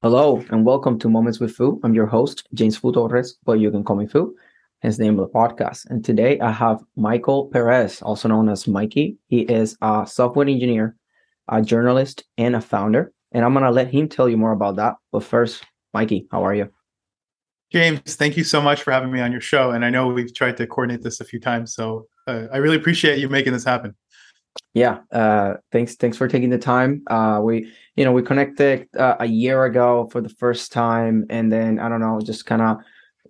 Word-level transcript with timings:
Hello 0.00 0.44
and 0.50 0.64
welcome 0.64 0.96
to 1.00 1.08
Moments 1.08 1.40
with 1.40 1.56
Foo. 1.56 1.80
I'm 1.82 1.92
your 1.92 2.06
host, 2.06 2.46
James 2.54 2.76
Foo 2.76 2.92
Torres, 2.92 3.36
but 3.44 3.54
you 3.54 3.68
can 3.72 3.82
call 3.82 3.96
me 3.96 4.06
Foo, 4.06 4.32
his 4.80 5.00
name 5.00 5.18
of 5.18 5.26
the 5.26 5.34
podcast. 5.36 5.90
And 5.90 6.04
today 6.04 6.38
I 6.38 6.52
have 6.52 6.84
Michael 6.94 7.48
Peres, 7.48 8.00
also 8.00 8.28
known 8.28 8.48
as 8.48 8.68
Mikey. 8.68 9.16
He 9.26 9.40
is 9.40 9.76
a 9.82 10.06
software 10.08 10.46
engineer, 10.46 10.94
a 11.48 11.62
journalist, 11.62 12.22
and 12.36 12.54
a 12.54 12.60
founder. 12.60 13.12
And 13.32 13.44
I'm 13.44 13.52
going 13.54 13.64
to 13.64 13.72
let 13.72 13.92
him 13.92 14.08
tell 14.08 14.28
you 14.28 14.36
more 14.36 14.52
about 14.52 14.76
that. 14.76 14.94
But 15.10 15.24
first, 15.24 15.64
Mikey, 15.92 16.28
how 16.30 16.44
are 16.44 16.54
you? 16.54 16.70
James, 17.72 18.14
thank 18.14 18.36
you 18.36 18.44
so 18.44 18.62
much 18.62 18.84
for 18.84 18.92
having 18.92 19.10
me 19.10 19.20
on 19.20 19.32
your 19.32 19.40
show. 19.40 19.72
And 19.72 19.84
I 19.84 19.90
know 19.90 20.06
we've 20.06 20.32
tried 20.32 20.58
to 20.58 20.66
coordinate 20.68 21.02
this 21.02 21.20
a 21.20 21.24
few 21.24 21.40
times. 21.40 21.74
So 21.74 22.06
uh, 22.28 22.44
I 22.52 22.58
really 22.58 22.76
appreciate 22.76 23.18
you 23.18 23.28
making 23.28 23.52
this 23.52 23.64
happen 23.64 23.96
yeah 24.74 24.98
uh 25.12 25.54
thanks 25.72 25.94
thanks 25.96 26.16
for 26.16 26.28
taking 26.28 26.50
the 26.50 26.58
time. 26.58 27.02
Uh 27.08 27.40
we 27.42 27.72
you 27.96 28.04
know 28.04 28.12
we 28.12 28.22
connected 28.22 28.88
uh, 28.96 29.16
a 29.20 29.26
year 29.26 29.64
ago 29.64 30.08
for 30.12 30.20
the 30.20 30.28
first 30.28 30.72
time 30.72 31.26
and 31.30 31.50
then 31.50 31.78
i 31.78 31.88
don't 31.88 32.00
know 32.00 32.20
just 32.20 32.46
kind 32.46 32.62
of 32.62 32.78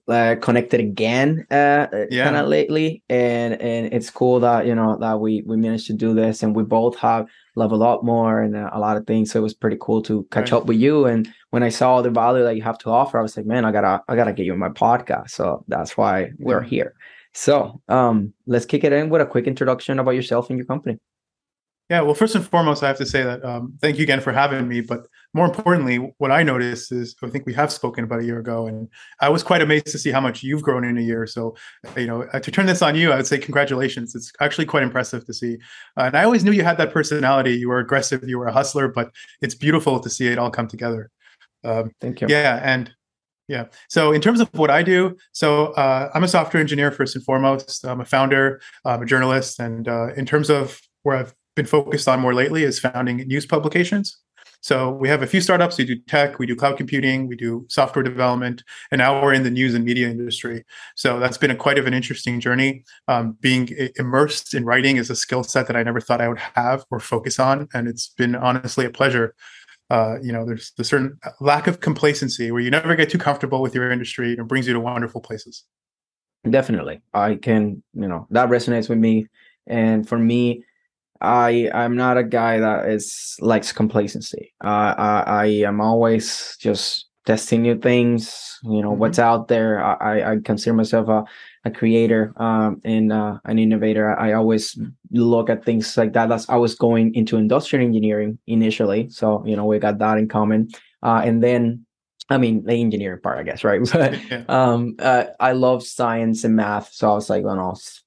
uh, 0.09 0.37
connected 0.41 0.81
again 0.81 1.47
uh 1.51 1.87
yeah. 2.11 2.25
kind 2.25 2.37
of 2.37 2.49
lately. 2.49 3.03
And 3.09 3.61
and 3.61 3.93
it's 3.93 4.11
cool 4.11 4.41
that 4.41 4.67
you 4.67 4.75
know 4.75 4.97
that 4.99 5.21
we 5.21 5.43
we 5.47 5.57
managed 5.57 5.87
to 5.89 5.93
do 5.93 6.15
this 6.15 6.43
and 6.43 6.57
we 6.57 6.63
both 6.63 6.97
have 6.99 7.27
love 7.57 7.73
a 7.73 7.77
lot 7.77 8.05
more 8.05 8.41
and 8.41 8.57
uh, 8.57 8.71
a 8.73 8.81
lot 8.81 8.97
of 8.97 9.07
things. 9.07 9.31
So 9.31 9.39
it 9.39 9.43
was 9.43 9.55
pretty 9.55 9.77
cool 9.81 10.01
to 10.03 10.27
catch 10.31 10.53
right. 10.53 10.59
up 10.59 10.67
with 10.67 10.79
you. 10.79 11.05
And 11.05 11.29
when 11.51 11.63
i 11.63 11.69
saw 11.69 12.03
the 12.03 12.11
value 12.11 12.45
that 12.45 12.57
you 12.57 12.63
have 12.63 12.79
to 12.79 12.91
offer 12.91 13.19
i 13.19 13.23
was 13.23 13.35
like 13.37 13.47
man 13.47 13.65
i 13.65 13.73
gotta 13.73 14.03
i 14.09 14.15
gotta 14.15 14.33
get 14.33 14.47
you 14.47 14.53
on 14.53 14.59
my 14.59 14.69
podcast. 14.71 15.31
So 15.31 15.65
that's 15.69 15.97
why 15.97 16.31
we're 16.39 16.63
here 16.63 16.95
so 17.39 17.81
um 17.89 18.33
let's 18.47 18.67
kick 18.67 18.85
it 18.85 18.93
in 18.93 19.09
with 19.09 19.23
a 19.23 19.27
quick 19.27 19.47
introduction 19.47 19.99
about 19.99 20.13
yourself 20.13 20.51
and 20.51 20.59
your 20.59 20.67
company 20.67 20.99
yeah, 21.91 22.03
well, 22.03 22.15
first 22.15 22.35
and 22.35 22.47
foremost, 22.47 22.83
I 22.83 22.89
have 22.89 22.99
to 22.99 23.07
say 23.07 23.23
that 23.23 23.43
um, 23.43 23.73
thank 23.81 23.97
you 23.97 24.03
again 24.03 24.21
for 24.21 24.31
having 24.31 24.69
me. 24.69 24.83
But 24.83 25.07
more 25.33 25.47
importantly, 25.47 25.97
what 26.19 26.31
I 26.31 26.43
noticed 26.43 26.93
is 26.93 27.17
I 27.23 27.29
think 27.29 27.47
we 27.47 27.55
have 27.55 27.73
spoken 27.73 28.05
about 28.05 28.21
a 28.21 28.25
year 28.27 28.39
ago, 28.39 28.67
and 28.67 28.89
I 29.23 29.31
was 29.31 29.43
quite 29.43 29.63
amazed 29.63 29.87
to 29.87 29.99
see 29.99 30.11
how 30.11 30.21
much 30.21 30.43
you've 30.43 30.63
grown 30.63 30.85
in 30.85 30.99
a 30.99 31.01
year. 31.01 31.27
So, 31.27 31.57
you 31.97 32.07
know, 32.07 32.25
uh, 32.25 32.41
to 32.41 32.51
turn 32.51 32.67
this 32.67 32.83
on 32.83 32.95
you, 32.95 33.11
I 33.11 33.17
would 33.17 33.27
say 33.27 33.39
congratulations. 33.39 34.15
It's 34.15 34.31
actually 34.41 34.67
quite 34.67 34.83
impressive 34.83 35.25
to 35.25 35.33
see. 35.33 35.57
Uh, 35.97 36.03
and 36.03 36.17
I 36.17 36.25
always 36.25 36.45
knew 36.45 36.53
you 36.53 36.63
had 36.63 36.77
that 36.77 36.93
personality. 36.93 37.55
You 37.55 37.71
were 37.71 37.79
aggressive, 37.79 38.23
you 38.29 38.39
were 38.39 38.49
a 38.49 38.53
hustler, 38.53 38.89
but 38.89 39.11
it's 39.41 39.55
beautiful 39.55 39.99
to 39.99 40.11
see 40.11 40.29
it 40.29 40.37
all 40.37 40.51
come 40.51 40.69
together. 40.69 41.11
Um, 41.65 41.91
thank 42.03 42.21
you. 42.21 42.27
Yeah, 42.29 42.61
and 42.63 42.93
yeah. 43.49 43.65
So 43.89 44.13
in 44.13 44.21
terms 44.21 44.41
of 44.41 44.49
what 44.53 44.71
I 44.71 44.83
do, 44.83 45.17
so 45.33 45.73
uh, 45.73 46.11
I'm 46.15 46.23
a 46.23 46.29
software 46.29 46.61
engineer 46.61 46.93
first 46.93 47.17
and 47.17 47.25
foremost. 47.25 47.85
I'm 47.85 48.01
a 48.01 48.05
founder, 48.05 48.61
I'm 48.85 49.03
a 49.03 49.07
journalist, 49.07 49.59
and 49.59 49.89
uh, 49.89 50.13
in 50.15 50.27
terms 50.27 50.51
of 50.51 50.81
where 51.03 51.17
I've 51.17 51.35
been 51.57 51.67
focused 51.67 52.07
on 52.07 52.21
more 52.21 52.35
lately 52.35 52.63
is 52.63 52.79
founding 52.79 53.17
news 53.17 53.47
publications. 53.47 54.19
So 54.61 54.91
we 54.91 55.09
have 55.09 55.23
a 55.23 55.27
few 55.27 55.41
startups. 55.41 55.79
We 55.79 55.85
do 55.85 55.97
tech, 55.97 56.39
we 56.39 56.47
do 56.47 56.57
cloud 56.57 56.77
computing, 56.77 57.29
we 57.29 57.37
do 57.37 57.65
software 57.69 58.03
development, 58.03 58.65
and 58.91 58.99
now 58.99 59.23
we're 59.23 59.33
in 59.33 59.45
the 59.45 59.51
news 59.51 59.75
and 59.75 59.85
media 59.85 60.09
industry. 60.09 60.65
So 60.97 61.21
that's 61.21 61.39
been 61.39 61.51
a 61.51 61.57
quite 61.57 61.79
of 61.79 61.87
an 61.87 61.95
interesting 61.95 62.41
journey. 62.41 62.85
Um, 63.07 63.37
being 63.41 63.69
immersed 63.97 64.55
in 64.55 64.65
writing 64.65 64.97
is 64.97 65.11
a 65.11 65.17
skill 65.17 65.45
set 65.45 65.69
that 65.69 65.77
I 65.77 65.85
never 65.85 66.01
thought 66.01 66.21
I 66.21 66.29
would 66.29 66.39
have 66.57 66.85
or 66.91 66.99
focus 66.99 67.39
on, 67.39 67.69
and 67.73 67.87
it's 67.87 68.09
been 68.09 68.35
honestly 68.35 68.85
a 68.85 68.91
pleasure. 68.91 69.35
Uh, 69.91 70.17
you 70.23 70.33
know, 70.33 70.45
there's 70.45 70.73
the 70.73 70.85
certain 70.85 71.19
lack 71.41 71.67
of 71.67 71.81
complacency 71.81 72.51
where 72.51 72.61
you 72.61 72.71
never 72.71 72.95
get 72.95 73.11
too 73.11 73.19
comfortable 73.19 73.63
with 73.63 73.75
your 73.75 73.91
industry, 73.91 74.31
and 74.31 74.41
it 74.41 74.45
brings 74.45 74.67
you 74.67 74.75
to 74.75 74.81
wonderful 74.81 75.21
places. 75.21 75.65
Definitely, 76.49 77.01
I 77.15 77.37
can. 77.37 77.83
You 77.95 78.09
know, 78.09 78.27
that 78.31 78.49
resonates 78.49 78.89
with 78.89 78.99
me, 78.99 79.27
and 79.67 80.09
for 80.09 80.19
me, 80.19 80.65
I 81.21 81.71
I'm 81.75 81.97
not 81.97 82.17
a 82.17 82.23
guy 82.25 82.61
that 82.61 82.89
is 82.89 83.37
likes 83.41 83.73
complacency. 83.73 84.55
Uh, 84.63 84.95
I 84.97 85.25
I 85.27 85.47
am 85.67 85.81
always 85.81 86.57
just 86.61 87.08
testing 87.29 87.61
new 87.61 87.79
things. 87.79 88.59
You 88.65 88.81
know 88.83 88.91
mm-hmm. 88.91 89.01
what's 89.01 89.19
out 89.19 89.49
there. 89.49 89.85
I 89.85 90.33
I 90.33 90.37
consider 90.43 90.75
myself 90.75 91.09
a 91.09 91.25
a 91.65 91.71
creator 91.71 92.33
um, 92.37 92.81
and 92.85 93.13
uh, 93.13 93.39
an 93.45 93.59
innovator. 93.59 94.19
I 94.19 94.33
always 94.33 94.77
look 95.13 95.51
at 95.51 95.65
things 95.65 95.97
like 95.97 96.15
that. 96.15 96.31
That's 96.31 96.49
I 96.49 96.57
was 96.57 96.75
going 96.75 97.15
into 97.15 97.37
industrial 97.37 97.85
engineering 97.85 98.39
initially, 98.47 99.11
so 99.11 99.45
you 99.47 99.57
know 99.57 99.67
we 99.67 99.79
got 99.79 99.99
that 99.99 100.19
in 100.19 100.27
common. 100.29 100.69
Uh, 101.03 101.21
and 101.23 101.43
then 101.43 101.85
I 102.31 102.37
mean, 102.37 102.65
the 102.65 102.75
engineering 102.75 103.21
part, 103.23 103.39
I 103.39 103.43
guess, 103.43 103.65
right? 103.65 103.81
But 103.93 104.51
um, 104.51 104.97
uh, 104.99 105.25
I 105.41 105.53
love 105.53 105.83
science 105.83 106.45
and 106.45 106.57
math, 106.57 106.93
so 106.93 107.11
I 107.11 107.15
was 107.15 107.31
like, 107.31 107.45
well, 107.45 107.57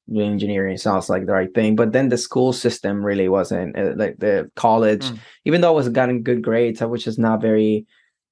no, 0.07 0.21
engineering 0.21 0.77
sounds 0.77 1.09
like 1.09 1.25
the 1.25 1.33
right 1.33 1.53
thing. 1.53 1.75
But 1.75 1.91
then 1.91 2.09
the 2.09 2.17
school 2.17 2.53
system 2.53 3.03
really 3.03 3.29
wasn't 3.29 3.77
uh, 3.77 3.93
like 3.95 4.17
the 4.19 4.51
college, 4.55 5.05
mm. 5.05 5.17
even 5.45 5.61
though 5.61 5.73
I 5.73 5.75
was 5.75 5.89
getting 5.89 6.23
good 6.23 6.41
grades, 6.43 6.81
I 6.81 6.85
was 6.85 7.03
just 7.03 7.17
not 7.17 7.41
very, 7.41 7.87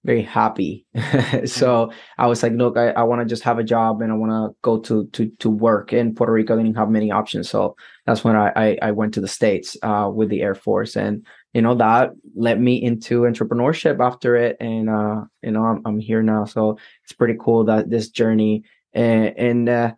very 0.05 0.21
happy. 0.21 0.85
so 0.95 1.87
mm. 1.87 1.93
I 2.17 2.27
was 2.27 2.41
like, 2.41 2.53
look, 2.53 2.77
I, 2.77 2.91
I 2.91 3.03
want 3.03 3.21
to 3.21 3.25
just 3.25 3.43
have 3.43 3.59
a 3.59 3.63
job 3.63 4.01
and 4.01 4.11
I 4.11 4.15
want 4.15 4.31
to 4.31 4.55
go 4.61 4.79
to 4.79 5.07
to 5.07 5.29
to 5.39 5.49
work 5.49 5.93
in 5.93 6.15
Puerto 6.15 6.31
Rico. 6.31 6.55
They 6.55 6.63
didn't 6.63 6.77
have 6.77 6.89
many 6.89 7.11
options, 7.11 7.49
so 7.49 7.75
that's 8.05 8.23
when 8.23 8.35
I 8.35 8.51
I, 8.55 8.77
I 8.81 8.91
went 8.91 9.13
to 9.15 9.21
the 9.21 9.27
states 9.27 9.75
uh, 9.83 10.09
with 10.13 10.29
the 10.29 10.41
Air 10.41 10.55
Force 10.55 10.95
and 10.95 11.25
you 11.53 11.61
know 11.61 11.75
that 11.75 12.11
led 12.35 12.61
me 12.61 12.81
into 12.81 13.21
entrepreneurship 13.21 13.99
after 13.99 14.35
it 14.35 14.57
and 14.59 14.89
uh 14.89 15.21
you 15.41 15.51
know 15.51 15.63
i'm, 15.63 15.81
I'm 15.85 15.99
here 15.99 16.21
now 16.21 16.45
so 16.45 16.77
it's 17.03 17.13
pretty 17.13 17.35
cool 17.39 17.63
that 17.65 17.89
this 17.89 18.09
journey 18.09 18.63
and, 18.93 19.33
and 19.37 19.69
uh 19.69 19.93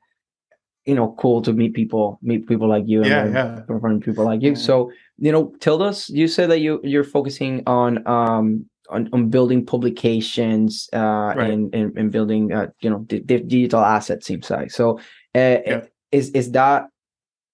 you 0.85 0.95
know 0.95 1.15
cool 1.19 1.41
to 1.43 1.53
meet 1.53 1.73
people 1.73 2.19
meet 2.21 2.47
people 2.47 2.67
like 2.67 2.85
you 2.87 3.03
yeah, 3.03 3.25
and 3.25 3.33
yeah. 3.33 3.97
people 3.99 4.25
like 4.25 4.41
you 4.41 4.55
so 4.55 4.91
you 5.17 5.31
know 5.31 5.53
tell 5.59 5.83
us 5.83 6.09
you 6.09 6.27
said 6.27 6.49
that 6.49 6.59
you 6.59 6.79
you're 6.83 7.03
focusing 7.03 7.63
on 7.67 8.05
um 8.07 8.65
on, 8.91 9.09
on 9.13 9.29
building 9.29 9.65
publications 9.65 10.89
uh 10.93 11.33
right. 11.35 11.49
and, 11.49 11.73
and, 11.73 11.97
and 11.97 12.11
building 12.11 12.51
uh 12.53 12.67
you 12.81 12.89
know 12.89 12.99
digital 12.99 13.79
assets 13.79 14.27
seems 14.27 14.49
like 14.49 14.71
so 14.71 14.97
uh, 15.35 15.57
yeah. 15.65 15.81
is 16.11 16.29
is 16.31 16.51
that 16.51 16.87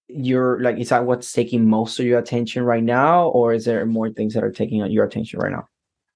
you're 0.07 0.59
like 0.61 0.77
is 0.77 0.89
that 0.89 1.05
what's 1.05 1.31
taking 1.31 1.69
most 1.69 1.99
of 1.99 2.05
your 2.05 2.19
attention 2.19 2.63
right 2.63 2.83
now 2.83 3.27
or 3.29 3.53
is 3.53 3.65
there 3.65 3.85
more 3.85 4.09
things 4.09 4.33
that 4.33 4.43
are 4.43 4.51
taking 4.51 4.85
your 4.85 5.05
attention 5.05 5.39
right 5.39 5.51
now 5.51 5.67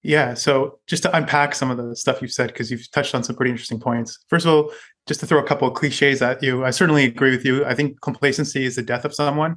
yeah 0.03 0.33
so 0.33 0.79
just 0.87 1.03
to 1.03 1.15
unpack 1.15 1.53
some 1.53 1.69
of 1.69 1.77
the 1.77 1.95
stuff 1.95 2.21
you've 2.21 2.31
said 2.31 2.47
because 2.47 2.71
you've 2.71 2.89
touched 2.91 3.13
on 3.13 3.23
some 3.23 3.35
pretty 3.35 3.51
interesting 3.51 3.79
points 3.79 4.17
first 4.29 4.45
of 4.45 4.53
all 4.53 4.71
just 5.07 5.19
to 5.19 5.27
throw 5.27 5.39
a 5.39 5.43
couple 5.43 5.67
of 5.67 5.73
cliches 5.73 6.21
at 6.21 6.41
you 6.41 6.63
i 6.63 6.69
certainly 6.69 7.03
agree 7.03 7.31
with 7.31 7.45
you 7.45 7.65
i 7.65 7.75
think 7.75 7.99
complacency 8.01 8.63
is 8.65 8.75
the 8.75 8.81
death 8.81 9.03
of 9.03 9.13
someone 9.13 9.55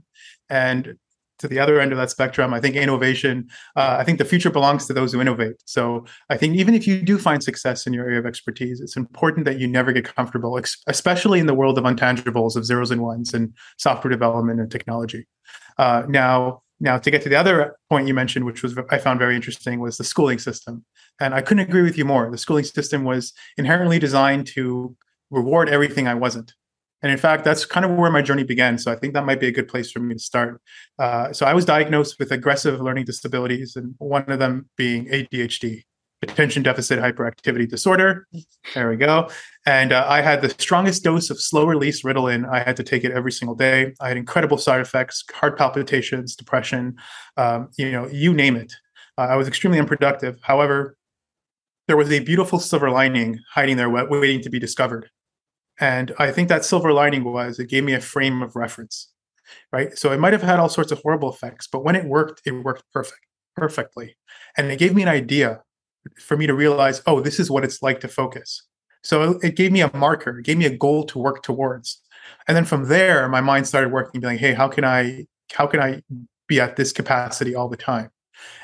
and 0.50 0.96
to 1.44 1.48
the 1.48 1.60
other 1.60 1.78
end 1.78 1.92
of 1.92 1.98
that 1.98 2.10
spectrum, 2.10 2.54
I 2.54 2.60
think 2.60 2.74
innovation, 2.74 3.48
uh, 3.76 3.96
I 4.00 4.04
think 4.04 4.18
the 4.18 4.24
future 4.24 4.50
belongs 4.50 4.86
to 4.86 4.94
those 4.94 5.12
who 5.12 5.20
innovate. 5.20 5.56
So 5.66 6.06
I 6.30 6.38
think 6.38 6.56
even 6.56 6.74
if 6.74 6.86
you 6.86 7.02
do 7.02 7.18
find 7.18 7.42
success 7.42 7.86
in 7.86 7.92
your 7.92 8.06
area 8.06 8.18
of 8.18 8.24
expertise, 8.24 8.80
it's 8.80 8.96
important 8.96 9.44
that 9.44 9.58
you 9.60 9.68
never 9.68 9.92
get 9.92 10.04
comfortable, 10.04 10.58
especially 10.88 11.38
in 11.40 11.46
the 11.46 11.52
world 11.54 11.76
of 11.76 11.84
intangibles, 11.84 12.56
of 12.56 12.64
zeros 12.64 12.90
and 12.90 13.02
ones, 13.02 13.34
and 13.34 13.52
software 13.76 14.10
development 14.10 14.58
and 14.58 14.70
technology. 14.70 15.26
Uh, 15.76 16.04
now, 16.08 16.62
now 16.80 16.98
to 16.98 17.10
get 17.10 17.20
to 17.22 17.28
the 17.28 17.36
other 17.36 17.76
point 17.90 18.08
you 18.08 18.14
mentioned, 18.14 18.46
which 18.46 18.62
was 18.62 18.74
I 18.90 18.96
found 18.96 19.18
very 19.18 19.36
interesting, 19.36 19.80
was 19.80 19.98
the 19.98 20.04
schooling 20.04 20.38
system, 20.38 20.82
and 21.20 21.34
I 21.34 21.42
couldn't 21.42 21.68
agree 21.68 21.82
with 21.82 21.98
you 21.98 22.06
more. 22.06 22.30
The 22.30 22.38
schooling 22.38 22.64
system 22.64 23.04
was 23.04 23.34
inherently 23.58 23.98
designed 23.98 24.46
to 24.54 24.96
reward 25.30 25.68
everything 25.68 26.08
I 26.08 26.14
wasn't. 26.14 26.54
And 27.04 27.12
in 27.12 27.18
fact, 27.18 27.44
that's 27.44 27.66
kind 27.66 27.84
of 27.84 27.92
where 27.92 28.10
my 28.10 28.22
journey 28.22 28.44
began. 28.44 28.78
So 28.78 28.90
I 28.90 28.96
think 28.96 29.12
that 29.12 29.26
might 29.26 29.38
be 29.38 29.46
a 29.46 29.52
good 29.52 29.68
place 29.68 29.92
for 29.92 29.98
me 29.98 30.14
to 30.14 30.18
start. 30.18 30.58
Uh, 30.98 31.34
so 31.34 31.44
I 31.44 31.52
was 31.52 31.66
diagnosed 31.66 32.16
with 32.18 32.32
aggressive 32.32 32.80
learning 32.80 33.04
disabilities, 33.04 33.76
and 33.76 33.94
one 33.98 34.24
of 34.30 34.38
them 34.38 34.70
being 34.78 35.04
ADHD, 35.08 35.82
attention 36.22 36.62
deficit 36.62 36.98
hyperactivity 36.98 37.68
disorder. 37.68 38.26
There 38.74 38.88
we 38.88 38.96
go. 38.96 39.28
And 39.66 39.92
uh, 39.92 40.06
I 40.08 40.22
had 40.22 40.40
the 40.40 40.48
strongest 40.48 41.04
dose 41.04 41.28
of 41.28 41.38
slow 41.38 41.66
release 41.66 42.04
Ritalin. 42.04 42.48
I 42.50 42.60
had 42.60 42.74
to 42.76 42.82
take 42.82 43.04
it 43.04 43.12
every 43.12 43.32
single 43.32 43.54
day. 43.54 43.92
I 44.00 44.08
had 44.08 44.16
incredible 44.16 44.56
side 44.56 44.80
effects, 44.80 45.22
heart 45.30 45.58
palpitations, 45.58 46.34
depression, 46.34 46.96
um, 47.36 47.68
you 47.76 47.92
know, 47.92 48.08
you 48.08 48.32
name 48.32 48.56
it. 48.56 48.72
Uh, 49.18 49.26
I 49.28 49.36
was 49.36 49.46
extremely 49.46 49.78
unproductive. 49.78 50.38
However, 50.40 50.96
there 51.86 51.98
was 51.98 52.10
a 52.10 52.20
beautiful 52.20 52.58
silver 52.58 52.88
lining 52.88 53.40
hiding 53.52 53.76
there, 53.76 53.90
waiting 53.90 54.40
to 54.40 54.48
be 54.48 54.58
discovered. 54.58 55.10
And 55.80 56.12
I 56.18 56.30
think 56.30 56.48
that 56.48 56.64
silver 56.64 56.92
lining 56.92 57.24
was 57.24 57.58
it 57.58 57.68
gave 57.68 57.84
me 57.84 57.94
a 57.94 58.00
frame 58.00 58.42
of 58.42 58.54
reference, 58.56 59.10
right? 59.72 59.96
So 59.98 60.12
it 60.12 60.20
might 60.20 60.32
have 60.32 60.42
had 60.42 60.58
all 60.58 60.68
sorts 60.68 60.92
of 60.92 61.00
horrible 61.02 61.32
effects, 61.32 61.66
but 61.66 61.84
when 61.84 61.96
it 61.96 62.04
worked, 62.04 62.42
it 62.46 62.52
worked 62.52 62.84
perfect, 62.92 63.20
perfectly. 63.56 64.16
And 64.56 64.70
it 64.70 64.78
gave 64.78 64.94
me 64.94 65.02
an 65.02 65.08
idea 65.08 65.62
for 66.20 66.36
me 66.36 66.46
to 66.46 66.54
realize, 66.54 67.02
oh, 67.06 67.20
this 67.20 67.40
is 67.40 67.50
what 67.50 67.64
it's 67.64 67.82
like 67.82 68.00
to 68.00 68.08
focus. 68.08 68.62
So 69.02 69.38
it 69.42 69.56
gave 69.56 69.72
me 69.72 69.82
a 69.82 69.94
marker, 69.96 70.40
gave 70.40 70.58
me 70.58 70.64
a 70.66 70.76
goal 70.76 71.04
to 71.06 71.18
work 71.18 71.42
towards. 71.42 72.00
And 72.48 72.56
then 72.56 72.64
from 72.64 72.88
there, 72.88 73.28
my 73.28 73.40
mind 73.40 73.66
started 73.66 73.92
working, 73.92 74.20
being 74.20 74.34
like, 74.34 74.40
hey, 74.40 74.54
how 74.54 74.68
can 74.68 74.84
I 74.84 75.26
how 75.52 75.66
can 75.66 75.80
I 75.80 76.02
be 76.48 76.60
at 76.60 76.76
this 76.76 76.92
capacity 76.92 77.54
all 77.54 77.68
the 77.68 77.76
time? 77.76 78.10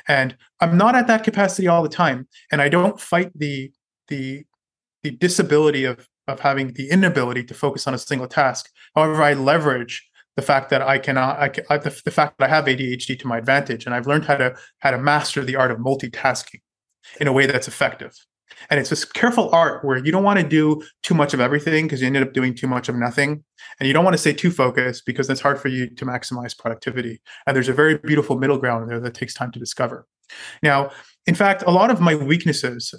And 0.09 0.37
I'm 0.61 0.77
not 0.77 0.95
at 0.95 1.07
that 1.09 1.25
capacity 1.25 1.69
all 1.69 1.83
the 1.83 1.89
time. 1.89 2.27
And 2.51 2.63
I 2.63 2.69
don't 2.69 2.99
fight 3.01 3.33
the 3.35 3.71
the 4.09 4.45
the 5.03 5.11
disability 5.11 5.85
of 5.85 6.09
of 6.31 6.41
having 6.41 6.73
the 6.73 6.91
inability 6.91 7.45
to 7.45 7.55
focus 7.55 7.87
on 7.87 7.95
a 7.95 7.99
single 7.99 8.29
task. 8.29 8.71
However, 8.95 9.23
I 9.23 9.35
leverage 9.35 10.09
the 10.37 10.43
fact 10.43 10.71
that 10.71 10.83
I 10.83 10.99
cannot, 10.99 11.39
I, 11.39 11.51
I 11.69 11.79
the, 11.79 12.01
the, 12.05 12.11
fact 12.11 12.39
that 12.39 12.47
I 12.47 12.55
have 12.55 12.65
ADHD 12.65 13.19
to 13.19 13.27
my 13.27 13.39
advantage, 13.39 13.85
and 13.85 13.95
I've 13.95 14.07
learned 14.07 14.25
how 14.25 14.37
to 14.37 14.55
how 14.79 14.91
to 14.91 14.99
master 14.99 15.45
the 15.45 15.57
art 15.57 15.71
of 15.71 15.79
multitasking 15.79 16.61
in 17.21 17.27
a 17.27 17.33
way 17.33 17.47
that's 17.47 17.69
effective. 17.69 18.15
And 18.69 18.79
it's 18.79 18.91
this 18.91 19.05
careful 19.05 19.49
art 19.55 19.85
where 19.85 20.05
you 20.05 20.13
don't 20.13 20.25
want 20.25 20.41
to 20.41 20.47
do 20.47 20.83
too 21.03 21.15
much 21.15 21.33
of 21.35 21.41
everything 21.41 21.87
because 21.87 22.01
you 22.01 22.07
ended 22.07 22.23
up 22.23 22.33
doing 22.33 22.55
too 22.55 22.67
much 22.67 22.89
of 22.89 22.97
nothing. 22.97 23.45
And 23.79 23.87
you 23.87 23.93
don't 23.93 24.05
want 24.05 24.15
to 24.15 24.19
stay 24.19 24.33
too 24.33 24.51
focused 24.51 25.07
because 25.07 25.31
it's 25.31 25.41
hard 25.41 25.61
for 25.61 25.69
you 25.69 25.89
to 25.89 26.05
maximize 26.05 26.57
productivity. 26.57 27.21
And 27.47 27.55
there's 27.55 27.69
a 27.69 27.73
very 27.73 27.99
beautiful 27.99 28.37
middle 28.37 28.59
ground 28.59 28.91
there 28.91 29.01
that 29.01 29.15
takes 29.15 29.35
time 29.35 29.53
to 29.53 29.59
discover. 29.59 30.07
Now, 30.63 30.91
in 31.27 31.35
fact, 31.35 31.63
a 31.67 31.71
lot 31.71 31.91
of 31.91 32.01
my 32.01 32.15
weaknesses, 32.15 32.95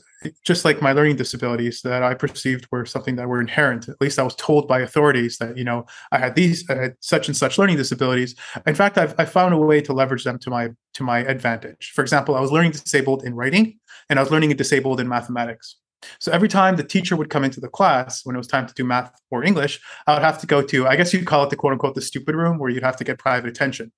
just 0.46 0.64
like 0.64 0.82
my 0.82 0.94
learning 0.94 1.16
disabilities 1.16 1.82
that 1.82 2.04
I 2.04 2.14
perceived 2.14 2.68
were 2.72 2.86
something 2.86 3.16
that 3.16 3.28
were 3.28 3.42
inherent, 3.42 3.90
at 3.90 4.00
least 4.00 4.20
I 4.20 4.24
was 4.24 4.36
told 4.36 4.68
by 4.68 4.80
authorities 4.80 5.38
that, 5.40 5.58
you 5.58 5.64
know, 5.64 5.86
I 6.12 6.20
had 6.20 6.36
these, 6.36 6.64
I 6.70 6.76
had 6.76 6.96
such 7.00 7.28
and 7.28 7.36
such 7.36 7.58
learning 7.58 7.78
disabilities. 7.78 8.36
In 8.68 8.76
fact, 8.76 8.98
I've, 8.98 9.16
I 9.18 9.26
found 9.26 9.54
a 9.54 9.58
way 9.58 9.82
to 9.82 9.92
leverage 9.92 10.24
them 10.24 10.38
to 10.40 10.50
my, 10.52 10.70
to 10.94 11.04
my 11.04 11.20
advantage. 11.20 11.92
For 11.96 12.04
example, 12.04 12.36
I 12.36 12.42
was 12.42 12.52
learning 12.52 12.72
disabled 12.72 13.24
in 13.24 13.34
writing 13.34 13.80
and 14.08 14.20
I 14.20 14.22
was 14.22 14.32
learning 14.32 14.56
disabled 14.56 15.00
in 15.00 15.08
mathematics. 15.10 15.78
So 16.20 16.32
every 16.32 16.48
time 16.48 16.76
the 16.76 16.84
teacher 16.84 17.16
would 17.16 17.30
come 17.30 17.44
into 17.44 17.60
the 17.60 17.68
class 17.68 18.26
when 18.26 18.36
it 18.36 18.40
was 18.40 18.48
time 18.48 18.68
to 18.68 18.74
do 18.74 18.84
math 18.84 19.12
or 19.30 19.44
English, 19.44 19.82
I 20.08 20.14
would 20.14 20.24
have 20.24 20.40
to 20.42 20.48
go 20.48 20.62
to, 20.62 20.88
I 20.88 20.96
guess 20.96 21.14
you'd 21.14 21.28
call 21.28 21.44
it 21.44 21.50
the 21.50 21.56
quote 21.56 21.74
unquote 21.74 21.96
the 21.96 22.02
stupid 22.02 22.36
room 22.36 22.60
where 22.60 22.70
you'd 22.70 22.84
have 22.84 22.98
to 22.98 23.04
get 23.04 23.20
private 23.20 23.50
attention. 23.50 23.92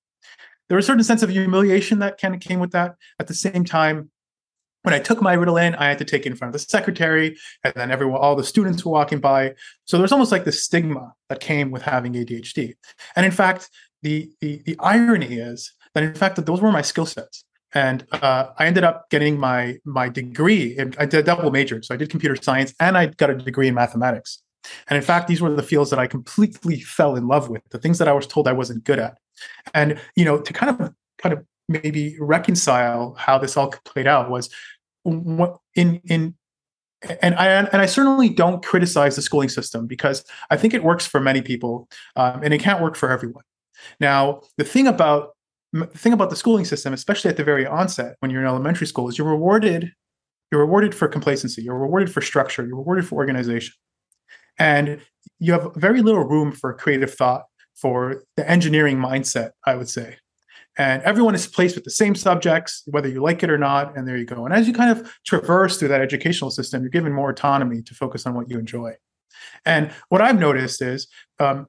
There 0.68 0.76
was 0.76 0.84
a 0.84 0.88
certain 0.88 1.04
sense 1.04 1.22
of 1.22 1.30
humiliation 1.30 1.98
that 1.98 2.18
kind 2.20 2.34
of 2.34 2.40
came 2.40 2.60
with 2.60 2.72
that. 2.72 2.94
At 3.18 3.26
the 3.26 3.34
same 3.34 3.64
time, 3.64 4.10
when 4.82 4.94
I 4.94 4.98
took 4.98 5.22
my 5.22 5.34
Ritalin, 5.34 5.74
I 5.78 5.88
had 5.88 5.98
to 5.98 6.04
take 6.04 6.26
it 6.26 6.30
in 6.30 6.36
front 6.36 6.54
of 6.54 6.60
the 6.60 6.66
secretary, 6.66 7.38
and 7.64 7.72
then 7.74 7.90
everyone, 7.90 8.20
all 8.20 8.36
the 8.36 8.44
students 8.44 8.84
were 8.84 8.92
walking 8.92 9.18
by. 9.18 9.54
So 9.86 9.96
there's 9.96 10.12
almost 10.12 10.30
like 10.30 10.44
the 10.44 10.52
stigma 10.52 11.14
that 11.30 11.40
came 11.40 11.70
with 11.70 11.82
having 11.82 12.12
ADHD. 12.12 12.74
And 13.16 13.24
in 13.24 13.32
fact, 13.32 13.70
the 14.02 14.30
the, 14.40 14.62
the 14.66 14.76
irony 14.78 15.38
is 15.38 15.72
that 15.94 16.04
in 16.04 16.14
fact 16.14 16.36
that 16.36 16.46
those 16.46 16.60
were 16.60 16.70
my 16.70 16.82
skill 16.82 17.06
sets. 17.06 17.44
And 17.72 18.06
uh, 18.12 18.50
I 18.56 18.66
ended 18.66 18.84
up 18.84 19.10
getting 19.10 19.38
my 19.38 19.78
my 19.84 20.08
degree. 20.08 20.76
In, 20.76 20.94
I 20.98 21.06
did 21.06 21.20
a 21.20 21.22
double 21.22 21.50
major, 21.50 21.82
so 21.82 21.94
I 21.94 21.96
did 21.96 22.10
computer 22.10 22.36
science 22.36 22.74
and 22.78 22.96
I 22.96 23.06
got 23.06 23.30
a 23.30 23.34
degree 23.34 23.68
in 23.68 23.74
mathematics. 23.74 24.42
And 24.88 24.96
in 24.96 25.02
fact, 25.02 25.28
these 25.28 25.40
were 25.40 25.54
the 25.54 25.62
fields 25.62 25.90
that 25.90 25.98
I 25.98 26.06
completely 26.06 26.80
fell 26.80 27.16
in 27.16 27.26
love 27.26 27.48
with, 27.48 27.62
the 27.70 27.78
things 27.78 27.98
that 27.98 28.08
I 28.08 28.12
was 28.12 28.26
told 28.26 28.46
I 28.46 28.52
wasn't 28.52 28.84
good 28.84 28.98
at. 28.98 29.18
And 29.72 30.00
you 30.16 30.24
know, 30.24 30.40
to 30.40 30.52
kind 30.52 30.80
of 30.80 30.94
kind 31.18 31.32
of 31.32 31.44
maybe 31.68 32.16
reconcile 32.20 33.14
how 33.18 33.38
this 33.38 33.56
all 33.56 33.70
played 33.84 34.06
out 34.06 34.30
was 34.30 34.50
what 35.02 35.58
in 35.74 36.00
in 36.04 36.34
and 37.20 37.34
I 37.34 37.48
and 37.48 37.82
I 37.82 37.86
certainly 37.86 38.28
don't 38.28 38.64
criticize 38.64 39.16
the 39.16 39.22
schooling 39.22 39.48
system 39.48 39.86
because 39.86 40.24
I 40.50 40.56
think 40.56 40.74
it 40.74 40.82
works 40.82 41.06
for 41.06 41.20
many 41.20 41.42
people, 41.42 41.88
um, 42.16 42.42
and 42.42 42.54
it 42.54 42.60
can't 42.60 42.82
work 42.82 42.96
for 42.96 43.10
everyone. 43.10 43.44
Now, 44.00 44.40
the 44.56 44.64
thing 44.64 44.86
about 44.86 45.30
the 45.72 45.86
thing 45.86 46.12
about 46.12 46.30
the 46.30 46.36
schooling 46.36 46.64
system, 46.64 46.92
especially 46.92 47.30
at 47.30 47.36
the 47.36 47.44
very 47.44 47.66
onset 47.66 48.16
when 48.20 48.30
you're 48.30 48.40
in 48.40 48.46
elementary 48.46 48.86
school, 48.86 49.08
is 49.08 49.18
you're 49.18 49.28
rewarded. 49.28 49.92
You're 50.50 50.60
rewarded 50.60 50.94
for 50.94 51.08
complacency. 51.08 51.62
You're 51.62 51.78
rewarded 51.78 52.12
for 52.12 52.20
structure. 52.20 52.64
You're 52.64 52.76
rewarded 52.76 53.06
for 53.06 53.16
organization, 53.16 53.74
and 54.58 55.00
you 55.38 55.52
have 55.52 55.74
very 55.74 56.00
little 56.00 56.24
room 56.24 56.52
for 56.52 56.72
creative 56.74 57.12
thought, 57.12 57.44
for 57.74 58.22
the 58.36 58.48
engineering 58.48 58.98
mindset. 58.98 59.50
I 59.64 59.74
would 59.74 59.88
say, 59.88 60.16
and 60.76 61.02
everyone 61.02 61.34
is 61.34 61.46
placed 61.46 61.76
with 61.76 61.84
the 61.84 61.90
same 61.90 62.14
subjects, 62.14 62.82
whether 62.86 63.08
you 63.08 63.22
like 63.22 63.42
it 63.42 63.50
or 63.50 63.58
not. 63.58 63.96
And 63.96 64.06
there 64.08 64.16
you 64.16 64.24
go. 64.24 64.44
And 64.44 64.52
as 64.52 64.66
you 64.66 64.74
kind 64.74 64.90
of 64.90 65.14
traverse 65.24 65.78
through 65.78 65.88
that 65.88 66.00
educational 66.00 66.50
system, 66.50 66.82
you're 66.82 66.90
given 66.90 67.12
more 67.12 67.30
autonomy 67.30 67.82
to 67.82 67.94
focus 67.94 68.26
on 68.26 68.34
what 68.34 68.50
you 68.50 68.58
enjoy. 68.58 68.94
And 69.64 69.92
what 70.08 70.20
I've 70.20 70.38
noticed 70.38 70.82
is 70.82 71.06
um, 71.38 71.66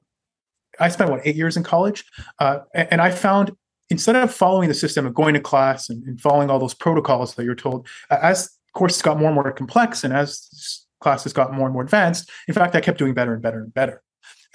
I 0.80 0.88
spent, 0.88 1.10
what, 1.10 1.20
eight 1.24 1.36
years 1.36 1.56
in 1.56 1.62
college? 1.62 2.04
Uh, 2.38 2.60
and 2.74 3.00
I 3.00 3.10
found 3.10 3.52
instead 3.90 4.16
of 4.16 4.34
following 4.34 4.68
the 4.68 4.74
system 4.74 5.06
of 5.06 5.14
going 5.14 5.34
to 5.34 5.40
class 5.40 5.88
and, 5.88 6.02
and 6.04 6.20
following 6.20 6.50
all 6.50 6.58
those 6.58 6.74
protocols 6.74 7.34
that 7.34 7.44
you're 7.44 7.54
told, 7.54 7.86
as 8.10 8.50
courses 8.74 9.02
got 9.02 9.18
more 9.18 9.28
and 9.28 9.34
more 9.34 9.52
complex 9.52 10.02
and 10.02 10.12
as 10.12 10.84
classes 11.00 11.32
got 11.32 11.52
more 11.52 11.66
and 11.66 11.72
more 11.72 11.82
advanced, 11.82 12.30
in 12.48 12.54
fact, 12.54 12.74
I 12.74 12.80
kept 12.80 12.98
doing 12.98 13.14
better 13.14 13.32
and 13.32 13.42
better 13.42 13.60
and 13.60 13.72
better. 13.72 14.02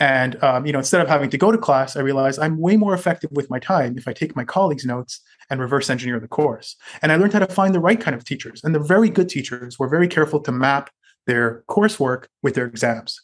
And 0.01 0.43
um, 0.43 0.65
you 0.65 0.73
know, 0.73 0.79
instead 0.79 0.99
of 0.99 1.07
having 1.07 1.29
to 1.29 1.37
go 1.37 1.51
to 1.51 1.59
class, 1.59 1.95
I 1.95 2.01
realized 2.01 2.39
I'm 2.39 2.57
way 2.57 2.75
more 2.75 2.95
effective 2.95 3.29
with 3.33 3.51
my 3.51 3.59
time 3.59 3.99
if 3.99 4.07
I 4.07 4.13
take 4.13 4.35
my 4.35 4.43
colleagues' 4.43 4.83
notes 4.83 5.21
and 5.51 5.61
reverse 5.61 5.91
engineer 5.91 6.19
the 6.19 6.27
course. 6.27 6.75
And 7.03 7.11
I 7.11 7.17
learned 7.17 7.33
how 7.33 7.39
to 7.39 7.45
find 7.45 7.75
the 7.75 7.79
right 7.79 8.01
kind 8.01 8.15
of 8.15 8.25
teachers. 8.25 8.63
And 8.63 8.73
the 8.73 8.79
very 8.79 9.11
good 9.11 9.29
teachers 9.29 9.77
were 9.77 9.87
very 9.87 10.07
careful 10.07 10.39
to 10.39 10.51
map 10.51 10.89
their 11.27 11.63
coursework 11.69 12.25
with 12.41 12.55
their 12.55 12.65
exams. 12.65 13.21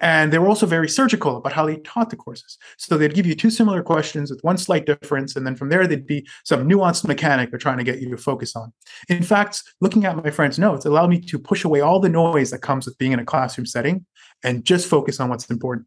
And 0.00 0.32
they 0.32 0.38
were 0.38 0.48
also 0.48 0.66
very 0.66 0.88
surgical 0.88 1.36
about 1.36 1.52
how 1.52 1.66
they 1.66 1.76
taught 1.78 2.10
the 2.10 2.16
courses. 2.16 2.58
So 2.76 2.96
they'd 2.96 3.14
give 3.14 3.26
you 3.26 3.34
two 3.34 3.50
similar 3.50 3.82
questions 3.82 4.30
with 4.30 4.42
one 4.42 4.58
slight 4.58 4.86
difference. 4.86 5.34
And 5.34 5.46
then 5.46 5.56
from 5.56 5.68
there, 5.68 5.86
there'd 5.86 6.06
be 6.06 6.26
some 6.44 6.68
nuanced 6.68 7.06
mechanic 7.06 7.50
they're 7.50 7.58
trying 7.58 7.78
to 7.78 7.84
get 7.84 8.00
you 8.00 8.10
to 8.10 8.16
focus 8.16 8.54
on. 8.54 8.72
In 9.08 9.22
fact, 9.22 9.62
looking 9.80 10.04
at 10.04 10.16
my 10.16 10.30
friend's 10.30 10.58
notes 10.58 10.84
allowed 10.84 11.10
me 11.10 11.20
to 11.20 11.38
push 11.38 11.64
away 11.64 11.80
all 11.80 12.00
the 12.00 12.08
noise 12.08 12.50
that 12.50 12.62
comes 12.62 12.86
with 12.86 12.98
being 12.98 13.12
in 13.12 13.18
a 13.18 13.24
classroom 13.24 13.66
setting 13.66 14.06
and 14.42 14.64
just 14.64 14.88
focus 14.88 15.20
on 15.20 15.28
what's 15.28 15.48
important. 15.50 15.86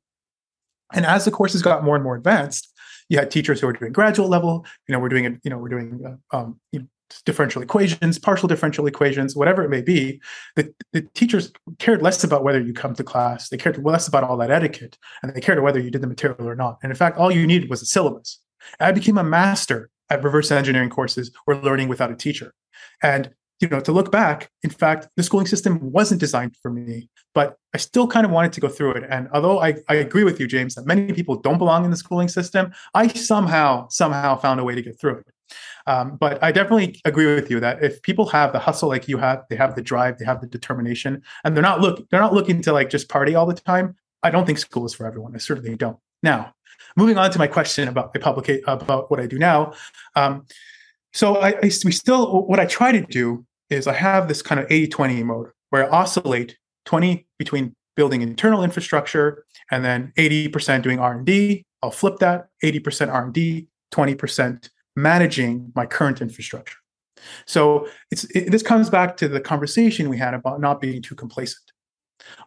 And 0.94 1.06
as 1.06 1.26
the 1.26 1.32
courses 1.32 1.62
got 1.62 1.84
more 1.84 1.96
and 1.96 2.04
more 2.04 2.16
advanced, 2.16 2.70
you 3.10 3.18
had 3.18 3.32
teachers 3.32 3.60
who 3.60 3.68
were 3.68 3.74
doing 3.74 3.92
graduate 3.92 4.30
level. 4.30 4.66
You 4.88 4.94
know, 4.94 5.00
we're 5.00 5.10
doing. 5.10 5.40
You 5.44 5.50
know, 5.50 5.58
we're 5.58 5.70
doing 5.70 6.20
uh, 6.32 6.38
um, 6.38 6.60
you 6.72 6.80
know, 6.80 6.86
differential 7.26 7.62
equations, 7.62 8.18
partial 8.18 8.48
differential 8.48 8.88
equations, 8.88 9.36
whatever 9.36 9.64
it 9.64 9.70
may 9.70 9.82
be. 9.82 10.22
The, 10.56 10.74
the 10.94 11.02
teachers 11.14 11.52
cared 11.80 12.02
less 12.02 12.24
about 12.24 12.44
whether 12.44 12.62
you 12.62 12.74
come 12.74 12.94
to 12.96 13.04
class. 13.04 13.50
They 13.50 13.58
cared 13.58 13.84
less 13.84 14.08
about 14.08 14.24
all 14.24 14.38
that 14.38 14.52
etiquette, 14.52 14.98
and 15.22 15.34
they 15.34 15.42
cared 15.42 15.62
whether 15.62 15.80
you 15.80 15.92
did 15.92 16.02
the 16.02 16.08
material 16.08 16.48
or 16.48 16.56
not. 16.56 16.80
And 16.84 16.92
in 16.92 16.96
fact, 16.96 17.18
all 17.18 17.32
you 17.32 17.46
needed 17.46 17.70
was 17.70 17.82
a 17.82 17.86
syllabus. 17.86 18.40
I 18.80 18.92
became 18.92 19.18
a 19.18 19.24
master 19.24 19.90
at 20.10 20.24
reverse 20.24 20.52
engineering 20.52 20.90
courses 20.90 21.32
or 21.48 21.56
learning 21.56 21.88
without 21.88 22.12
a 22.12 22.16
teacher. 22.16 22.54
And 23.02 23.32
you 23.62 23.68
know, 23.68 23.80
to 23.80 23.92
look 23.92 24.12
back, 24.12 24.50
in 24.64 24.70
fact, 24.70 25.08
the 25.16 25.24
schooling 25.24 25.48
system 25.48 25.92
wasn't 25.92 26.20
designed 26.20 26.56
for 26.62 26.72
me, 26.72 27.10
but 27.34 27.58
I 27.74 27.78
still 27.78 28.08
kind 28.08 28.26
of 28.26 28.32
wanted 28.32 28.54
to 28.54 28.62
go 28.62 28.68
through 28.68 28.94
it. 28.94 29.04
And 29.10 29.30
although 29.34 29.62
I, 29.62 29.76
I 29.88 29.96
agree 29.96 30.24
with 30.24 30.40
you, 30.40 30.48
James, 30.48 30.76
that 30.76 30.86
many 30.86 31.14
people 31.14 31.36
don't 31.40 31.58
belong 31.58 31.86
in 31.86 31.92
the 31.92 31.98
schooling 31.98 32.28
system, 32.28 32.74
I 32.94 33.08
somehow, 33.08 33.88
somehow 33.90 34.36
found 34.36 34.60
a 34.60 34.64
way 34.64 34.76
to 34.76 34.82
get 34.82 35.00
through 35.00 35.18
it. 35.18 35.26
Um, 35.88 36.18
but 36.18 36.42
I 36.44 36.52
definitely 36.52 37.00
agree 37.06 37.34
with 37.36 37.52
you 37.52 37.60
that 37.60 37.84
if 37.84 38.02
people 38.02 38.26
have 38.28 38.54
the 38.54 38.60
hustle 38.60 38.90
like 38.90 39.08
you 39.08 39.18
have, 39.18 39.44
they 39.50 39.56
have 39.56 39.76
the 39.76 39.82
drive, 39.82 40.18
they 40.18 40.26
have 40.26 40.42
the 40.42 40.48
determination, 40.48 41.22
and 41.44 41.56
they're 41.56 41.64
not 41.64 41.82
look, 41.82 42.10
they're 42.10 42.22
not 42.22 42.34
looking 42.34 42.62
to 42.64 42.74
like 42.74 42.90
just 42.90 43.10
party 43.10 43.36
all 43.36 43.46
the 43.46 43.54
time. 43.54 43.96
I 44.24 44.30
don't 44.30 44.46
think 44.46 44.60
school 44.60 44.86
is 44.86 44.94
for 44.94 45.06
everyone. 45.06 45.36
I 45.36 45.40
certainly 45.40 45.76
don't. 45.76 45.98
Now, 46.24 46.54
moving 46.96 47.18
on 47.18 47.32
to 47.32 47.40
my 47.40 47.48
question 47.48 47.88
about 47.88 48.14
my 48.14 48.22
public 48.22 48.64
about 48.68 49.10
what 49.10 49.20
I 49.20 49.26
do 49.26 49.40
now. 49.40 49.74
Um, 50.16 50.46
so 51.14 51.38
I, 51.38 51.50
I, 51.50 51.72
we 51.84 51.92
still 51.92 52.44
what 52.44 52.60
I 52.60 52.66
try 52.66 52.92
to 52.92 53.02
do 53.02 53.46
is 53.72 53.88
I 53.88 53.94
have 53.94 54.28
this 54.28 54.42
kind 54.42 54.60
of 54.60 54.68
80-20 54.68 55.24
mode 55.24 55.50
where 55.70 55.86
I 55.86 55.90
oscillate 55.90 56.58
20 56.86 57.26
between 57.40 57.76
building 57.96 58.22
internal 58.22 58.64
infrastructure 58.64 59.46
and 59.70 59.84
then 59.84 60.14
80% 60.18 60.82
doing 60.82 61.00
R&D. 61.00 61.66
I'll 61.82 61.92
flip 61.92 62.18
that 62.20 62.48
80% 62.64 63.12
R&D, 63.12 63.68
20% 63.94 64.70
managing 64.96 65.72
my 65.76 65.86
current 65.86 66.22
infrastructure. 66.22 66.78
So 67.46 67.88
it's 68.10 68.24
it, 68.36 68.52
this 68.52 68.64
comes 68.64 68.90
back 68.90 69.16
to 69.18 69.28
the 69.28 69.40
conversation 69.40 70.10
we 70.10 70.18
had 70.18 70.34
about 70.34 70.60
not 70.60 70.82
being 70.82 71.02
too 71.02 71.16
complacent. 71.16 71.72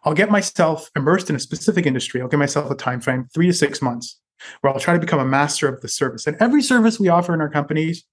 I'll 0.03 0.13
get 0.13 0.29
myself 0.29 0.89
immersed 0.95 1.29
in 1.29 1.35
a 1.35 1.39
specific 1.39 1.85
industry. 1.85 2.21
I'll 2.21 2.27
give 2.27 2.39
myself 2.39 2.69
a 2.69 2.75
time 2.75 3.01
frame, 3.01 3.27
three 3.33 3.47
to 3.47 3.53
six 3.53 3.81
months, 3.81 4.19
where 4.61 4.73
I'll 4.73 4.79
try 4.79 4.93
to 4.93 4.99
become 4.99 5.19
a 5.19 5.25
master 5.25 5.67
of 5.67 5.81
the 5.81 5.87
service. 5.87 6.27
And 6.27 6.37
every 6.39 6.61
service 6.61 6.99
we 6.99 7.09
offer 7.09 7.33
in 7.33 7.41
our 7.41 7.49
companies 7.49 8.03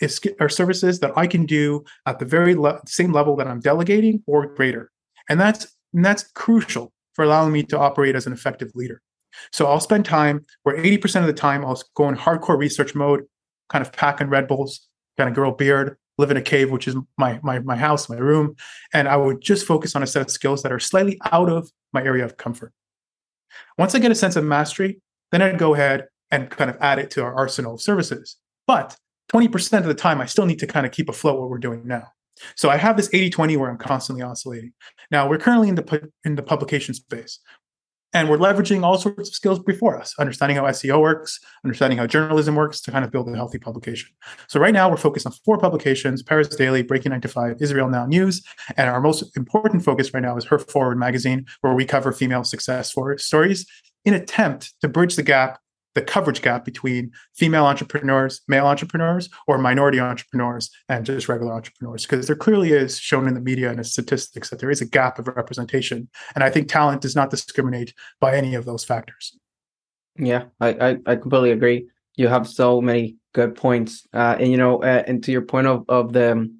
is 0.00 0.20
are 0.40 0.48
services 0.48 1.00
that 1.00 1.16
I 1.16 1.26
can 1.26 1.46
do 1.46 1.84
at 2.06 2.18
the 2.18 2.24
very 2.24 2.54
le- 2.54 2.80
same 2.86 3.12
level 3.12 3.36
that 3.36 3.46
I'm 3.46 3.60
delegating 3.60 4.22
or 4.26 4.46
greater. 4.46 4.90
And 5.28 5.40
that's 5.40 5.66
and 5.94 6.04
that's 6.04 6.24
crucial 6.32 6.92
for 7.14 7.24
allowing 7.24 7.52
me 7.52 7.62
to 7.64 7.78
operate 7.78 8.14
as 8.14 8.26
an 8.26 8.32
effective 8.32 8.70
leader. 8.74 9.00
So 9.52 9.66
I'll 9.66 9.80
spend 9.80 10.04
time 10.04 10.44
where 10.62 10.76
80% 10.76 11.20
of 11.20 11.26
the 11.26 11.32
time 11.32 11.64
I'll 11.64 11.80
go 11.94 12.08
in 12.08 12.16
hardcore 12.16 12.58
research 12.58 12.94
mode, 12.94 13.24
kind 13.68 13.84
of 13.84 13.92
packing 13.92 14.28
Red 14.28 14.48
Bulls, 14.48 14.88
kind 15.18 15.36
of 15.36 15.44
a 15.44 15.52
beard, 15.52 15.96
live 16.18 16.30
in 16.30 16.36
a 16.36 16.42
cave, 16.42 16.70
which 16.70 16.88
is 16.88 16.96
my 17.18 17.40
my 17.42 17.58
my 17.60 17.76
house, 17.76 18.08
my 18.08 18.16
room, 18.16 18.54
and 18.92 19.08
I 19.08 19.16
would 19.16 19.40
just 19.40 19.66
focus 19.66 19.94
on 19.94 20.02
a 20.02 20.06
set 20.06 20.22
of 20.22 20.30
skills 20.30 20.62
that 20.62 20.72
are 20.72 20.78
slightly 20.78 21.18
out 21.32 21.50
of 21.50 21.70
my 21.92 22.02
area 22.02 22.24
of 22.24 22.36
comfort. 22.36 22.72
Once 23.78 23.94
I 23.94 23.98
get 23.98 24.10
a 24.10 24.14
sense 24.14 24.36
of 24.36 24.44
mastery, 24.44 25.00
then 25.32 25.42
I'd 25.42 25.58
go 25.58 25.74
ahead 25.74 26.06
and 26.30 26.50
kind 26.50 26.70
of 26.70 26.76
add 26.80 26.98
it 26.98 27.10
to 27.12 27.22
our 27.22 27.34
arsenal 27.34 27.74
of 27.74 27.80
services. 27.80 28.36
But 28.66 28.96
20% 29.32 29.78
of 29.78 29.86
the 29.86 29.94
time, 29.94 30.20
I 30.20 30.26
still 30.26 30.46
need 30.46 30.58
to 30.60 30.66
kind 30.66 30.86
of 30.86 30.92
keep 30.92 31.08
afloat 31.08 31.40
what 31.40 31.50
we're 31.50 31.58
doing 31.58 31.86
now. 31.86 32.08
So 32.54 32.68
I 32.68 32.76
have 32.76 32.96
this 32.96 33.08
80-20 33.08 33.56
where 33.56 33.70
I'm 33.70 33.78
constantly 33.78 34.22
oscillating. 34.22 34.72
Now 35.10 35.28
we're 35.28 35.38
currently 35.38 35.68
in 35.68 35.74
the 35.74 36.10
in 36.24 36.36
the 36.36 36.42
publication 36.42 36.94
space. 36.94 37.38
And 38.12 38.30
we're 38.30 38.38
leveraging 38.38 38.82
all 38.82 38.96
sorts 38.96 39.28
of 39.28 39.34
skills 39.34 39.58
before 39.58 39.98
us, 39.98 40.14
understanding 40.18 40.56
how 40.56 40.64
SEO 40.64 41.02
works, 41.02 41.38
understanding 41.64 41.98
how 41.98 42.06
journalism 42.06 42.54
works 42.54 42.80
to 42.82 42.90
kind 42.90 43.04
of 43.04 43.10
build 43.10 43.28
a 43.28 43.36
healthy 43.36 43.58
publication. 43.58 44.08
So 44.48 44.58
right 44.58 44.72
now 44.72 44.88
we're 44.88 44.96
focused 44.96 45.26
on 45.26 45.32
four 45.44 45.58
publications, 45.58 46.22
Paris 46.22 46.48
Daily, 46.48 46.82
Breaking 46.82 47.10
9 47.10 47.20
to 47.20 47.28
5, 47.28 47.56
Israel 47.60 47.90
Now 47.90 48.06
News, 48.06 48.42
and 48.78 48.88
our 48.88 49.02
most 49.02 49.36
important 49.36 49.84
focus 49.84 50.14
right 50.14 50.22
now 50.22 50.36
is 50.38 50.46
Her 50.46 50.58
Forward 50.58 50.98
magazine, 50.98 51.44
where 51.60 51.74
we 51.74 51.84
cover 51.84 52.10
female 52.10 52.44
success 52.44 52.94
stories 53.18 53.66
in 54.06 54.14
attempt 54.14 54.80
to 54.80 54.88
bridge 54.88 55.16
the 55.16 55.22
gap 55.22 55.58
the 55.96 56.02
coverage 56.02 56.42
gap 56.42 56.62
between 56.64 57.10
female 57.34 57.64
entrepreneurs, 57.64 58.42
male 58.46 58.66
entrepreneurs, 58.66 59.30
or 59.48 59.56
minority 59.56 59.98
entrepreneurs 59.98 60.70
and 60.90 61.06
just 61.06 61.26
regular 61.26 61.54
entrepreneurs. 61.54 62.04
Because 62.04 62.26
there 62.26 62.36
clearly 62.36 62.72
is 62.72 62.98
shown 62.98 63.26
in 63.26 63.32
the 63.32 63.40
media 63.40 63.70
and 63.70 63.78
the 63.78 63.84
statistics 63.84 64.50
that 64.50 64.58
there 64.60 64.70
is 64.70 64.82
a 64.82 64.86
gap 64.86 65.18
of 65.18 65.26
representation. 65.26 66.08
And 66.34 66.44
I 66.44 66.50
think 66.50 66.68
talent 66.68 67.00
does 67.00 67.16
not 67.16 67.30
discriminate 67.30 67.94
by 68.20 68.36
any 68.36 68.54
of 68.54 68.66
those 68.66 68.84
factors. 68.84 69.38
Yeah, 70.18 70.44
I, 70.60 70.68
I, 70.68 70.96
I 71.06 71.16
completely 71.16 71.52
agree. 71.52 71.88
You 72.16 72.28
have 72.28 72.46
so 72.46 72.82
many 72.82 73.16
good 73.34 73.54
points. 73.54 74.06
Uh, 74.12 74.36
and, 74.38 74.50
you 74.50 74.58
know, 74.58 74.82
uh, 74.82 75.02
and 75.06 75.24
to 75.24 75.32
your 75.32 75.42
point 75.42 75.66
of, 75.66 75.86
of 75.88 76.12
the 76.12 76.54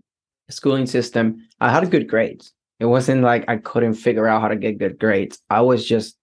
schooling 0.48 0.86
system, 0.86 1.46
I 1.60 1.70
had 1.70 1.90
good 1.90 2.08
grades. 2.08 2.54
It 2.80 2.86
wasn't 2.86 3.20
like 3.20 3.44
I 3.48 3.58
couldn't 3.58 3.94
figure 3.94 4.26
out 4.26 4.40
how 4.40 4.48
to 4.48 4.56
get 4.56 4.78
good 4.78 4.98
grades. 4.98 5.38
I 5.50 5.60
was 5.60 5.86
just 5.86 6.16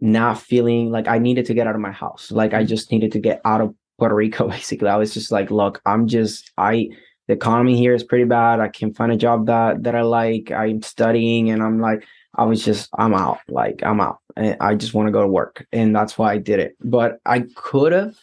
not 0.00 0.40
feeling 0.40 0.90
like 0.90 1.08
I 1.08 1.18
needed 1.18 1.46
to 1.46 1.54
get 1.54 1.66
out 1.66 1.74
of 1.74 1.80
my 1.80 1.92
house. 1.92 2.30
Like 2.30 2.52
I 2.54 2.58
mm-hmm. 2.58 2.66
just 2.66 2.92
needed 2.92 3.12
to 3.12 3.18
get 3.18 3.40
out 3.44 3.60
of 3.60 3.74
Puerto 3.98 4.14
Rico, 4.14 4.48
basically. 4.50 4.88
I 4.88 4.96
was 4.96 5.14
just 5.14 5.32
like, 5.32 5.50
look, 5.50 5.80
I'm 5.86 6.06
just 6.06 6.52
I 6.58 6.88
the 7.28 7.34
economy 7.34 7.76
here 7.76 7.94
is 7.94 8.04
pretty 8.04 8.24
bad. 8.24 8.60
I 8.60 8.68
can't 8.68 8.96
find 8.96 9.10
a 9.10 9.16
job 9.16 9.46
that 9.46 9.82
that 9.84 9.94
I 9.94 10.02
like. 10.02 10.50
I'm 10.50 10.82
studying 10.82 11.50
and 11.50 11.62
I'm 11.62 11.80
like, 11.80 12.04
I 12.34 12.44
was 12.44 12.64
just 12.64 12.90
I'm 12.98 13.14
out. 13.14 13.40
Like 13.48 13.82
I'm 13.82 14.00
out. 14.00 14.18
And 14.36 14.56
I 14.60 14.74
just 14.74 14.94
want 14.94 15.08
to 15.08 15.12
go 15.12 15.22
to 15.22 15.28
work. 15.28 15.66
And 15.72 15.94
that's 15.94 16.18
why 16.18 16.32
I 16.32 16.38
did 16.38 16.60
it. 16.60 16.76
But 16.80 17.18
I 17.24 17.44
could 17.54 17.92
have 17.92 18.16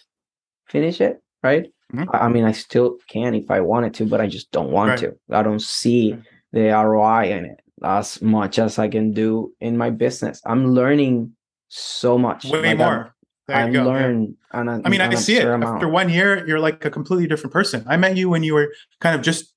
finished 0.68 1.02
it, 1.02 1.22
right? 1.42 1.72
Mm-hmm. 1.94 2.10
I 2.16 2.30
mean, 2.30 2.44
I 2.44 2.52
still 2.52 2.98
can 3.08 3.36
if 3.36 3.52
I 3.52 3.62
wanted 3.62 3.94
to, 3.96 4.06
but 4.06 4.22
I 4.22 4.28
just 4.28 4.52
don't 4.52 4.72
want 4.72 4.90
right. 4.90 5.00
to. 5.00 5.18
I 5.32 5.44
don't 5.44 5.62
see 5.62 6.16
the 6.52 6.70
ROI 6.70 7.32
in 7.32 7.46
it 7.46 7.60
as 7.84 8.22
much 8.22 8.60
as 8.60 8.80
I 8.80 8.88
can 8.88 9.12
do 9.12 9.52
in 9.60 9.78
my 9.78 9.90
business. 9.90 10.42
I'm 10.46 10.74
learning 10.74 11.36
so 11.74 12.18
much. 12.18 12.46
Way 12.46 12.62
like 12.62 12.78
more. 12.78 13.16
I 13.50 13.70
learned. 13.70 14.36
Yeah. 14.54 14.80
I 14.86 14.90
mean, 14.90 15.02
I 15.02 15.14
see 15.16 15.38
it. 15.38 15.46
Amount. 15.46 15.76
After 15.76 15.90
one 15.90 16.10
year, 16.10 16.48
you're 16.48 16.60
like 16.60 16.86
a 16.86 16.90
completely 16.90 17.28
different 17.28 17.52
person. 17.52 17.84
I 17.88 17.98
met 17.98 18.16
you 18.16 18.30
when 18.30 18.44
you 18.44 18.54
were 18.54 18.74
kind 19.02 19.16
of 19.16 19.22
just 19.22 19.54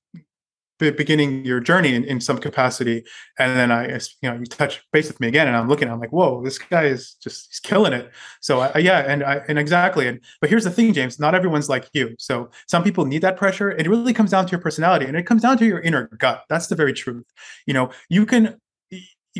beginning 0.79 1.43
your 1.43 1.59
journey 1.59 1.95
in, 1.95 2.03
in 2.03 2.21
some 2.21 2.37
capacity, 2.37 3.03
and 3.39 3.57
then 3.57 3.71
I, 3.71 3.93
you 3.93 4.29
know, 4.29 4.35
you 4.35 4.45
touch 4.45 4.83
base 4.91 5.07
with 5.07 5.19
me 5.19 5.27
again, 5.27 5.47
and 5.47 5.55
I'm 5.55 5.67
looking. 5.69 5.89
I'm 5.89 5.99
like, 5.99 6.11
whoa, 6.11 6.43
this 6.43 6.57
guy 6.57 6.85
is 6.85 7.13
just 7.21 7.47
he's 7.49 7.59
killing 7.59 7.93
it. 7.93 8.11
So 8.41 8.59
I, 8.59 8.79
yeah, 8.79 8.99
and 8.99 9.23
I 9.23 9.41
and 9.47 9.57
exactly. 9.57 10.07
And 10.07 10.19
but 10.41 10.49
here's 10.49 10.65
the 10.65 10.71
thing, 10.71 10.93
James. 10.93 11.19
Not 11.19 11.33
everyone's 11.33 11.69
like 11.69 11.87
you. 11.93 12.15
So 12.19 12.49
some 12.67 12.83
people 12.83 13.05
need 13.05 13.21
that 13.21 13.37
pressure. 13.37 13.71
It 13.71 13.87
really 13.87 14.13
comes 14.13 14.31
down 14.31 14.45
to 14.47 14.51
your 14.51 14.61
personality, 14.61 15.05
and 15.05 15.15
it 15.15 15.25
comes 15.25 15.43
down 15.43 15.57
to 15.59 15.65
your 15.65 15.79
inner 15.79 16.07
gut. 16.17 16.43
That's 16.49 16.67
the 16.67 16.75
very 16.75 16.93
truth. 16.93 17.25
You 17.65 17.73
know, 17.73 17.89
you 18.09 18.25
can 18.25 18.59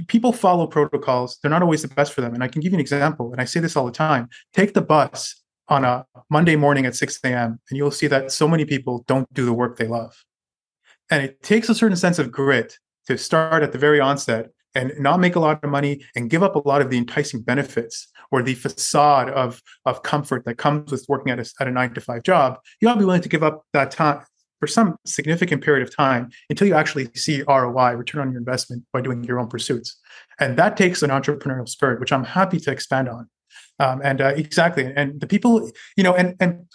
people 0.01 0.33
follow 0.33 0.67
protocols. 0.67 1.37
They're 1.41 1.51
not 1.51 1.61
always 1.61 1.81
the 1.81 1.87
best 1.87 2.13
for 2.13 2.21
them. 2.21 2.33
And 2.33 2.43
I 2.43 2.47
can 2.47 2.61
give 2.61 2.71
you 2.71 2.77
an 2.77 2.81
example, 2.81 3.31
and 3.31 3.41
I 3.41 3.45
say 3.45 3.59
this 3.59 3.75
all 3.75 3.85
the 3.85 3.91
time. 3.91 4.29
Take 4.53 4.73
the 4.73 4.81
bus 4.81 5.41
on 5.69 5.83
a 5.83 6.05
Monday 6.29 6.55
morning 6.55 6.85
at 6.85 6.95
6 6.95 7.19
a.m., 7.23 7.59
and 7.69 7.77
you'll 7.77 7.91
see 7.91 8.07
that 8.07 8.31
so 8.31 8.47
many 8.47 8.65
people 8.65 9.03
don't 9.07 9.31
do 9.33 9.45
the 9.45 9.53
work 9.53 9.77
they 9.77 9.87
love. 9.87 10.15
And 11.09 11.23
it 11.23 11.41
takes 11.41 11.69
a 11.69 11.75
certain 11.75 11.97
sense 11.97 12.19
of 12.19 12.31
grit 12.31 12.77
to 13.07 13.17
start 13.17 13.63
at 13.63 13.71
the 13.71 13.77
very 13.77 13.99
onset 13.99 14.49
and 14.75 14.93
not 14.99 15.19
make 15.19 15.35
a 15.35 15.39
lot 15.39 15.63
of 15.63 15.69
money 15.69 16.01
and 16.15 16.29
give 16.29 16.43
up 16.43 16.55
a 16.55 16.67
lot 16.67 16.81
of 16.81 16.89
the 16.89 16.97
enticing 16.97 17.41
benefits 17.41 18.07
or 18.31 18.43
the 18.43 18.53
facade 18.53 19.29
of, 19.29 19.61
of 19.85 20.03
comfort 20.03 20.45
that 20.45 20.57
comes 20.57 20.91
with 20.91 21.05
working 21.07 21.31
at 21.31 21.39
a, 21.39 21.53
at 21.59 21.67
a 21.67 21.71
nine 21.71 21.93
to 21.93 22.01
five 22.01 22.23
job. 22.23 22.59
You 22.79 22.89
ought 22.89 22.93
to 22.93 22.99
be 22.99 23.05
willing 23.05 23.21
to 23.21 23.29
give 23.29 23.43
up 23.43 23.63
that 23.73 23.91
time, 23.91 24.23
for 24.59 24.67
some 24.67 24.97
significant 25.05 25.63
period 25.63 25.87
of 25.87 25.95
time 25.95 26.29
until 26.49 26.67
you 26.67 26.73
actually 26.73 27.09
see 27.15 27.43
ROI, 27.47 27.95
return 27.95 28.21
on 28.21 28.31
your 28.31 28.39
investment, 28.39 28.83
by 28.91 29.01
doing 29.01 29.23
your 29.23 29.39
own 29.39 29.47
pursuits. 29.47 29.97
And 30.39 30.57
that 30.57 30.77
takes 30.77 31.03
an 31.03 31.09
entrepreneurial 31.09 31.67
spirit, 31.67 31.99
which 31.99 32.11
I'm 32.11 32.23
happy 32.23 32.59
to 32.61 32.71
expand 32.71 33.09
on. 33.09 33.29
Um, 33.79 34.01
and 34.03 34.21
uh, 34.21 34.33
exactly, 34.35 34.91
and 34.95 35.21
the 35.21 35.27
people, 35.27 35.69
you 35.95 36.03
know, 36.03 36.13
and 36.13 36.35
and 36.39 36.65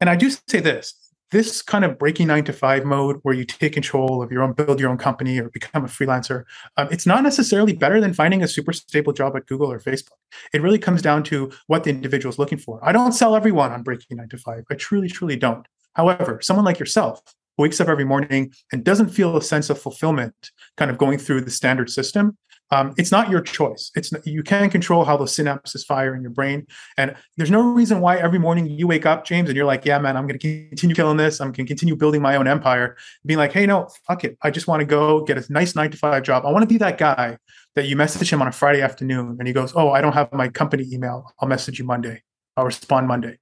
and 0.00 0.08
I 0.08 0.16
do 0.16 0.30
say 0.30 0.60
this: 0.60 0.94
this 1.32 1.62
kind 1.62 1.84
of 1.84 1.98
breaking 1.98 2.28
nine 2.28 2.44
to 2.44 2.52
five 2.52 2.84
mode, 2.84 3.18
where 3.22 3.34
you 3.34 3.44
take 3.44 3.72
control 3.72 4.22
of 4.22 4.30
your 4.30 4.42
own, 4.42 4.52
build 4.52 4.78
your 4.78 4.90
own 4.90 4.98
company, 4.98 5.40
or 5.40 5.48
become 5.48 5.84
a 5.84 5.88
freelancer, 5.88 6.44
um, 6.76 6.88
it's 6.92 7.06
not 7.06 7.24
necessarily 7.24 7.72
better 7.72 8.00
than 8.00 8.12
finding 8.12 8.42
a 8.42 8.48
super 8.48 8.72
stable 8.72 9.12
job 9.12 9.34
at 9.36 9.46
Google 9.46 9.72
or 9.72 9.80
Facebook. 9.80 10.18
It 10.52 10.62
really 10.62 10.78
comes 10.78 11.02
down 11.02 11.24
to 11.24 11.50
what 11.66 11.84
the 11.84 11.90
individual 11.90 12.30
is 12.30 12.38
looking 12.38 12.58
for. 12.58 12.78
I 12.82 12.92
don't 12.92 13.12
sell 13.12 13.34
everyone 13.34 13.72
on 13.72 13.82
breaking 13.82 14.18
nine 14.18 14.28
to 14.28 14.38
five. 14.38 14.64
I 14.70 14.74
truly, 14.74 15.08
truly 15.08 15.36
don't. 15.36 15.66
However, 15.94 16.40
someone 16.42 16.64
like 16.64 16.78
yourself 16.78 17.22
wakes 17.58 17.80
up 17.80 17.88
every 17.88 18.04
morning 18.04 18.52
and 18.72 18.82
doesn't 18.82 19.10
feel 19.10 19.36
a 19.36 19.42
sense 19.42 19.70
of 19.70 19.80
fulfillment 19.80 20.50
kind 20.76 20.90
of 20.90 20.98
going 20.98 21.18
through 21.18 21.42
the 21.42 21.50
standard 21.50 21.90
system, 21.90 22.36
um, 22.72 22.94
it's 22.96 23.12
not 23.12 23.28
your 23.28 23.42
choice. 23.42 23.90
It's 23.94 24.10
you 24.24 24.42
can 24.42 24.70
control 24.70 25.04
how 25.04 25.18
those 25.18 25.36
synapses 25.36 25.84
fire 25.84 26.14
in 26.14 26.22
your 26.22 26.30
brain, 26.30 26.66
and 26.96 27.14
there's 27.36 27.50
no 27.50 27.60
reason 27.60 28.00
why 28.00 28.16
every 28.16 28.38
morning 28.38 28.66
you 28.66 28.86
wake 28.86 29.04
up, 29.04 29.26
James, 29.26 29.50
and 29.50 29.56
you're 29.56 29.66
like, 29.66 29.84
"Yeah, 29.84 29.98
man, 29.98 30.16
I'm 30.16 30.26
going 30.26 30.38
to 30.38 30.68
continue 30.70 30.96
killing 30.96 31.18
this. 31.18 31.38
I'm 31.38 31.48
going 31.48 31.66
to 31.66 31.70
continue 31.70 31.94
building 31.94 32.22
my 32.22 32.36
own 32.36 32.48
empire." 32.48 32.96
Being 33.26 33.38
like, 33.38 33.52
"Hey, 33.52 33.66
no, 33.66 33.90
fuck 34.08 34.24
it. 34.24 34.38
I 34.40 34.50
just 34.50 34.68
want 34.68 34.80
to 34.80 34.86
go 34.86 35.22
get 35.22 35.36
a 35.36 35.52
nice 35.52 35.76
nine 35.76 35.90
to 35.90 35.98
five 35.98 36.22
job. 36.22 36.46
I 36.46 36.50
want 36.50 36.62
to 36.62 36.66
be 36.66 36.78
that 36.78 36.96
guy 36.96 37.36
that 37.74 37.88
you 37.88 37.94
message 37.94 38.32
him 38.32 38.40
on 38.40 38.48
a 38.48 38.52
Friday 38.52 38.80
afternoon, 38.80 39.36
and 39.38 39.46
he 39.46 39.52
goes, 39.52 39.74
"Oh, 39.76 39.90
I 39.90 40.00
don't 40.00 40.14
have 40.14 40.32
my 40.32 40.48
company 40.48 40.88
email. 40.90 41.30
I'll 41.40 41.48
message 41.48 41.78
you 41.78 41.84
Monday. 41.84 42.22
I'll 42.56 42.64
respond 42.64 43.06
Monday." 43.06 43.41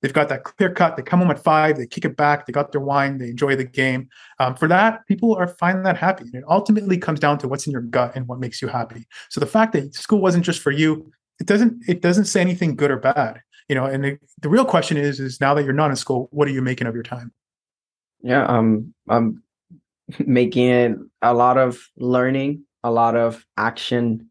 They've 0.00 0.12
got 0.12 0.28
that 0.28 0.44
clear 0.44 0.70
cut. 0.70 0.96
They 0.96 1.02
come 1.02 1.20
home 1.20 1.30
at 1.30 1.42
five, 1.42 1.76
they 1.76 1.86
kick 1.86 2.04
it 2.04 2.16
back, 2.16 2.46
they 2.46 2.52
got 2.52 2.70
their 2.70 2.80
wine, 2.80 3.18
they 3.18 3.30
enjoy 3.30 3.56
the 3.56 3.64
game. 3.64 4.08
Um, 4.38 4.54
for 4.54 4.68
that, 4.68 5.06
people 5.06 5.34
are 5.34 5.48
finding 5.48 5.82
that 5.84 5.96
happy. 5.96 6.24
And 6.24 6.36
it 6.36 6.44
ultimately 6.48 6.98
comes 6.98 7.18
down 7.18 7.38
to 7.38 7.48
what's 7.48 7.66
in 7.66 7.72
your 7.72 7.82
gut 7.82 8.12
and 8.14 8.28
what 8.28 8.38
makes 8.38 8.62
you 8.62 8.68
happy. 8.68 9.06
So 9.28 9.40
the 9.40 9.46
fact 9.46 9.72
that 9.72 9.94
school 9.94 10.20
wasn't 10.20 10.44
just 10.44 10.60
for 10.60 10.70
you, 10.70 11.10
it 11.40 11.46
doesn't 11.46 11.84
it 11.88 12.00
doesn't 12.00 12.26
say 12.26 12.40
anything 12.40 12.76
good 12.76 12.90
or 12.90 12.98
bad. 12.98 13.40
You 13.68 13.74
know, 13.74 13.84
and 13.84 14.04
the, 14.04 14.18
the 14.40 14.48
real 14.48 14.64
question 14.64 14.96
is 14.96 15.20
is 15.20 15.40
now 15.40 15.54
that 15.54 15.64
you're 15.64 15.72
not 15.72 15.90
in 15.90 15.96
school, 15.96 16.28
what 16.30 16.48
are 16.48 16.52
you 16.52 16.62
making 16.62 16.86
of 16.86 16.94
your 16.94 17.02
time? 17.02 17.32
Yeah, 18.22 18.44
um, 18.46 18.94
I'm 19.08 19.42
making 20.26 21.10
a 21.22 21.34
lot 21.34 21.58
of 21.58 21.80
learning, 21.96 22.64
a 22.84 22.90
lot 22.90 23.16
of 23.16 23.44
action 23.56 24.27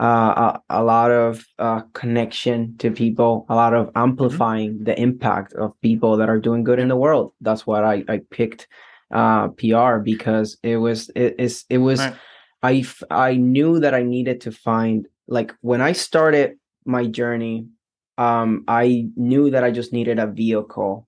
uh, 0.00 0.58
a, 0.70 0.80
a, 0.80 0.82
lot 0.82 1.10
of 1.10 1.44
uh, 1.58 1.82
connection 1.92 2.74
to 2.78 2.90
people, 2.90 3.44
a 3.50 3.54
lot 3.54 3.74
of 3.74 3.88
mm-hmm. 3.88 3.98
amplifying 3.98 4.74
mm-hmm. 4.74 4.84
the 4.84 4.98
impact 4.98 5.52
of 5.52 5.78
people 5.82 6.16
that 6.16 6.30
are 6.30 6.40
doing 6.40 6.64
good 6.64 6.78
in 6.78 6.88
the 6.88 6.96
world. 6.96 7.34
That's 7.42 7.66
what 7.66 7.84
I, 7.84 8.02
I 8.08 8.22
picked 8.30 8.66
uh, 9.10 9.48
PR 9.48 9.98
because 9.98 10.56
it 10.62 10.78
was 10.78 11.10
it 11.14 11.34
is 11.38 11.64
it 11.68 11.78
was 11.78 12.00
right. 12.00 12.14
I 12.62 12.84
I 13.10 13.36
knew 13.36 13.80
that 13.80 13.94
I 13.94 14.02
needed 14.02 14.40
to 14.42 14.52
find 14.52 15.06
like 15.28 15.54
when 15.60 15.82
I 15.82 15.92
started 15.92 16.56
my 16.86 17.06
journey, 17.06 17.66
um, 18.16 18.64
I 18.68 19.08
knew 19.16 19.50
that 19.50 19.64
I 19.64 19.70
just 19.70 19.92
needed 19.92 20.18
a 20.18 20.26
vehicle 20.26 21.06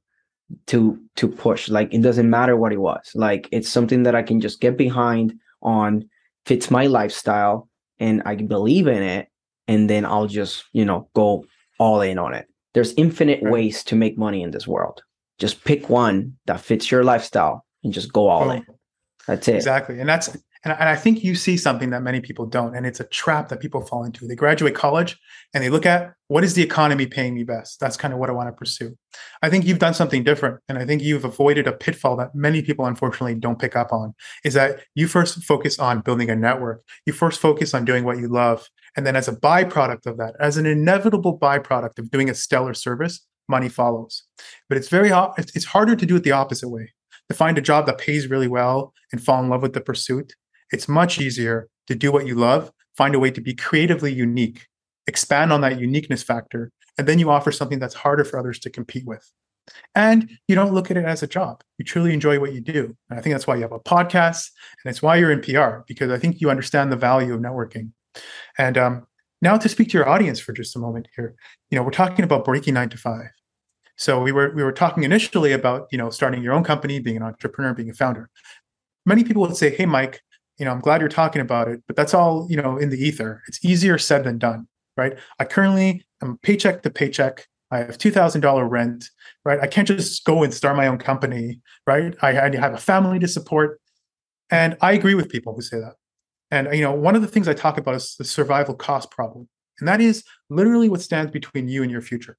to 0.66 1.00
to 1.16 1.28
push. 1.28 1.70
Like 1.70 1.94
it 1.94 2.02
doesn't 2.02 2.28
matter 2.28 2.56
what 2.56 2.72
it 2.72 2.80
was. 2.80 3.10
Like 3.14 3.48
it's 3.52 3.70
something 3.70 4.02
that 4.02 4.14
I 4.14 4.22
can 4.22 4.40
just 4.40 4.60
get 4.60 4.76
behind 4.76 5.34
on 5.62 6.08
fits 6.44 6.70
my 6.70 6.86
lifestyle 6.86 7.68
and 7.98 8.22
I 8.24 8.36
believe 8.36 8.86
in 8.86 9.02
it, 9.02 9.28
and 9.68 9.88
then 9.88 10.04
I'll 10.04 10.26
just, 10.26 10.64
you 10.72 10.84
know, 10.84 11.08
go 11.14 11.44
all 11.78 12.00
in 12.00 12.18
on 12.18 12.34
it. 12.34 12.46
There's 12.74 12.94
infinite 12.94 13.42
right. 13.42 13.52
ways 13.52 13.84
to 13.84 13.96
make 13.96 14.16
money 14.18 14.42
in 14.42 14.50
this 14.50 14.66
world. 14.66 15.02
Just 15.38 15.64
pick 15.64 15.88
one 15.88 16.36
that 16.46 16.60
fits 16.60 16.90
your 16.90 17.04
lifestyle 17.04 17.64
and 17.84 17.92
just 17.92 18.12
go 18.12 18.28
all 18.28 18.48
oh, 18.48 18.52
in. 18.52 18.66
That's 19.26 19.48
it. 19.48 19.56
Exactly. 19.56 20.00
And 20.00 20.08
that's 20.08 20.36
and, 20.64 20.74
and 20.78 20.88
I 20.88 20.96
think 20.96 21.24
you 21.24 21.34
see 21.34 21.56
something 21.56 21.90
that 21.90 22.02
many 22.02 22.20
people 22.20 22.46
don't, 22.46 22.76
and 22.76 22.86
it's 22.86 23.00
a 23.00 23.04
trap 23.04 23.48
that 23.48 23.60
people 23.60 23.84
fall 23.84 24.04
into. 24.04 24.26
They 24.26 24.36
graduate 24.36 24.74
college 24.74 25.18
and 25.52 25.62
they 25.62 25.70
look 25.70 25.86
at 25.86 26.14
what 26.28 26.44
is 26.44 26.54
the 26.54 26.62
economy 26.62 27.06
paying 27.06 27.34
me 27.34 27.44
best? 27.44 27.80
That's 27.80 27.96
kind 27.96 28.14
of 28.14 28.20
what 28.20 28.30
I 28.30 28.32
want 28.32 28.48
to 28.48 28.52
pursue. 28.52 28.96
I 29.42 29.50
think 29.50 29.66
you've 29.66 29.78
done 29.78 29.94
something 29.94 30.24
different, 30.24 30.60
and 30.68 30.78
I 30.78 30.86
think 30.86 31.02
you've 31.02 31.24
avoided 31.24 31.66
a 31.66 31.72
pitfall 31.72 32.16
that 32.16 32.34
many 32.34 32.62
people 32.62 32.86
unfortunately 32.86 33.34
don't 33.34 33.58
pick 33.58 33.76
up 33.76 33.92
on. 33.92 34.14
Is 34.44 34.54
that 34.54 34.80
you 34.94 35.08
first 35.08 35.42
focus 35.44 35.78
on 35.78 36.00
building 36.00 36.30
a 36.30 36.36
network. 36.36 36.84
You 37.06 37.12
first 37.12 37.40
focus 37.40 37.74
on 37.74 37.84
doing 37.84 38.04
what 38.04 38.18
you 38.18 38.28
love, 38.28 38.68
and 38.96 39.06
then 39.06 39.16
as 39.16 39.28
a 39.28 39.36
byproduct 39.36 40.06
of 40.06 40.16
that, 40.18 40.34
as 40.40 40.56
an 40.56 40.66
inevitable 40.66 41.38
byproduct 41.38 41.98
of 41.98 42.10
doing 42.10 42.30
a 42.30 42.34
stellar 42.34 42.74
service, 42.74 43.26
money 43.48 43.68
follows. 43.68 44.22
But 44.68 44.78
it's 44.78 44.88
very 44.88 45.10
it's 45.36 45.64
harder 45.66 45.96
to 45.96 46.06
do 46.06 46.16
it 46.16 46.22
the 46.22 46.32
opposite 46.32 46.68
way. 46.68 46.92
To 47.28 47.36
find 47.36 47.56
a 47.56 47.62
job 47.62 47.86
that 47.86 47.98
pays 47.98 48.28
really 48.28 48.48
well 48.48 48.92
and 49.10 49.22
fall 49.22 49.42
in 49.42 49.48
love 49.48 49.62
with 49.62 49.72
the 49.72 49.80
pursuit 49.80 50.34
it's 50.72 50.88
much 50.88 51.20
easier 51.20 51.68
to 51.86 51.94
do 51.94 52.10
what 52.10 52.26
you 52.26 52.34
love, 52.34 52.72
find 52.96 53.14
a 53.14 53.18
way 53.18 53.30
to 53.30 53.40
be 53.40 53.54
creatively 53.54 54.12
unique, 54.12 54.66
expand 55.06 55.52
on 55.52 55.60
that 55.62 55.80
uniqueness 55.80 56.22
factor, 56.22 56.70
and 56.98 57.06
then 57.06 57.18
you 57.18 57.30
offer 57.30 57.52
something 57.52 57.78
that's 57.78 57.94
harder 57.94 58.24
for 58.24 58.38
others 58.38 58.58
to 58.60 58.70
compete 58.70 59.06
with. 59.06 59.30
And 59.94 60.30
you 60.48 60.54
don't 60.54 60.74
look 60.74 60.90
at 60.90 60.96
it 60.96 61.04
as 61.04 61.22
a 61.22 61.26
job. 61.26 61.62
You 61.78 61.84
truly 61.84 62.12
enjoy 62.12 62.40
what 62.40 62.52
you 62.52 62.60
do. 62.60 62.96
And 63.08 63.18
I 63.18 63.22
think 63.22 63.34
that's 63.34 63.46
why 63.46 63.54
you 63.54 63.62
have 63.62 63.72
a 63.72 63.78
podcast 63.78 64.50
and 64.82 64.90
it's 64.90 65.02
why 65.02 65.16
you're 65.16 65.30
in 65.30 65.40
PR, 65.40 65.84
because 65.86 66.10
I 66.10 66.18
think 66.18 66.40
you 66.40 66.50
understand 66.50 66.90
the 66.90 66.96
value 66.96 67.32
of 67.32 67.40
networking. 67.40 67.92
And 68.58 68.76
um, 68.76 69.06
now 69.40 69.56
to 69.56 69.68
speak 69.68 69.90
to 69.90 69.98
your 69.98 70.08
audience 70.08 70.40
for 70.40 70.52
just 70.52 70.74
a 70.76 70.80
moment 70.80 71.08
here, 71.14 71.34
you 71.70 71.76
know, 71.76 71.84
we're 71.84 71.90
talking 71.90 72.24
about 72.24 72.44
breaking 72.44 72.74
nine 72.74 72.88
to 72.88 72.96
five. 72.96 73.30
So 73.96 74.20
we 74.20 74.32
were 74.32 74.50
we 74.54 74.64
were 74.64 74.72
talking 74.72 75.04
initially 75.04 75.52
about 75.52 75.86
you 75.92 75.98
know 75.98 76.10
starting 76.10 76.42
your 76.42 76.54
own 76.54 76.64
company, 76.64 76.98
being 76.98 77.18
an 77.18 77.22
entrepreneur, 77.22 77.74
being 77.74 77.90
a 77.90 77.94
founder. 77.94 78.30
Many 79.04 79.22
people 79.22 79.42
would 79.42 79.56
say, 79.56 79.70
"Hey, 79.70 79.86
Mike, 79.86 80.22
you 80.62 80.66
know, 80.66 80.70
I'm 80.70 80.78
glad 80.78 81.00
you're 81.00 81.10
talking 81.10 81.42
about 81.42 81.66
it, 81.66 81.82
but 81.88 81.96
that's 81.96 82.14
all 82.14 82.46
you 82.48 82.56
know 82.56 82.76
in 82.76 82.90
the 82.90 82.96
ether. 82.96 83.42
It's 83.48 83.64
easier 83.64 83.98
said 83.98 84.22
than 84.22 84.38
done, 84.38 84.68
right? 84.96 85.18
I 85.40 85.44
currently 85.44 86.04
am 86.22 86.38
paycheck 86.44 86.82
to 86.82 86.90
paycheck. 86.90 87.48
I 87.72 87.78
have 87.78 87.98
two 87.98 88.12
thousand 88.12 88.42
dollar 88.42 88.68
rent, 88.68 89.10
right? 89.44 89.58
I 89.58 89.66
can't 89.66 89.88
just 89.88 90.24
go 90.24 90.44
and 90.44 90.54
start 90.54 90.76
my 90.76 90.86
own 90.86 90.98
company, 90.98 91.60
right? 91.84 92.14
I, 92.22 92.30
have 92.32 92.74
a 92.74 92.78
family 92.78 93.18
to 93.18 93.26
support, 93.26 93.80
and 94.52 94.76
I 94.80 94.92
agree 94.92 95.16
with 95.16 95.30
people 95.30 95.52
who 95.52 95.62
say 95.62 95.80
that. 95.80 95.94
And 96.52 96.72
you 96.72 96.82
know, 96.82 96.92
one 96.92 97.16
of 97.16 97.22
the 97.22 97.28
things 97.28 97.48
I 97.48 97.54
talk 97.54 97.76
about 97.76 97.96
is 97.96 98.14
the 98.16 98.24
survival 98.24 98.76
cost 98.76 99.10
problem, 99.10 99.48
and 99.80 99.88
that 99.88 100.00
is 100.00 100.22
literally 100.48 100.88
what 100.88 101.02
stands 101.02 101.32
between 101.32 101.66
you 101.66 101.82
and 101.82 101.90
your 101.90 102.02
future 102.02 102.38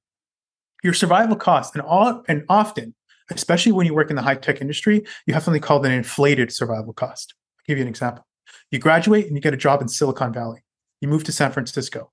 your 0.82 0.94
survival 0.94 1.34
costs 1.34 1.74
and 1.74 1.82
all 1.82 2.22
and 2.28 2.44
often 2.48 2.94
especially 3.30 3.72
when 3.72 3.86
you 3.86 3.94
work 3.94 4.10
in 4.10 4.16
the 4.16 4.22
high 4.22 4.34
tech 4.34 4.60
industry 4.60 5.02
you 5.26 5.34
have 5.34 5.42
something 5.42 5.62
called 5.62 5.84
an 5.84 5.92
inflated 5.92 6.52
survival 6.52 6.92
cost 6.92 7.34
give 7.66 7.78
you 7.78 7.82
an 7.82 7.88
example. 7.88 8.26
You 8.70 8.78
graduate 8.78 9.26
and 9.26 9.36
you 9.36 9.40
get 9.40 9.54
a 9.54 9.58
job 9.58 9.80
in 9.82 9.88
silicon 9.88 10.32
valley. 10.32 10.64
You 11.00 11.08
move 11.08 11.24
to 11.24 11.32
san 11.32 11.52
francisco. 11.52 12.10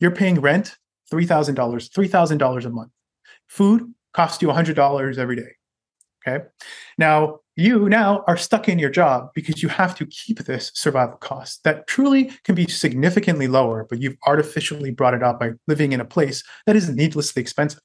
You're 0.00 0.10
paying 0.10 0.40
rent 0.40 0.76
$3000 1.12 1.54
$3000 1.54 2.64
a 2.64 2.70
month. 2.70 2.90
Food 3.48 3.92
costs 4.12 4.42
you 4.42 4.48
$100 4.48 5.18
every 5.18 5.36
day 5.36 5.52
okay? 6.26 6.44
Now 6.98 7.40
you 7.56 7.88
now 7.88 8.24
are 8.26 8.36
stuck 8.36 8.68
in 8.68 8.78
your 8.78 8.90
job 8.90 9.30
because 9.34 9.62
you 9.62 9.68
have 9.68 9.94
to 9.96 10.06
keep 10.06 10.40
this 10.40 10.70
survival 10.74 11.16
cost 11.16 11.64
that 11.64 11.86
truly 11.86 12.30
can 12.44 12.54
be 12.54 12.66
significantly 12.66 13.48
lower 13.48 13.86
but 13.88 14.00
you've 14.00 14.16
artificially 14.26 14.90
brought 14.90 15.14
it 15.14 15.22
up 15.22 15.40
by 15.40 15.52
living 15.66 15.92
in 15.92 16.00
a 16.00 16.04
place 16.04 16.42
that 16.66 16.76
is 16.76 16.88
needlessly 16.90 17.40
expensive 17.40 17.80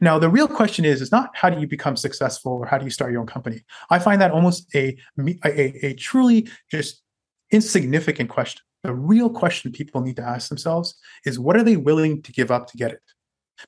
now, 0.00 0.18
the 0.18 0.28
real 0.28 0.48
question 0.48 0.84
is, 0.84 1.00
is 1.00 1.12
not 1.12 1.30
how 1.34 1.50
do 1.50 1.60
you 1.60 1.66
become 1.66 1.96
successful 1.96 2.52
or 2.52 2.66
how 2.66 2.78
do 2.78 2.84
you 2.84 2.90
start 2.90 3.12
your 3.12 3.20
own 3.20 3.26
company? 3.26 3.62
I 3.90 3.98
find 3.98 4.20
that 4.20 4.30
almost 4.30 4.74
a, 4.74 4.96
a, 5.44 5.86
a 5.86 5.94
truly 5.94 6.48
just 6.70 7.02
insignificant 7.50 8.30
question. 8.30 8.62
The 8.82 8.94
real 8.94 9.30
question 9.30 9.72
people 9.72 10.00
need 10.00 10.16
to 10.16 10.22
ask 10.22 10.48
themselves 10.48 10.94
is 11.24 11.38
what 11.38 11.56
are 11.56 11.64
they 11.64 11.76
willing 11.76 12.22
to 12.22 12.32
give 12.32 12.50
up 12.50 12.68
to 12.68 12.76
get 12.76 12.92
it? 12.92 13.00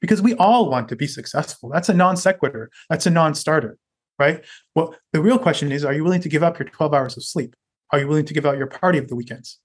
Because 0.00 0.22
we 0.22 0.34
all 0.34 0.70
want 0.70 0.88
to 0.90 0.96
be 0.96 1.08
successful. 1.08 1.68
That's 1.68 1.88
a 1.88 1.94
non 1.94 2.16
sequitur. 2.16 2.70
That's 2.88 3.06
a 3.06 3.10
non 3.10 3.34
starter, 3.34 3.76
right? 4.18 4.44
Well, 4.76 4.94
the 5.12 5.20
real 5.20 5.38
question 5.38 5.72
is 5.72 5.84
are 5.84 5.92
you 5.92 6.04
willing 6.04 6.20
to 6.20 6.28
give 6.28 6.44
up 6.44 6.58
your 6.58 6.68
12 6.68 6.94
hours 6.94 7.16
of 7.16 7.24
sleep? 7.24 7.56
Are 7.90 7.98
you 7.98 8.06
willing 8.06 8.26
to 8.26 8.34
give 8.34 8.46
out 8.46 8.56
your 8.56 8.68
party 8.68 8.98
of 8.98 9.08
the 9.08 9.16
weekends? 9.16 9.58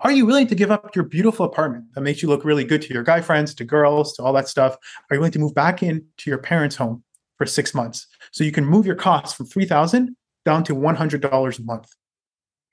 Are 0.00 0.12
you 0.12 0.26
willing 0.26 0.46
to 0.48 0.54
give 0.54 0.70
up 0.70 0.94
your 0.94 1.04
beautiful 1.04 1.46
apartment 1.46 1.86
that 1.94 2.02
makes 2.02 2.22
you 2.22 2.28
look 2.28 2.44
really 2.44 2.64
good 2.64 2.82
to 2.82 2.94
your 2.94 3.02
guy 3.02 3.20
friends, 3.20 3.54
to 3.54 3.64
girls, 3.64 4.14
to 4.14 4.22
all 4.22 4.32
that 4.34 4.48
stuff? 4.48 4.76
Are 5.10 5.16
you 5.16 5.20
willing 5.20 5.32
to 5.32 5.38
move 5.38 5.54
back 5.54 5.82
into 5.82 6.04
your 6.26 6.38
parents' 6.38 6.76
home 6.76 7.02
for 7.38 7.46
six 7.46 7.74
months 7.74 8.06
so 8.32 8.44
you 8.44 8.52
can 8.52 8.64
move 8.64 8.86
your 8.86 8.96
costs 8.96 9.36
from 9.36 9.46
three 9.46 9.66
thousand 9.66 10.16
down 10.44 10.64
to 10.64 10.74
one 10.74 10.96
hundred 10.96 11.20
dollars 11.20 11.58
a 11.58 11.62
month? 11.62 11.88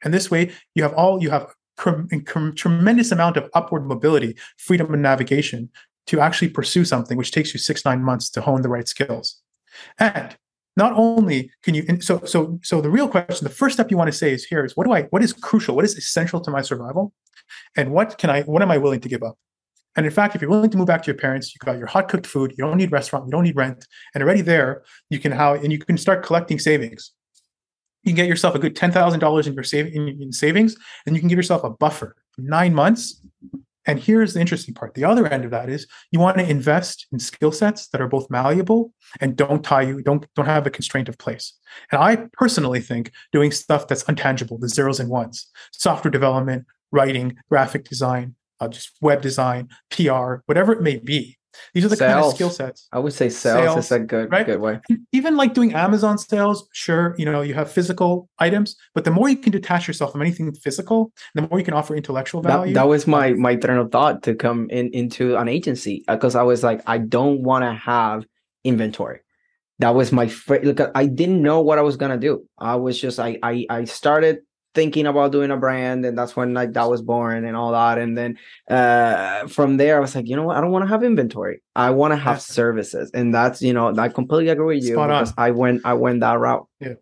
And 0.04 0.14
this 0.14 0.32
way, 0.32 0.52
you 0.76 0.84
have 0.84 0.94
all 0.94 1.22
you 1.22 1.30
have 1.30 1.54
a 1.86 2.20
tremendous 2.56 3.12
amount 3.12 3.38
of 3.38 3.50
upward 3.54 3.86
mobility, 3.86 4.38
freedom 4.58 4.94
of 4.94 5.00
navigation 5.00 5.70
to 6.08 6.20
actually 6.20 6.50
pursue 6.50 6.84
something 6.84 7.18
which 7.18 7.32
takes 7.32 7.54
you 7.54 7.60
six 7.60 7.86
nine 7.86 8.04
months 8.04 8.30
to 8.32 8.42
hone 8.42 8.62
the 8.62 8.70
right 8.70 8.88
skills. 8.88 9.42
And 9.98 10.36
not 10.80 10.94
only 10.94 11.52
can 11.64 11.74
you 11.76 11.84
so 12.00 12.14
so 12.34 12.58
so 12.64 12.76
the 12.86 12.90
real 12.98 13.08
question 13.08 13.44
the 13.44 13.58
first 13.62 13.74
step 13.76 13.92
you 13.92 13.98
want 13.98 14.12
to 14.14 14.18
say 14.22 14.30
is 14.38 14.46
here 14.52 14.64
is 14.64 14.72
what 14.78 14.86
do 14.88 14.94
i 14.98 15.02
what 15.14 15.22
is 15.22 15.34
crucial? 15.34 15.76
What 15.76 15.86
is 15.86 15.96
essential 15.96 16.40
to 16.46 16.50
my 16.50 16.64
survival? 16.72 17.04
And 17.80 17.92
what 17.92 18.18
can 18.18 18.30
i 18.36 18.42
what 18.44 18.62
am 18.66 18.72
i 18.72 18.78
willing 18.78 19.02
to 19.06 19.10
give 19.14 19.24
up? 19.30 19.36
And 19.96 20.06
in 20.06 20.14
fact 20.20 20.36
if 20.36 20.42
you're 20.42 20.54
willing 20.56 20.72
to 20.72 20.78
move 20.78 20.88
back 20.88 21.02
to 21.04 21.08
your 21.12 21.22
parents 21.26 21.54
you 21.54 21.60
got 21.70 21.78
your 21.78 21.92
hot 21.96 22.08
cooked 22.12 22.28
food 22.34 22.48
you 22.56 22.64
don't 22.66 22.78
need 22.78 22.92
restaurant 23.00 23.26
you 23.28 23.32
don't 23.36 23.48
need 23.50 23.58
rent 23.66 23.80
and 24.14 24.24
already 24.24 24.42
there 24.54 24.84
you 25.10 25.20
can 25.24 25.32
how 25.42 25.50
and 25.64 25.72
you 25.74 25.80
can 25.80 25.98
start 25.98 26.26
collecting 26.28 26.60
savings. 26.70 27.12
You 28.04 28.12
can 28.12 28.16
get 28.22 28.30
yourself 28.34 28.56
a 28.56 28.60
good 28.60 28.76
$10000 28.76 29.48
in 29.48 29.54
your 29.54 29.64
saving 29.74 29.94
in, 29.94 30.04
in 30.24 30.32
savings 30.32 30.72
and 31.06 31.16
you 31.16 31.20
can 31.22 31.30
give 31.32 31.42
yourself 31.42 31.64
a 31.66 31.70
buffer 31.70 32.16
nine 32.38 32.74
months 32.74 33.04
and 33.90 34.00
here's 34.00 34.36
the 34.36 34.40
interesting 34.40 34.76
part. 34.76 34.94
The 34.94 35.04
other 35.04 35.26
end 35.26 35.46
of 35.46 35.52
that 35.52 35.68
is 35.68 35.88
you 36.12 36.20
want 36.20 36.38
to 36.38 36.48
invest 36.48 37.08
in 37.12 37.18
skill 37.18 37.52
sets 37.52 37.88
that 37.88 38.00
are 38.00 38.08
both 38.08 38.30
malleable 38.30 38.94
and 39.20 39.36
don't 39.36 39.64
tie 39.64 39.82
you, 39.82 40.04
don't 40.04 40.28
don't 40.36 40.46
have 40.46 40.68
a 40.68 40.70
constraint 40.70 41.10
of 41.10 41.18
place. 41.18 41.54
And 41.92 42.00
I 42.00 42.28
personally 42.34 42.82
think 42.82 43.12
doing 43.32 43.52
stuff 43.52 43.88
that's 43.88 44.04
untangible, 44.04 44.60
the 44.60 44.70
zeros 44.70 45.00
and 45.00 45.10
ones, 45.10 45.48
software 45.72 46.12
development, 46.12 46.68
writing, 46.92 47.38
graphic 47.50 47.84
design, 47.90 48.36
uh, 48.60 48.68
just 48.68 48.92
web 49.02 49.24
design, 49.24 49.70
PR, 49.90 50.36
whatever 50.46 50.72
it 50.72 50.84
may 50.84 50.98
be, 50.98 51.39
these 51.74 51.86
are 51.86 51.90
the 51.90 51.96
sales. 51.96 52.14
kind 52.14 52.26
of 52.26 52.34
skill 52.34 52.50
sets. 52.50 52.88
I 52.92 53.00
would 53.00 53.14
say 53.14 53.30
sales, 53.30 53.64
sales 53.64 53.86
is 53.86 53.92
a 53.92 54.00
good 54.00 54.32
right? 54.32 54.46
good 54.46 54.60
way. 54.60 54.80
Even 55.12 55.36
like 55.36 55.54
doing 55.54 55.74
Amazon 55.74 56.18
sales, 56.18 56.68
sure, 56.72 57.16
you 57.18 57.26
know, 57.26 57.42
you 57.42 57.54
have 57.54 57.72
physical 57.72 58.30
items, 58.40 58.76
but 58.94 59.04
the 59.04 59.12
more 59.12 59.30
you 59.30 59.38
can 59.38 59.52
detach 59.52 59.88
yourself 59.88 60.12
from 60.12 60.22
anything 60.22 60.54
physical, 60.54 61.12
the 61.36 61.42
more 61.44 61.60
you 61.60 61.66
can 61.66 61.74
offer 61.74 61.96
intellectual 61.96 62.42
value. 62.42 62.74
That, 62.74 62.82
that 62.82 62.88
was 62.88 63.08
my 63.08 63.34
my 63.34 63.56
train 63.56 63.78
of 63.78 63.92
thought 63.92 64.24
to 64.24 64.36
come 64.36 64.70
in 64.70 64.90
into 64.94 65.36
an 65.38 65.48
agency 65.48 66.04
because 66.08 66.36
uh, 66.36 66.42
I 66.42 66.44
was 66.44 66.64
like, 66.64 66.82
I 66.88 66.98
don't 66.98 67.44
want 67.44 67.64
to 67.64 67.74
have 67.74 68.26
inventory. 68.64 69.22
That 69.80 69.96
was 69.96 70.12
my 70.12 70.28
fr- 70.28 70.58
look. 70.64 70.80
I 70.94 71.06
didn't 71.06 71.42
know 71.42 71.62
what 71.62 71.80
I 71.80 71.82
was 71.82 71.96
gonna 71.96 72.18
do. 72.18 72.46
I 72.58 72.76
was 72.76 73.00
just 73.00 73.20
I 73.20 73.40
I 73.42 73.66
I 73.70 73.86
started 73.86 74.40
thinking 74.80 75.06
about 75.08 75.34
doing 75.34 75.52
a 75.52 75.58
brand 75.58 76.06
and 76.06 76.18
that's 76.18 76.38
when 76.38 76.54
like 76.54 76.72
that 76.72 76.90
was 76.90 77.02
born 77.02 77.44
and 77.44 77.58
all 77.58 77.74
that 77.74 77.98
and 77.98 78.18
then 78.18 78.38
uh 78.70 79.46
from 79.48 79.76
there 79.76 79.98
i 79.98 80.00
was 80.00 80.16
like 80.16 80.26
you 80.26 80.38
know 80.38 80.44
what 80.44 80.56
i 80.56 80.62
don't 80.62 80.72
want 80.72 80.84
to 80.86 80.88
have 80.88 81.04
inventory 81.04 81.62
i 81.76 81.90
want 81.90 82.14
to 82.14 82.16
have 82.16 82.38
yeah. 82.38 82.54
services 82.60 83.12
and 83.14 83.34
that's 83.34 83.62
you 83.62 83.74
know 83.74 83.94
i 83.98 84.08
completely 84.08 84.48
agree 84.48 84.78
with 84.78 84.86
you 84.86 84.94
Spot 84.94 85.10
because 85.10 85.32
on. 85.32 85.36
i 85.38 85.52
went 85.52 85.82
i 85.84 85.94
went 85.94 86.22
that 86.22 86.40
route 86.40 86.66
yeah 86.80 86.94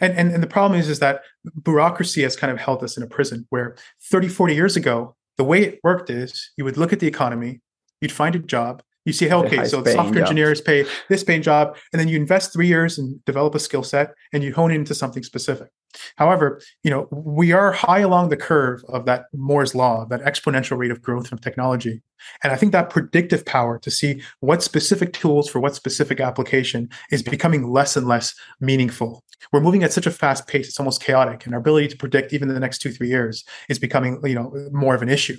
and, 0.00 0.12
and 0.16 0.30
and 0.30 0.40
the 0.40 0.46
problem 0.46 0.78
is 0.78 0.88
is 0.88 1.00
that 1.00 1.22
bureaucracy 1.64 2.22
has 2.22 2.36
kind 2.36 2.52
of 2.52 2.60
held 2.60 2.84
us 2.84 2.96
in 2.96 3.02
a 3.02 3.08
prison 3.08 3.44
where 3.50 3.74
30 4.12 4.28
40 4.28 4.54
years 4.54 4.76
ago 4.76 5.16
the 5.36 5.42
way 5.42 5.64
it 5.64 5.80
worked 5.82 6.10
is 6.10 6.52
you 6.56 6.62
would 6.62 6.76
look 6.76 6.92
at 6.92 7.00
the 7.00 7.08
economy 7.08 7.60
you'd 8.00 8.12
find 8.12 8.36
a 8.36 8.38
job 8.38 8.84
you 9.06 9.14
see, 9.14 9.32
okay, 9.32 9.64
so 9.64 9.82
software 9.82 10.20
engineers 10.20 10.60
pay 10.60 10.84
this 11.08 11.24
paying 11.24 11.40
job, 11.40 11.74
and 11.90 11.98
then 11.98 12.06
you 12.06 12.18
invest 12.18 12.52
three 12.52 12.66
years 12.66 12.98
and 12.98 13.24
develop 13.24 13.54
a 13.54 13.58
skill 13.58 13.82
set, 13.82 14.12
and 14.30 14.44
you 14.44 14.52
hone 14.52 14.70
into 14.70 14.94
something 14.94 15.22
specific. 15.22 15.68
However, 16.16 16.60
you 16.82 16.90
know 16.90 17.08
we 17.10 17.52
are 17.52 17.72
high 17.72 18.00
along 18.00 18.28
the 18.28 18.36
curve 18.36 18.82
of 18.88 19.06
that 19.06 19.24
Moore's 19.32 19.74
law, 19.74 20.06
that 20.06 20.22
exponential 20.22 20.78
rate 20.78 20.90
of 20.90 21.02
growth 21.02 21.32
of 21.32 21.40
technology, 21.40 22.02
and 22.42 22.52
I 22.52 22.56
think 22.56 22.72
that 22.72 22.90
predictive 22.90 23.44
power 23.44 23.78
to 23.78 23.90
see 23.90 24.22
what 24.40 24.62
specific 24.62 25.12
tools 25.12 25.48
for 25.48 25.60
what 25.60 25.74
specific 25.74 26.20
application 26.20 26.88
is 27.10 27.22
becoming 27.22 27.70
less 27.70 27.96
and 27.96 28.06
less 28.06 28.34
meaningful. 28.60 29.24
We're 29.52 29.60
moving 29.60 29.82
at 29.82 29.92
such 29.92 30.06
a 30.06 30.10
fast 30.10 30.46
pace; 30.46 30.68
it's 30.68 30.78
almost 30.78 31.02
chaotic, 31.02 31.46
and 31.46 31.54
our 31.54 31.60
ability 31.60 31.88
to 31.88 31.96
predict 31.96 32.32
even 32.32 32.48
the 32.48 32.60
next 32.60 32.78
two, 32.78 32.92
three 32.92 33.08
years 33.08 33.44
is 33.68 33.78
becoming, 33.78 34.20
you 34.24 34.34
know, 34.34 34.52
more 34.72 34.94
of 34.94 35.02
an 35.02 35.08
issue. 35.08 35.36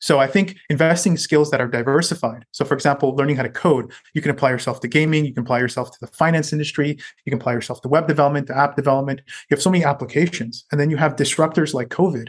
So 0.00 0.18
I 0.18 0.26
think 0.26 0.56
investing 0.68 1.16
skills 1.16 1.50
that 1.50 1.60
are 1.60 1.68
diversified. 1.68 2.44
So, 2.50 2.64
for 2.64 2.74
example, 2.74 3.14
learning 3.14 3.36
how 3.36 3.42
to 3.42 3.48
code, 3.48 3.92
you 4.12 4.20
can 4.20 4.30
apply 4.30 4.50
yourself 4.50 4.80
to 4.80 4.88
gaming, 4.88 5.24
you 5.24 5.32
can 5.32 5.44
apply 5.44 5.60
yourself 5.60 5.92
to 5.92 5.98
the 6.00 6.08
finance 6.08 6.52
industry, 6.52 6.98
you 7.24 7.30
can 7.30 7.40
apply 7.40 7.52
yourself 7.52 7.80
to 7.82 7.88
web 7.88 8.08
development, 8.08 8.48
to 8.48 8.58
app 8.58 8.76
development. 8.76 9.22
You 9.26 9.54
have 9.54 9.62
so 9.62 9.70
many 9.70 9.84
applications, 9.94 10.64
and 10.70 10.80
then 10.80 10.90
you 10.90 10.96
have 10.96 11.16
disruptors 11.16 11.74
like 11.74 11.88
COVID 11.88 12.28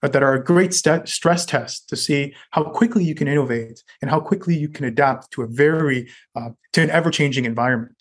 but 0.00 0.12
that 0.12 0.22
are 0.22 0.34
a 0.34 0.44
great 0.44 0.74
st- 0.74 1.08
stress 1.08 1.44
test 1.44 1.88
to 1.88 1.96
see 1.96 2.34
how 2.50 2.62
quickly 2.62 3.04
you 3.04 3.14
can 3.14 3.28
innovate 3.28 3.82
and 4.00 4.10
how 4.10 4.20
quickly 4.20 4.56
you 4.56 4.68
can 4.68 4.84
adapt 4.84 5.30
to 5.32 5.42
a 5.42 5.46
very 5.46 6.08
uh, 6.36 6.50
to 6.72 6.82
an 6.82 6.90
ever-changing 6.90 7.44
environment. 7.44 7.96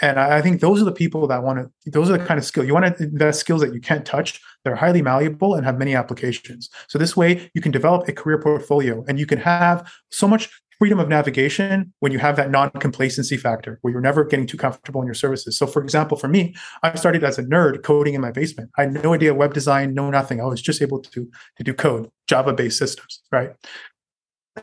And 0.00 0.20
I, 0.20 0.38
I 0.38 0.42
think 0.42 0.60
those 0.60 0.80
are 0.80 0.84
the 0.84 0.92
people 0.92 1.26
that 1.26 1.42
want 1.42 1.58
to 1.58 1.90
those 1.90 2.10
are 2.10 2.18
the 2.18 2.24
kind 2.24 2.38
of 2.38 2.44
skill 2.44 2.64
you 2.64 2.74
want 2.74 2.96
to 2.96 3.04
invest 3.04 3.40
skills 3.40 3.60
that 3.60 3.74
you 3.74 3.80
can't 3.80 4.06
touch 4.06 4.40
they're 4.64 4.74
highly 4.74 5.02
malleable 5.02 5.54
and 5.54 5.64
have 5.64 5.78
many 5.78 5.94
applications. 5.94 6.70
So 6.88 6.98
this 6.98 7.16
way 7.16 7.50
you 7.54 7.60
can 7.60 7.70
develop 7.70 8.08
a 8.08 8.12
career 8.12 8.38
portfolio 8.38 9.04
and 9.06 9.18
you 9.18 9.26
can 9.26 9.38
have 9.38 9.90
so 10.10 10.26
much 10.26 10.50
freedom 10.78 10.98
of 10.98 11.08
navigation 11.08 11.92
when 12.00 12.12
you 12.12 12.18
have 12.18 12.36
that 12.36 12.50
non-complacency 12.50 13.36
factor 13.36 13.78
where 13.82 13.92
you're 13.92 14.00
never 14.00 14.24
getting 14.24 14.46
too 14.46 14.56
comfortable 14.56 15.00
in 15.00 15.06
your 15.06 15.14
services. 15.14 15.58
So 15.58 15.66
for 15.66 15.82
example, 15.82 16.16
for 16.16 16.28
me, 16.28 16.54
I 16.82 16.94
started 16.94 17.24
as 17.24 17.38
a 17.38 17.42
nerd 17.42 17.82
coding 17.82 18.14
in 18.14 18.20
my 18.20 18.30
basement. 18.30 18.70
I 18.76 18.82
had 18.82 18.92
no 18.92 19.14
idea 19.14 19.34
web 19.34 19.54
design, 19.54 19.94
no 19.94 20.10
nothing. 20.10 20.40
I 20.40 20.44
was 20.44 20.60
just 20.60 20.82
able 20.82 21.00
to, 21.00 21.30
to 21.56 21.64
do 21.64 21.74
code, 21.74 22.10
Java-based 22.28 22.78
systems, 22.78 23.22
right? 23.30 23.50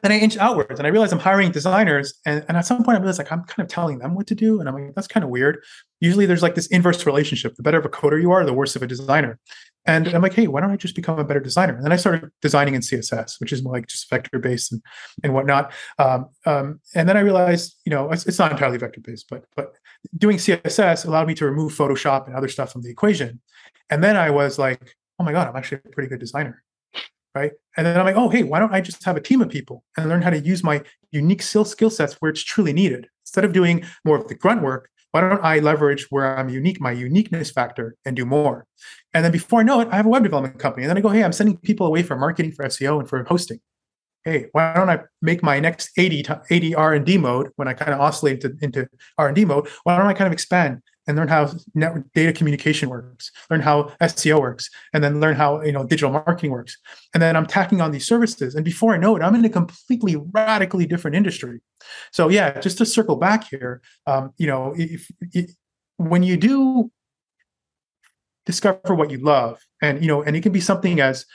Then 0.01 0.13
I 0.13 0.19
inch 0.19 0.37
outwards 0.37 0.79
and 0.79 0.87
I 0.87 0.89
realize 0.89 1.11
I'm 1.11 1.19
hiring 1.19 1.51
designers. 1.51 2.13
And, 2.25 2.45
and 2.47 2.55
at 2.55 2.65
some 2.65 2.83
point 2.83 2.97
I 2.97 3.01
realized 3.01 3.19
like 3.19 3.31
I'm 3.31 3.43
kind 3.43 3.65
of 3.65 3.67
telling 3.67 3.99
them 3.99 4.15
what 4.15 4.25
to 4.27 4.35
do. 4.35 4.59
And 4.59 4.69
I'm 4.69 4.75
like, 4.75 4.95
that's 4.95 5.07
kind 5.07 5.23
of 5.23 5.29
weird. 5.29 5.61
Usually 5.99 6.25
there's 6.25 6.41
like 6.41 6.55
this 6.55 6.67
inverse 6.67 7.05
relationship. 7.05 7.55
The 7.55 7.63
better 7.63 7.77
of 7.77 7.85
a 7.85 7.89
coder 7.89 8.21
you 8.21 8.31
are, 8.31 8.45
the 8.45 8.53
worse 8.53 8.75
of 8.75 8.83
a 8.83 8.87
designer. 8.87 9.37
And 9.85 10.07
I'm 10.09 10.21
like, 10.21 10.33
hey, 10.33 10.47
why 10.47 10.61
don't 10.61 10.71
I 10.71 10.75
just 10.75 10.95
become 10.95 11.17
a 11.17 11.23
better 11.23 11.39
designer? 11.39 11.75
And 11.75 11.83
then 11.83 11.91
I 11.91 11.95
started 11.95 12.29
designing 12.41 12.75
in 12.75 12.81
CSS, 12.81 13.39
which 13.39 13.51
is 13.51 13.63
more 13.63 13.73
like 13.73 13.87
just 13.87 14.09
vector 14.09 14.37
based 14.37 14.71
and, 14.71 14.81
and 15.23 15.33
whatnot. 15.33 15.73
Um, 15.97 16.29
um, 16.45 16.79
and 16.93 17.09
then 17.09 17.17
I 17.17 17.21
realized, 17.21 17.77
you 17.85 17.89
know, 17.89 18.11
it's, 18.11 18.27
it's 18.27 18.37
not 18.37 18.51
entirely 18.51 18.77
vector 18.77 19.01
based, 19.01 19.27
but 19.29 19.45
but 19.55 19.73
doing 20.17 20.37
CSS 20.37 21.05
allowed 21.05 21.27
me 21.27 21.33
to 21.35 21.45
remove 21.45 21.73
Photoshop 21.73 22.27
and 22.27 22.35
other 22.35 22.47
stuff 22.47 22.71
from 22.71 22.83
the 22.83 22.89
equation. 22.89 23.41
And 23.89 24.03
then 24.03 24.15
I 24.15 24.29
was 24.29 24.59
like, 24.59 24.95
oh 25.19 25.23
my 25.23 25.31
God, 25.31 25.47
I'm 25.47 25.55
actually 25.55 25.81
a 25.85 25.89
pretty 25.89 26.09
good 26.09 26.19
designer. 26.19 26.63
Right. 27.33 27.53
And 27.77 27.85
then 27.85 27.97
I'm 27.97 28.05
like, 28.05 28.17
oh, 28.17 28.27
hey, 28.27 28.43
why 28.43 28.59
don't 28.59 28.73
I 28.73 28.81
just 28.81 29.05
have 29.05 29.15
a 29.15 29.21
team 29.21 29.41
of 29.41 29.47
people 29.47 29.85
and 29.95 30.09
learn 30.09 30.21
how 30.21 30.31
to 30.31 30.39
use 30.39 30.63
my 30.63 30.83
unique 31.11 31.41
skill 31.41 31.63
skill 31.63 31.89
sets 31.89 32.15
where 32.15 32.29
it's 32.29 32.43
truly 32.43 32.73
needed? 32.73 33.07
Instead 33.23 33.45
of 33.45 33.53
doing 33.53 33.85
more 34.03 34.17
of 34.17 34.27
the 34.27 34.35
grunt 34.35 34.61
work, 34.61 34.89
why 35.11 35.21
don't 35.21 35.43
I 35.43 35.59
leverage 35.59 36.07
where 36.09 36.37
I'm 36.37 36.49
unique, 36.49 36.79
my 36.79 36.91
uniqueness 36.91 37.51
factor, 37.51 37.95
and 38.05 38.15
do 38.15 38.25
more? 38.25 38.65
And 39.13 39.25
then 39.25 39.31
before 39.31 39.59
I 39.59 39.63
know 39.63 39.81
it, 39.81 39.89
I 39.91 39.97
have 39.97 40.05
a 40.05 40.09
web 40.09 40.23
development 40.23 40.59
company. 40.59 40.83
And 40.83 40.89
then 40.89 40.97
I 40.97 41.01
go, 41.01 41.09
hey, 41.09 41.23
I'm 41.23 41.33
sending 41.33 41.57
people 41.57 41.85
away 41.85 42.03
for 42.03 42.15
marketing, 42.15 42.53
for 42.53 42.65
SEO, 42.65 42.99
and 42.99 43.09
for 43.09 43.23
hosting. 43.25 43.59
Hey, 44.23 44.47
why 44.51 44.73
don't 44.73 44.89
I 44.89 44.99
make 45.21 45.43
my 45.43 45.59
next 45.59 45.91
80, 45.97 46.25
80 46.49 46.75
R&D 46.75 47.17
mode 47.17 47.49
when 47.55 47.67
I 47.67 47.73
kind 47.73 47.91
of 47.91 47.99
oscillate 47.99 48.43
into, 48.43 48.57
into 48.61 48.87
R&D 49.17 49.45
mode? 49.45 49.67
Why 49.83 49.97
don't 49.97 50.07
I 50.07 50.13
kind 50.13 50.27
of 50.27 50.33
expand 50.33 50.81
and 51.11 51.17
learn 51.17 51.27
how 51.27 51.51
network 51.75 52.05
data 52.13 52.31
communication 52.31 52.87
works, 52.87 53.31
learn 53.49 53.59
how 53.59 53.91
SEO 54.01 54.39
works, 54.39 54.69
and 54.93 55.03
then 55.03 55.19
learn 55.19 55.35
how 55.35 55.61
you 55.61 55.73
know 55.73 55.85
digital 55.85 56.09
marketing 56.11 56.51
works. 56.51 56.77
And 57.13 57.21
then 57.21 57.35
I'm 57.35 57.45
tacking 57.45 57.81
on 57.81 57.91
these 57.91 58.05
services. 58.05 58.55
And 58.55 58.63
before 58.63 58.93
I 58.93 58.97
know 58.97 59.17
it, 59.17 59.21
I'm 59.21 59.35
in 59.35 59.43
a 59.43 59.49
completely 59.49 60.15
radically 60.31 60.85
different 60.85 61.17
industry. 61.17 61.59
So 62.13 62.29
yeah, 62.29 62.61
just 62.61 62.77
to 62.77 62.85
circle 62.85 63.17
back 63.17 63.49
here, 63.49 63.81
um, 64.07 64.31
you 64.37 64.47
know, 64.47 64.73
if, 64.77 65.11
if 65.33 65.51
when 65.97 66.23
you 66.23 66.37
do 66.37 66.89
discover 68.45 68.95
what 68.95 69.11
you 69.11 69.17
love, 69.17 69.59
and 69.81 70.01
you 70.01 70.07
know, 70.07 70.23
and 70.23 70.35
it 70.37 70.41
can 70.41 70.53
be 70.53 70.61
something 70.61 71.01
as 71.01 71.25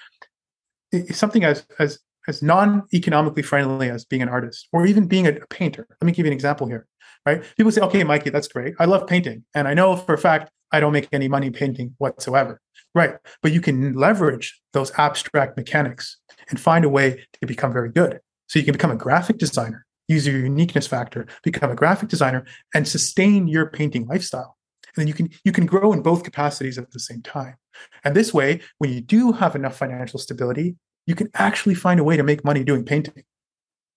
something 1.13 1.45
as 1.45 1.67
as 1.79 1.99
as 2.29 2.43
non-economically 2.43 3.43
friendly 3.43 3.91
as 3.91 4.07
being 4.07 4.23
an 4.23 4.29
artist 4.29 4.69
or 4.73 4.87
even 4.87 5.07
being 5.07 5.27
a 5.27 5.33
painter. 5.51 5.87
Let 6.01 6.07
me 6.07 6.13
give 6.13 6.25
you 6.25 6.31
an 6.31 6.33
example 6.33 6.67
here 6.67 6.87
right? 7.27 7.43
People 7.57 7.73
say, 7.73 7.81
okay, 7.83 8.05
Mikey, 8.05 8.31
that's 8.31 8.49
great. 8.49 8.75
I 8.79 8.85
love 8.85 9.07
painting. 9.07 9.45
And 9.55 9.69
I 9.69 9.75
know 9.75 9.97
for 9.97 10.15
a 10.15 10.19
fact 10.19 10.51
I 10.73 10.81
don't 10.81 10.93
make 10.93 11.09
any 11.13 11.29
money 11.29 11.51
painting 11.51 11.95
whatsoever. 11.99 12.61
Right. 12.95 13.17
But 13.43 13.53
you 13.53 13.61
can 13.61 13.95
leverage 13.95 14.59
those 14.73 14.91
abstract 14.97 15.57
mechanics 15.57 16.19
and 16.49 16.59
find 16.59 16.85
a 16.85 16.89
way 16.89 17.27
to 17.41 17.47
become 17.47 17.73
very 17.73 17.91
good. 17.91 18.21
So 18.49 18.59
you 18.59 18.65
can 18.65 18.73
become 18.73 18.91
a 18.91 18.97
graphic 18.97 19.39
designer, 19.39 19.85
use 20.09 20.27
your 20.27 20.39
uniqueness 20.39 20.87
factor, 20.87 21.27
become 21.43 21.71
a 21.71 21.75
graphic 21.75 22.09
designer, 22.09 22.47
and 22.75 22.89
sustain 22.89 23.49
your 23.49 23.67
painting 23.71 24.07
lifestyle. 24.07 24.57
And 24.97 25.03
then 25.03 25.09
you 25.09 25.15
can 25.15 25.29
you 25.45 25.53
can 25.53 25.67
grow 25.67 25.93
in 25.93 26.01
both 26.01 26.23
capacities 26.23 26.79
at 26.79 26.91
the 26.93 27.01
same 27.01 27.21
time. 27.23 27.57
And 28.05 28.17
this 28.17 28.33
way, 28.33 28.61
when 28.79 28.93
you 28.93 29.03
do 29.03 29.33
have 29.33 29.55
enough 29.55 29.77
financial 29.77 30.19
stability, 30.19 30.77
you 31.07 31.15
can 31.15 31.29
actually 31.35 31.75
find 31.75 32.01
a 32.01 32.05
way 32.05 32.17
to 32.17 32.23
make 32.23 32.45
money 32.45 32.65
doing 32.65 32.85
painting 32.85 33.25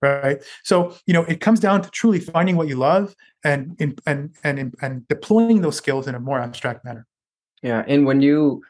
right? 0.01 0.43
So 0.63 0.95
you 1.05 1.13
know 1.13 1.23
it 1.23 1.41
comes 1.41 1.59
down 1.59 1.81
to 1.81 1.89
truly 1.89 2.19
finding 2.19 2.55
what 2.55 2.67
you 2.67 2.75
love 2.75 3.15
and 3.43 3.75
and 4.05 4.35
and 4.43 4.75
and 4.81 5.07
deploying 5.07 5.61
those 5.61 5.77
skills 5.77 6.07
in 6.07 6.15
a 6.15 6.19
more 6.19 6.39
abstract 6.39 6.85
manner. 6.85 7.05
Yeah 7.61 7.83
and 7.87 8.05
when 8.05 8.21
you 8.21 8.63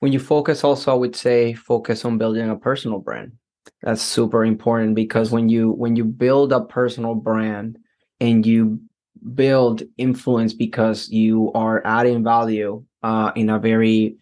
when 0.00 0.12
you 0.12 0.18
focus 0.18 0.64
also 0.64 0.90
i 0.92 0.94
would 0.94 1.14
say 1.14 1.52
focus 1.52 2.04
on 2.04 2.18
building 2.18 2.48
a 2.50 2.56
personal 2.56 2.98
brand. 2.98 3.32
That's 3.82 4.02
super 4.02 4.44
important 4.44 4.94
because 4.94 5.30
when 5.30 5.48
you 5.48 5.72
when 5.72 5.96
you 5.96 6.04
build 6.04 6.52
a 6.52 6.60
personal 6.60 7.14
brand 7.14 7.78
and 8.20 8.44
you 8.44 8.80
build 9.34 9.82
influence 9.98 10.52
because 10.52 11.08
you 11.08 11.52
are 11.54 11.82
adding 11.84 12.24
value 12.24 12.84
uh, 13.02 13.32
in 13.36 13.50
a 13.50 13.58
very 13.58 14.16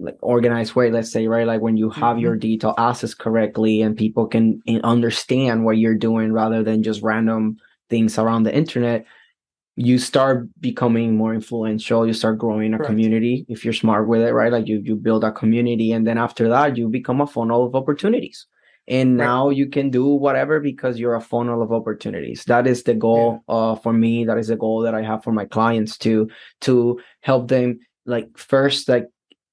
like 0.00 0.16
organized 0.20 0.74
way 0.74 0.90
let's 0.90 1.10
say 1.10 1.26
right 1.26 1.46
like 1.46 1.60
when 1.60 1.76
you 1.76 1.90
have 1.90 2.16
mm-hmm. 2.16 2.20
your 2.20 2.36
detail 2.36 2.74
assets 2.78 3.14
correctly 3.14 3.82
and 3.82 3.96
people 3.96 4.26
can 4.26 4.62
understand 4.84 5.64
what 5.64 5.78
you're 5.78 5.94
doing 5.94 6.32
rather 6.32 6.62
than 6.62 6.82
just 6.82 7.02
random 7.02 7.56
things 7.90 8.18
around 8.18 8.44
the 8.44 8.54
internet 8.54 9.04
you 9.76 9.98
start 9.98 10.48
becoming 10.60 11.16
more 11.16 11.34
influential 11.34 12.06
you 12.06 12.12
start 12.12 12.38
growing 12.38 12.74
a 12.74 12.78
community 12.78 13.46
if 13.48 13.64
you're 13.64 13.72
smart 13.72 14.08
with 14.08 14.22
it 14.22 14.32
right 14.32 14.52
like 14.52 14.66
you 14.66 14.80
you 14.84 14.96
build 14.96 15.24
a 15.24 15.32
community 15.32 15.92
and 15.92 16.06
then 16.06 16.18
after 16.18 16.48
that 16.48 16.76
you 16.76 16.88
become 16.88 17.20
a 17.20 17.26
funnel 17.26 17.66
of 17.66 17.74
opportunities 17.74 18.46
and 18.88 19.18
right. 19.18 19.24
now 19.24 19.50
you 19.50 19.68
can 19.68 19.90
do 19.90 20.06
whatever 20.06 20.60
because 20.60 20.98
you're 20.98 21.14
a 21.14 21.20
funnel 21.20 21.62
of 21.62 21.72
opportunities 21.72 22.44
that 22.44 22.66
is 22.66 22.82
the 22.82 22.94
goal 22.94 23.44
yeah. 23.48 23.54
uh, 23.54 23.74
for 23.76 23.92
me 23.92 24.24
that 24.24 24.38
is 24.38 24.48
the 24.48 24.56
goal 24.56 24.80
that 24.80 24.94
i 24.94 25.02
have 25.02 25.22
for 25.22 25.32
my 25.32 25.44
clients 25.44 25.96
to 25.96 26.28
to 26.60 26.98
help 27.20 27.48
them 27.48 27.78
like 28.04 28.36
first 28.36 28.88
like 28.88 29.06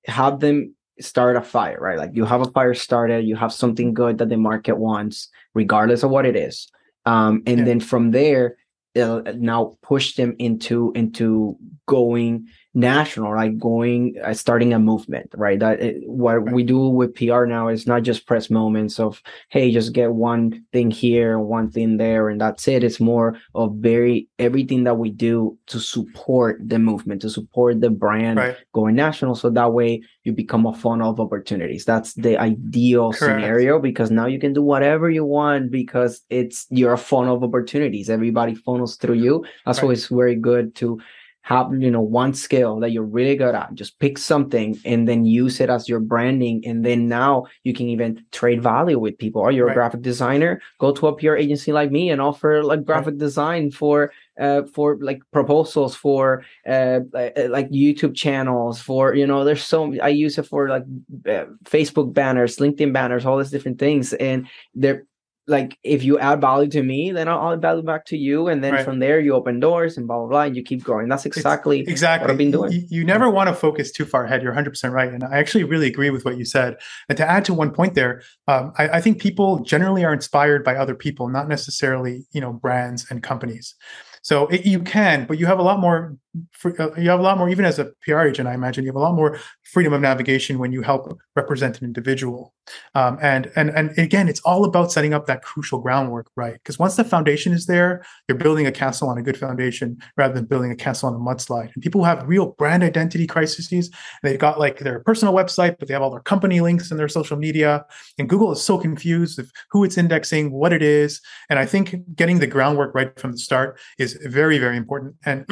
have 0.08 0.40
them 0.40 0.76
start 1.00 1.36
a 1.36 1.42
fire, 1.42 1.78
right? 1.80 1.98
Like 1.98 2.12
you 2.14 2.26
have 2.26 2.42
a 2.42 2.52
fire 2.52 2.74
started, 2.74 3.26
you 3.26 3.36
have 3.36 3.52
something 3.52 3.94
good 3.94 4.18
that 4.20 4.30
the 4.30 4.38
market 4.38 4.78
wants, 4.78 5.30
regardless 5.54 6.04
of 6.04 6.10
what 6.10 6.26
it 6.26 6.36
is. 6.36 6.70
Um, 7.06 7.44
and 7.46 7.60
yeah. 7.60 7.66
then 7.66 7.80
from 7.80 8.12
there, 8.12 8.58
now 8.96 9.78
push 9.82 10.16
them 10.16 10.36
into 10.40 10.92
into 10.96 11.58
going 11.86 12.48
national 12.76 13.32
right 13.32 13.58
going 13.58 14.16
uh, 14.24 14.34
starting 14.34 14.74
a 14.74 14.80
movement 14.80 15.32
right 15.36 15.60
that 15.60 15.82
it, 15.82 16.04
what 16.06 16.44
right. 16.44 16.54
we 16.54 16.62
do 16.62 16.90
with 16.90 17.16
pr 17.16 17.46
now 17.46 17.70
is 17.70 17.88
not 17.88 18.04
just 18.04 18.28
press 18.28 18.50
moments 18.50 19.00
of 19.00 19.22
hey 19.50 19.72
just 19.72 19.94
get 19.94 20.12
one 20.12 20.64
thing 20.74 20.92
here 20.92 21.40
one 21.40 21.72
thing 21.72 21.96
there 21.96 22.28
and 22.28 22.42
that's 22.42 22.68
it 22.68 22.84
it's 22.84 23.00
more 23.00 23.40
of 23.56 23.74
very 23.76 24.28
everything 24.40 24.84
that 24.84 24.98
we 24.98 25.10
do 25.10 25.58
to 25.68 25.80
support 25.80 26.60
the 26.68 26.78
movement 26.78 27.22
to 27.22 27.30
support 27.30 27.80
the 27.80 27.90
brand 27.90 28.38
right. 28.38 28.58
going 28.74 28.94
national 28.94 29.36
so 29.36 29.50
that 29.50 29.72
way 29.72 30.04
you 30.24 30.34
become 30.34 30.66
a 30.66 30.74
funnel 30.74 31.12
of 31.12 31.20
opportunities 31.22 31.86
that's 31.86 32.14
the 32.16 32.38
ideal 32.38 33.14
Correct. 33.14 33.40
scenario 33.40 33.80
because 33.80 34.12
now 34.12 34.26
you 34.26 34.38
can 34.38 34.52
do 34.52 34.62
whatever 34.62 35.10
you 35.10 35.24
want 35.24 35.72
because 35.72 36.22
it's 36.30 36.68
you're 36.70 36.94
a 36.94 36.98
funnel 36.98 37.38
of 37.38 37.44
opportunities 37.44 38.10
everybody 38.10 38.54
funnels 38.54 38.98
through 38.98 39.16
you 39.16 39.46
that's 39.66 39.80
right. 39.80 39.86
why 39.86 39.94
it's 39.94 40.08
very 40.08 40.36
good 40.36 40.76
to 40.76 41.00
have 41.46 41.72
you 41.80 41.92
know 41.92 42.02
one 42.02 42.34
skill 42.34 42.80
that 42.80 42.92
you're 42.92 43.04
really 43.04 43.36
good 43.36 43.54
at. 43.54 43.74
Just 43.76 44.00
pick 44.00 44.18
something 44.18 44.80
and 44.84 45.08
then 45.08 45.26
use 45.26 45.60
it 45.60 45.70
as 45.70 45.88
your 45.88 46.00
branding. 46.00 46.64
And 46.66 46.84
then 46.84 47.08
now 47.08 47.46
you 47.64 47.72
can 47.72 47.88
even 47.88 48.26
trade 48.32 48.64
value 48.64 48.98
with 48.98 49.20
people. 49.20 49.42
Or 49.42 49.52
you're 49.52 49.68
right. 49.68 49.74
a 49.74 49.76
graphic 49.76 50.02
designer? 50.02 50.60
Go 50.80 50.92
to 50.92 51.08
a 51.08 51.16
PR 51.16 51.36
agency 51.36 51.72
like 51.72 51.92
me 51.92 52.10
and 52.10 52.20
offer 52.20 52.64
like 52.64 52.84
graphic 52.84 53.14
right. 53.14 53.18
design 53.20 53.70
for 53.70 54.12
uh 54.40 54.64
for 54.74 54.98
like 55.00 55.22
proposals 55.32 55.96
for 55.96 56.44
uh, 56.68 57.00
uh 57.14 57.30
like 57.48 57.70
youtube 57.70 58.14
channels 58.14 58.82
for 58.82 59.16
you 59.16 59.26
know 59.26 59.46
there's 59.46 59.64
so 59.64 59.96
i 60.02 60.10
use 60.10 60.38
it 60.38 60.46
for 60.46 60.68
like 60.68 60.84
uh, 61.30 61.46
facebook 61.64 62.14
banners 62.14 62.58
linkedin 62.58 62.92
banners 62.92 63.26
all 63.26 63.38
these 63.38 63.52
different 63.52 63.80
things. 63.80 64.14
And 64.14 64.48
they're 64.74 65.06
like 65.48 65.78
if 65.84 66.04
you 66.04 66.18
add 66.18 66.42
value 66.42 66.70
to 66.72 66.82
me, 66.82 67.12
then 67.12 67.28
I'll 67.28 67.54
add 67.54 67.62
value 67.62 67.84
back 67.84 68.06
to 68.08 68.18
you, 68.18 68.48
and 68.48 68.64
then 68.64 68.74
right. 68.74 68.86
from 68.86 69.00
there 69.00 69.20
you 69.20 69.34
open 69.34 69.60
doors 69.60 69.98
and 69.98 70.08
blah 70.08 70.18
blah 70.20 70.28
blah, 70.28 70.42
and 70.44 70.56
you 70.56 70.64
keep 70.64 70.84
growing. 70.84 71.08
That's 71.08 71.26
exactly 71.26 71.82
it's, 71.82 71.90
exactly 71.90 72.26
what 72.26 72.32
I've 72.32 72.38
been 72.38 72.52
doing. 72.52 72.72
You, 72.72 72.82
you 72.90 73.04
never 73.04 73.30
want 73.30 73.50
to 73.50 73.54
focus 73.54 73.92
too 73.92 74.06
far 74.06 74.26
ahead. 74.26 74.42
You're 74.42 74.52
100 74.52 74.72
percent 74.72 74.94
right, 74.94 75.12
and 75.12 75.24
I 75.24 75.38
actually 75.38 75.64
really 75.64 75.88
agree 75.88 76.10
with 76.10 76.26
what 76.26 76.38
you 76.38 76.46
said. 76.46 76.78
And 77.10 77.18
to 77.18 77.30
add 77.30 77.46
to 77.46 77.54
one 77.54 77.72
point 77.72 77.94
there, 77.94 78.24
um, 78.48 78.74
I, 78.78 78.90
I 78.90 79.02
think 79.02 79.20
people 79.20 79.60
generally 79.60 80.04
are 80.04 80.14
inspired 80.14 80.64
by 80.64 80.76
other 80.76 80.96
people, 80.96 81.30
not 81.30 81.48
necessarily 81.48 82.26
you 82.32 82.42
know 82.42 82.54
brands 82.54 83.06
and 83.10 83.22
companies. 83.22 83.76
So 84.22 84.48
it, 84.48 84.66
you 84.66 84.80
can, 84.80 85.26
but 85.26 85.38
you 85.38 85.46
have 85.46 85.60
a 85.60 85.64
lot 85.64 85.80
more. 85.80 86.18
Uh, 86.64 86.94
you 86.96 87.10
have 87.10 87.20
a 87.20 87.24
lot 87.24 87.38
more, 87.38 87.50
even 87.50 87.66
as 87.66 87.80
a 87.80 87.86
PR 88.02 88.22
agent. 88.22 88.48
I 88.48 88.54
imagine 88.54 88.84
you 88.84 88.90
have 88.90 88.96
a 88.96 89.00
lot 89.00 89.16
more 89.16 89.40
freedom 89.64 89.94
of 89.94 90.02
navigation 90.02 90.60
when 90.60 90.72
you 90.72 90.82
help 90.82 91.18
represent 91.36 91.80
an 91.80 91.86
individual. 91.86 92.54
Um, 92.96 93.18
and 93.22 93.52
and 93.56 93.70
and 93.72 93.98
again, 93.98 94.28
it's 94.28 94.40
all 94.42 94.66
about 94.66 94.92
setting 94.92 95.14
up 95.14 95.28
that 95.28 95.44
crucial 95.44 95.80
groundwork, 95.80 96.28
right? 96.36 96.54
Because 96.54 96.80
once 96.80 96.96
the 96.96 97.04
foundation 97.04 97.54
is 97.54 97.68
there, 97.68 98.04
you're 98.28 98.38
building 98.38 98.66
a 98.66 98.72
castle 98.72 99.10
on 99.10 99.18
a 99.18 99.22
good 99.22 99.38
foundation 99.38 99.98
rather 100.18 100.34
than 100.34 100.46
building 100.46 100.72
a 100.72 100.76
castle 100.76 101.10
on 101.10 101.16
a 101.16 101.20
mudslide. 101.20 101.72
And 101.74 101.84
people 101.84 102.02
who 102.02 102.06
have 102.06 102.28
real 102.28 102.48
brand 102.58 102.84
identity 102.84 103.28
crises, 103.28 103.92
they've 104.24 104.40
got 104.40 104.60
like 104.60 104.80
their 104.80 105.00
personal 105.02 105.34
website, 105.34 105.78
but 105.78 105.88
they 105.88 105.94
have 105.94 106.02
all 106.02 106.12
their 106.12 106.22
company 106.22 106.62
links 106.62 106.92
in 106.92 106.98
their 106.98 107.08
social 107.08 107.38
media. 107.38 107.86
And 108.18 108.30
Google 108.30 108.52
is 108.52 108.62
so 108.62 108.78
confused 108.78 109.40
of 109.40 109.52
who 109.72 109.84
it's 109.84 109.98
indexing, 109.98 110.52
what 110.52 110.74
it 110.74 110.82
is. 110.82 111.22
And 111.50 111.60
I 111.60 111.66
think 111.66 111.96
getting 112.16 112.40
the 112.40 112.48
groundwork 112.48 112.96
right 112.96 113.18
from 113.20 113.32
the 113.32 113.38
start 113.38 113.80
is 113.98 114.14
very, 114.24 114.58
very 114.58 114.78
important. 114.78 115.16
And 115.26 115.46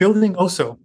building 0.00 0.34
also 0.34 0.78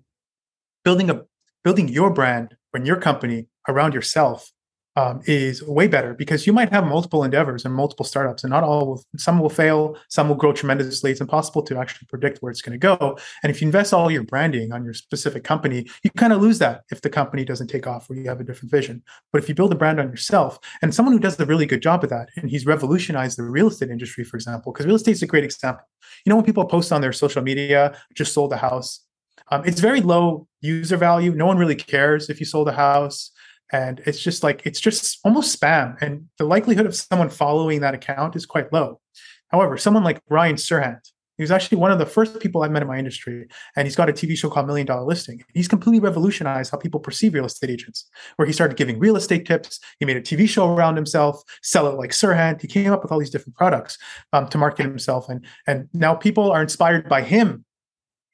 building 0.84 1.10
a 1.10 1.22
building 1.64 1.88
your 1.88 2.12
brand 2.14 2.56
and 2.74 2.86
your 2.86 2.98
company 2.98 3.48
around 3.68 3.94
yourself 3.96 4.52
um, 4.98 5.22
is 5.26 5.62
way 5.64 5.88
better 5.88 6.14
because 6.14 6.48
you 6.48 6.54
might 6.54 6.72
have 6.72 6.86
multiple 6.86 7.24
endeavors 7.24 7.66
and 7.66 7.74
multiple 7.74 8.06
startups, 8.06 8.44
and 8.44 8.52
not 8.52 8.64
all 8.64 8.88
will. 8.88 9.04
Some 9.18 9.40
will 9.40 9.50
fail, 9.50 9.98
some 10.10 10.30
will 10.30 10.36
grow 10.36 10.54
tremendously. 10.54 11.12
It's 11.12 11.22
impossible 11.22 11.64
to 11.64 11.78
actually 11.78 12.08
predict 12.08 12.40
where 12.40 12.50
it's 12.50 12.62
going 12.62 12.80
to 12.80 12.98
go. 12.98 13.18
And 13.44 13.50
if 13.50 13.62
you 13.62 13.68
invest 13.68 13.94
all 13.94 14.10
your 14.10 14.24
branding 14.24 14.72
on 14.72 14.86
your 14.86 14.94
specific 14.94 15.44
company, 15.44 15.86
you 16.04 16.12
kind 16.12 16.32
of 16.32 16.42
lose 16.42 16.60
that 16.60 16.84
if 16.92 17.02
the 17.02 17.10
company 17.10 17.44
doesn't 17.44 17.68
take 17.68 17.88
off 17.88 18.10
or 18.10 18.16
you 18.16 18.30
have 18.30 18.40
a 18.40 18.44
different 18.44 18.72
vision. 18.72 19.04
But 19.34 19.44
if 19.44 19.50
you 19.50 19.56
build 19.56 19.74
a 19.74 19.76
brand 19.76 20.00
on 20.00 20.10
yourself, 20.10 20.60
and 20.82 20.96
someone 20.96 21.14
who 21.14 21.20
does 21.20 21.40
a 21.40 21.46
really 21.46 21.66
good 21.66 21.82
job 21.82 22.04
of 22.04 22.10
that, 22.12 22.30
and 22.38 22.50
he's 22.50 22.66
revolutionized 22.66 23.38
the 23.38 23.44
real 23.44 23.68
estate 23.68 23.90
industry, 23.90 24.24
for 24.24 24.38
example, 24.38 24.72
because 24.72 24.86
real 24.86 24.96
estate 24.96 25.14
is 25.14 25.24
a 25.24 25.28
great 25.28 25.44
example. 25.44 25.86
You 26.26 26.30
know, 26.30 26.38
when 26.38 26.46
people 26.46 26.66
post 26.66 26.94
on 26.94 27.02
their 27.02 27.14
social 27.14 27.42
media, 27.42 27.98
just 28.14 28.34
sold 28.34 28.54
a 28.54 28.58
house, 28.58 29.05
um, 29.52 29.64
it's 29.66 29.80
very 29.80 30.02
low 30.02 30.48
user 30.62 30.98
value. 30.98 31.34
No 31.34 31.46
one 31.46 31.58
really 31.58 31.76
cares 31.76 32.30
if 32.30 32.40
you 32.40 32.46
sold 32.46 32.68
a 32.68 32.74
house 32.74 33.32
and 33.72 34.02
it's 34.06 34.20
just 34.20 34.44
like 34.44 34.62
it's 34.66 34.80
just 34.80 35.20
almost 35.24 35.60
spam 35.60 36.00
and 36.02 36.28
the 36.38 36.46
likelihood 36.46 36.86
of 36.86 36.96
someone 36.96 37.30
following 37.30 37.82
that 37.82 37.96
account 37.96 38.36
is 38.36 38.46
quite 38.46 38.72
low 38.72 39.00
however 39.48 39.76
someone 39.78 40.04
like 40.04 40.22
ryan 40.30 40.56
serhant 40.56 41.12
he 41.38 41.44
was 41.44 41.52
actually 41.52 41.80
one 41.80 41.92
of 41.92 42.00
the 42.00 42.06
first 42.06 42.40
people 42.40 42.64
I 42.64 42.70
met 42.70 42.82
in 42.82 42.88
my 42.88 42.98
industry, 42.98 43.48
and 43.76 43.86
he's 43.86 43.96
got 43.96 44.10
a 44.10 44.14
TV 44.14 44.38
show 44.38 44.50
called 44.50 44.68
Million 44.68 44.88
Dollar 44.88 45.06
Listing. 45.06 45.44
He's 45.54 45.68
completely 45.68 46.00
revolutionized 46.00 46.72
how 46.72 46.78
people 46.78 47.00
perceive 47.00 47.34
real 47.34 47.46
estate 47.46 47.70
agents, 47.70 48.08
where 48.38 48.46
he 48.46 48.54
started 48.54 48.78
giving 48.78 49.00
real 49.00 49.18
estate 49.18 49.46
tips. 49.46 49.80
He 50.00 50.06
made 50.06 50.16
a 50.16 50.22
TV 50.22 50.48
show 50.48 50.74
around 50.74 50.96
himself, 50.96 51.44
sell 51.62 51.88
it 51.88 51.98
like 51.98 52.12
Serhant. 52.12 52.62
He 52.62 52.68
came 52.68 52.92
up 52.92 53.04
with 53.04 53.12
all 53.12 53.20
these 53.20 53.30
different 53.30 53.58
products 53.58 53.98
um, 54.32 54.48
to 54.48 54.58
market 54.58 54.84
himself, 54.84 55.28
and 55.28 55.46
and 55.68 55.90
now 55.94 56.16
people 56.16 56.52
are 56.52 56.62
inspired 56.62 57.10
by 57.10 57.22
him 57.22 57.65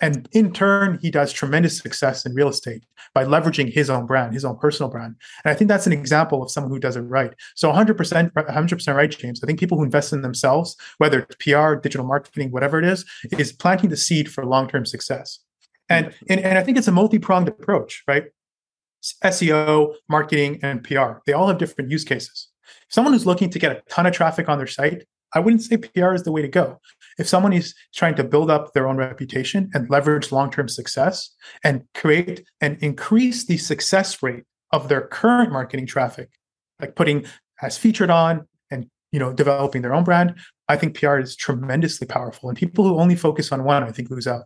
and 0.02 0.28
in 0.32 0.52
turn, 0.52 0.98
he 1.02 1.12
does 1.12 1.32
tremendous 1.32 1.78
success 1.78 2.26
in 2.26 2.34
real 2.34 2.50
estate 2.50 2.84
by 3.14 3.24
leveraging 3.24 3.72
his 3.72 3.90
own 3.90 4.08
brand, 4.08 4.34
his 4.34 4.44
own 4.44 4.58
personal 4.58 4.90
brand. 4.90 5.16
And 5.46 5.52
I 5.52 5.56
think 5.56 5.68
that's 5.68 5.86
an 5.86 5.94
example 5.94 6.42
of 6.42 6.50
someone 6.50 6.72
who 6.72 6.80
does 6.80 6.98
it 6.98 7.02
right. 7.02 7.34
So 7.56 7.72
100%, 7.72 8.32
100% 8.32 8.96
right, 8.96 9.12
James. 9.12 9.44
I 9.44 9.48
think 9.48 9.60
people 9.60 9.78
who 9.78 9.84
invest 9.84 10.12
in 10.12 10.24
themselves, 10.24 10.76
whether 10.98 11.20
it's 11.20 11.36
PR, 11.36 11.76
digital 11.76 12.06
marketing, 12.06 12.52
whatever 12.52 12.80
it 12.80 12.86
is, 12.86 13.06
is 13.38 13.54
planting 13.54 13.92
the 13.92 13.98
seed 13.98 14.32
for 14.32 14.44
long-term 14.44 14.88
success. 14.88 15.40
And, 15.88 16.14
and, 16.30 16.40
and 16.40 16.58
I 16.58 16.64
think 16.64 16.80
it's 16.80 16.88
a 16.88 16.92
multi-pronged 16.92 17.48
approach, 17.48 18.04
right? 18.08 18.26
SEO, 19.24 19.94
marketing, 20.10 20.60
and 20.64 20.84
PR. 20.84 21.20
They 21.28 21.34
all 21.34 21.48
have 21.48 21.60
different 21.60 21.92
use 21.92 22.04
cases. 22.04 22.48
Someone 22.90 23.14
who's 23.14 23.26
looking 23.26 23.52
to 23.52 23.60
get 23.60 23.72
a 23.72 23.82
ton 23.90 24.08
of 24.08 24.14
traffic 24.14 24.50
on 24.50 24.58
their 24.58 24.68
site, 24.68 25.06
I 25.34 25.40
wouldn't 25.40 25.62
say 25.62 25.78
PR 25.78 26.14
is 26.14 26.24
the 26.24 26.32
way 26.32 26.42
to 26.42 26.48
go 26.48 26.80
if 27.22 27.30
someone 27.30 27.54
is 27.54 27.76
trying 27.94 28.16
to 28.16 28.24
build 28.24 28.50
up 28.50 28.74
their 28.74 28.88
own 28.88 28.98
reputation 28.98 29.70
and 29.74 29.90
leverage 29.90 30.32
long-term 30.32 30.68
success 30.68 31.30
and 31.64 31.84
create 31.94 32.44
and 32.60 32.78
increase 32.82 33.46
the 33.46 33.58
success 33.58 34.22
rate 34.24 34.44
of 34.72 34.90
their 34.90 35.02
current 35.02 35.52
marketing 35.52 35.86
traffic 35.86 36.30
like 36.80 36.96
putting 36.96 37.24
as 37.62 37.78
featured 37.78 38.10
on 38.10 38.48
and 38.72 38.90
you 39.12 39.20
know 39.20 39.32
developing 39.32 39.84
their 39.84 39.94
own 39.94 40.04
brand 40.04 40.36
i 40.68 40.76
think 40.76 40.98
pr 40.98 41.18
is 41.18 41.36
tremendously 41.36 42.08
powerful. 42.08 42.50
And 42.50 42.58
people 42.58 42.84
who 42.86 42.98
only 42.98 43.16
focus 43.16 43.52
on 43.52 43.64
one 43.64 43.84
i 43.84 43.92
think 43.92 44.10
lose 44.10 44.28
out. 44.28 44.46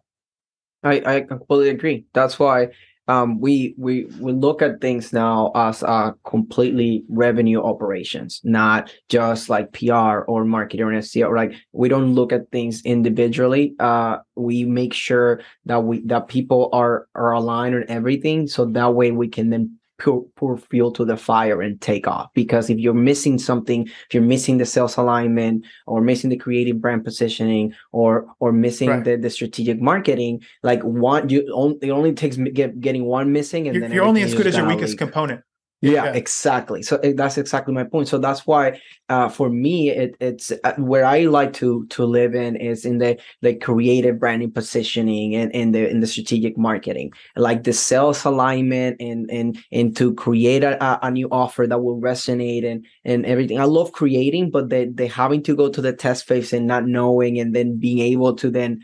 I 0.84 1.02
i 1.06 1.22
completely 1.22 1.70
agree. 1.70 2.06
That's 2.14 2.38
why 2.38 2.70
um, 3.08 3.40
we 3.40 3.76
we 3.78 4.06
we 4.20 4.32
look 4.32 4.62
at 4.62 4.82
things 4.82 5.14
now 5.14 5.52
as 5.56 5.84
uh, 5.84 6.12
completely 6.26 7.04
revenue 7.08 7.62
operations, 7.62 8.42
not 8.44 8.92
just 9.10 9.50
like 9.50 9.74
PR 9.74 10.26
or 10.28 10.46
marketing 10.46 10.86
or 10.86 10.92
SEO. 10.94 11.36
Like 11.36 11.54
we 11.72 11.88
don't 11.88 12.16
look 12.16 12.34
at 12.34 12.52
things 12.52 12.82
individually. 12.84 13.76
Uh, 13.80 14.18
we 14.36 14.66
make 14.66 14.94
sure 14.94 15.42
that 15.66 15.84
we 15.84 16.02
that 16.06 16.28
people 16.28 16.70
are 16.74 17.08
are 17.14 17.32
aligned 17.34 17.76
on 17.76 17.86
everything, 17.88 18.48
so 18.48 18.66
that 18.66 18.94
way 18.94 19.12
we 19.12 19.28
can 19.28 19.50
then 19.50 19.78
pour, 19.98 20.26
pour 20.36 20.58
fuel 20.58 20.92
to 20.94 21.06
the 21.06 21.18
fire 21.18 21.62
and 21.62 21.80
take 21.82 22.08
off. 22.08 22.30
Because 22.34 22.70
if 22.70 22.78
you're 22.78 22.94
missing 22.94 23.40
something, 23.40 23.88
if 23.88 24.14
you're 24.14 24.24
missing 24.24 24.58
the 24.58 24.66
sales 24.66 24.98
alignment 24.98 25.66
or 25.88 26.02
missing 26.02 26.30
the 26.30 26.38
creative 26.38 26.82
brand 26.82 27.04
positioning 27.04 27.74
or 27.92 28.28
or 28.40 28.52
missing 28.52 28.90
right. 28.90 29.04
the, 29.04 29.16
the 29.18 29.30
strategic 29.30 29.82
marketing, 29.82 30.42
like 30.64 30.82
one 30.84 31.30
you 31.30 31.52
only 31.54 31.78
it 31.82 31.92
only 31.92 32.14
takes 32.14 32.38
get, 32.38 32.80
getting 32.80 33.06
one 33.06 33.32
missing 33.32 33.68
and 33.68 33.76
you're, 33.76 33.82
then 33.82 33.92
you're 33.92 34.06
only 34.06 34.24
as 34.24 34.34
good 34.34 34.48
as 34.48 34.56
your 34.56 34.68
weakest 34.68 34.92
leak. 34.92 35.00
component 35.00 35.42
yeah, 35.82 36.06
yeah, 36.06 36.14
exactly. 36.14 36.82
So 36.82 36.98
eh, 36.98 37.14
that's 37.16 37.38
exactly 37.38 37.74
my 37.74 37.84
point. 37.84 38.08
So 38.08 38.18
that's 38.18 38.48
why 38.48 38.80
uh, 39.10 39.30
for 39.30 39.50
me 39.50 39.90
it, 39.90 40.16
it's 40.20 40.52
uh, 40.64 40.74
where 40.78 41.06
i 41.06 41.26
like 41.26 41.54
to 41.54 41.86
to 41.88 42.06
live 42.06 42.34
in 42.34 42.56
is 42.56 42.86
in 42.86 42.98
the 42.98 43.20
the 43.42 43.54
creative 43.56 44.18
branding 44.18 44.52
positioning 44.52 45.36
and 45.36 45.52
in 45.52 45.74
the 45.74 45.88
in 45.88 46.00
the 46.00 46.08
strategic 46.08 46.58
marketing. 46.58 47.12
Like 47.36 47.64
the 47.64 47.74
sales 47.74 48.26
alignment 48.26 49.00
and 49.00 49.30
and 49.30 49.60
and 49.72 49.96
to 49.98 50.14
create 50.16 50.64
a, 50.64 51.06
a 51.06 51.12
new 51.12 51.28
offer 51.30 51.68
that 51.68 51.84
will 51.84 52.00
resonate 52.02 52.66
and 52.66 52.86
and 53.04 53.26
everything. 53.26 53.60
I 53.60 53.66
love 53.66 53.92
creating 53.92 54.52
but 54.52 54.70
they 54.70 54.86
they 54.86 55.08
having 55.08 55.44
to 55.44 55.56
go 55.56 55.70
to 55.70 55.82
the 55.82 55.94
test 55.94 56.26
phase 56.26 56.54
and 56.54 56.66
not 56.66 56.88
knowing 56.88 57.40
and 57.40 57.54
then 57.54 57.78
being 57.78 58.00
able 58.00 58.34
to 58.38 58.50
then 58.50 58.84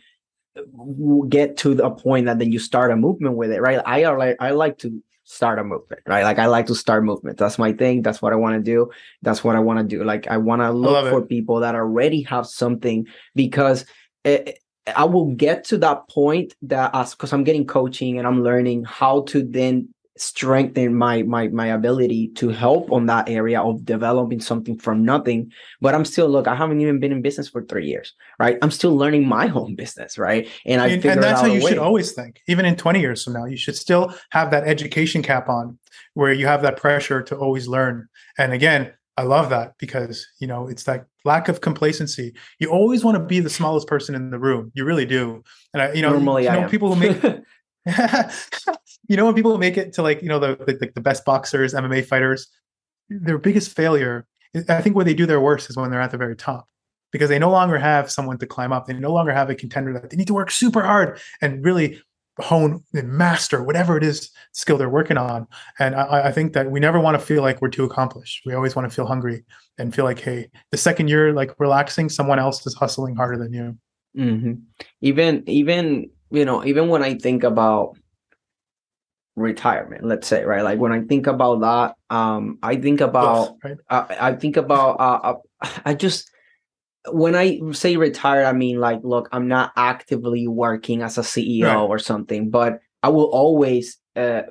uh, 0.58 0.62
get 1.30 1.58
to 1.58 1.74
the 1.74 1.90
point 1.92 2.26
that 2.26 2.40
then 2.40 2.52
you 2.52 2.60
start 2.60 2.92
a 2.92 2.96
movement 2.96 3.38
with 3.38 3.52
it 3.52 3.62
right? 3.62 3.80
I 3.86 4.04
are 4.06 4.18
like 4.18 4.38
i 4.40 4.52
like 4.52 4.78
to 4.80 5.02
start 5.32 5.60
a 5.60 5.64
movement, 5.64 6.02
right? 6.06 6.24
Like 6.24 6.40
I 6.40 6.48
like 6.48 6.66
to 6.66 6.76
start 6.76 7.06
movement. 7.06 7.38
That's 7.38 7.58
my 7.58 7.72
thing. 7.72 8.02
That's 8.02 8.22
what 8.22 8.34
I 8.34 8.36
want 8.36 8.56
to 8.56 8.62
do. 8.62 8.92
That's 9.22 9.44
what 9.44 9.56
I 9.56 9.60
want 9.60 9.80
to 9.80 9.86
do. 9.86 10.04
Like 10.04 10.28
I 10.28 10.38
want 10.38 10.62
to 10.62 10.72
look 10.72 11.10
for 11.10 11.26
people 11.26 11.62
that 11.62 11.74
already 11.74 12.24
have 12.24 12.46
something 12.46 13.08
because 13.34 13.86
it, 14.26 14.60
I 14.94 15.06
will 15.06 15.34
get 15.34 15.64
to 15.66 15.78
that 15.78 16.10
point 16.10 16.54
that 16.64 16.92
as 16.94 17.12
because 17.12 17.32
I'm 17.32 17.46
getting 17.46 17.66
coaching 17.66 18.18
and 18.18 18.28
I'm 18.28 18.44
learning 18.44 18.84
how 18.84 19.22
to 19.30 19.42
then 19.42 19.94
strengthen 20.18 20.94
my 20.94 21.24
my 21.24 21.48
my 21.48 21.68
ability 21.68 22.28
to 22.36 22.50
help 22.50 22.92
on 22.92 23.06
that 23.06 23.30
area 23.30 23.62
of 23.62 23.86
developing 23.86 24.42
something 24.42 24.78
from 24.78 25.04
nothing. 25.04 25.52
But 25.80 25.96
i'm 25.96 26.06
still 26.06 26.30
look 26.30 26.48
i 26.48 26.56
haven't 26.56 26.82
even 26.82 27.00
been 27.00 27.12
in 27.12 27.22
business 27.22 27.50
for 27.50 27.64
three 27.64 27.88
years 27.88 28.14
right? 28.40 28.58
I'm 28.62 28.72
still 28.72 28.96
learning 28.96 29.28
my 29.28 29.50
own 29.56 29.76
business 29.76 30.18
right? 30.18 30.48
And 30.66 30.82
i 30.82 30.88
and, 30.88 31.06
and 31.06 31.24
that's 31.24 31.42
how 31.42 31.48
you 31.48 31.62
should 31.62 31.78
always 31.78 32.12
think 32.12 32.42
even 32.48 32.66
in 32.66 32.76
20 32.76 33.00
years 33.00 33.24
from 33.24 33.34
now 33.34 33.46
you 33.46 33.58
should 33.58 33.78
still 33.78 34.14
have 34.32 34.52
that 34.52 34.68
education 34.68 35.24
cap 35.24 35.50
on 35.50 35.78
where 36.14 36.34
you 36.34 36.46
have 36.46 36.62
that 36.64 36.78
pressure 36.78 37.22
to 37.24 37.36
always 37.38 37.68
learn. 37.68 38.08
And 38.38 38.54
again 38.54 38.94
i 39.18 39.24
love 39.24 39.50
that 39.50 39.74
because 39.78 40.26
you 40.40 40.48
know 40.48 40.68
it's 40.68 40.84
that 40.84 41.06
lack 41.24 41.48
of 41.48 41.62
complacency. 41.62 42.34
You 42.60 42.70
always 42.70 43.04
want 43.04 43.16
to 43.16 43.24
be 43.24 43.40
the 43.40 43.50
smallest 43.50 43.88
person 43.88 44.16
in 44.16 44.32
the 44.32 44.40
room. 44.40 44.72
You 44.74 44.86
really 44.86 45.06
do. 45.06 45.44
And 45.74 45.82
i 45.82 45.94
you 45.94 46.02
know, 46.02 46.12
Normally 46.12 46.44
you 46.44 46.52
know 46.52 46.68
people 46.68 46.94
who 46.94 47.00
make 47.00 47.22
you 49.08 49.18
know 49.18 49.26
when 49.26 49.34
people 49.34 49.58
make 49.58 49.78
it 49.78 49.94
to 49.94 50.02
like 50.02 50.22
you 50.22 50.30
know 50.30 50.40
the, 50.40 50.56
the 50.56 50.92
the 50.94 51.02
best 51.02 51.26
boxers, 51.26 51.74
MMA 51.74 52.06
fighters, 52.06 52.48
their 53.10 53.38
biggest 53.38 53.76
failure, 53.76 54.26
I 54.70 54.82
think 54.82 54.96
where 54.96 55.06
they 55.06 55.14
do 55.14 55.26
their 55.26 55.42
worst 55.42 55.70
is 55.70 55.78
when 55.78 55.90
they're 55.92 56.02
at 56.02 56.12
the 56.12 56.18
very 56.18 56.36
top 56.36 56.68
because 57.12 57.30
they 57.30 57.40
no 57.40 57.50
longer 57.50 57.78
have 57.78 58.12
someone 58.12 58.38
to 58.40 58.48
climb 58.48 58.72
up. 58.72 58.86
They 58.86 58.94
no 58.94 59.12
longer 59.12 59.32
have 59.34 59.50
a 59.50 59.56
contender 59.56 59.94
that 59.94 60.10
they 60.10 60.18
need 60.18 60.28
to 60.28 60.34
work 60.34 60.52
super 60.52 60.82
hard 60.82 61.20
and 61.42 61.64
really 61.64 62.02
hone 62.40 62.84
and 62.94 63.10
master 63.10 63.62
whatever 63.62 63.98
it 63.98 64.04
is 64.04 64.32
skill 64.54 64.78
they're 64.78 64.90
working 64.90 65.18
on. 65.18 65.48
And 65.80 65.96
I, 65.96 66.30
I, 66.30 66.32
think 66.32 66.54
that 66.54 66.72
we 66.72 66.80
never 66.80 67.00
want 67.00 67.20
to 67.20 67.26
feel 67.26 67.42
like 67.42 67.62
we're 67.62 67.70
too 67.70 67.84
accomplished. 67.84 68.44
We 68.46 68.54
always 68.54 68.76
want 68.76 68.90
to 68.90 68.96
feel 68.96 69.06
hungry 69.06 69.44
and 69.78 69.94
feel 69.94 70.06
like, 70.06 70.20
hey, 70.20 70.50
the 70.72 70.78
second 70.78 71.10
you're 71.10 71.34
like 71.34 71.54
relaxing, 71.60 72.10
someone 72.10 72.40
else 72.40 72.66
is 72.66 72.74
hustling 72.74 73.16
harder 73.16 73.38
than 73.38 73.54
you. 73.54 73.78
Mm-hmm. 74.18 74.54
Even 75.02 75.44
even 75.48 76.10
you 76.32 76.46
know, 76.46 76.66
even 76.66 76.88
when 76.88 77.04
I 77.04 77.16
think 77.16 77.44
about 77.44 77.98
retirement, 79.36 80.06
let's 80.06 80.28
say, 80.28 80.44
right? 80.44 80.64
Like 80.64 80.80
when 80.80 80.92
I 80.92 81.02
think 81.02 81.28
about 81.28 81.62
that, 81.62 82.16
um, 82.16 82.58
I 82.64 82.76
think 82.76 83.02
about, 83.02 83.58
right? 83.64 83.78
uh, 83.90 84.06
I 84.10 84.34
think 84.34 84.58
about, 84.58 85.00
uh, 85.00 85.36
uh, 85.62 85.70
I 85.86 85.94
just, 85.94 86.30
when 87.12 87.36
I 87.36 87.60
say 87.72 87.98
retired, 87.98 88.46
I 88.46 88.54
mean 88.54 88.80
like, 88.80 89.00
look, 89.04 89.28
I'm 89.32 89.48
not 89.48 89.72
actively 89.76 90.48
working 90.48 91.02
as 91.02 91.18
a 91.18 91.22
CEO 91.22 91.66
right. 91.66 91.76
or 91.76 91.98
something, 91.98 92.50
but 92.50 92.80
I 93.02 93.10
will 93.10 93.26
always 93.26 93.98
uh, 94.16 94.44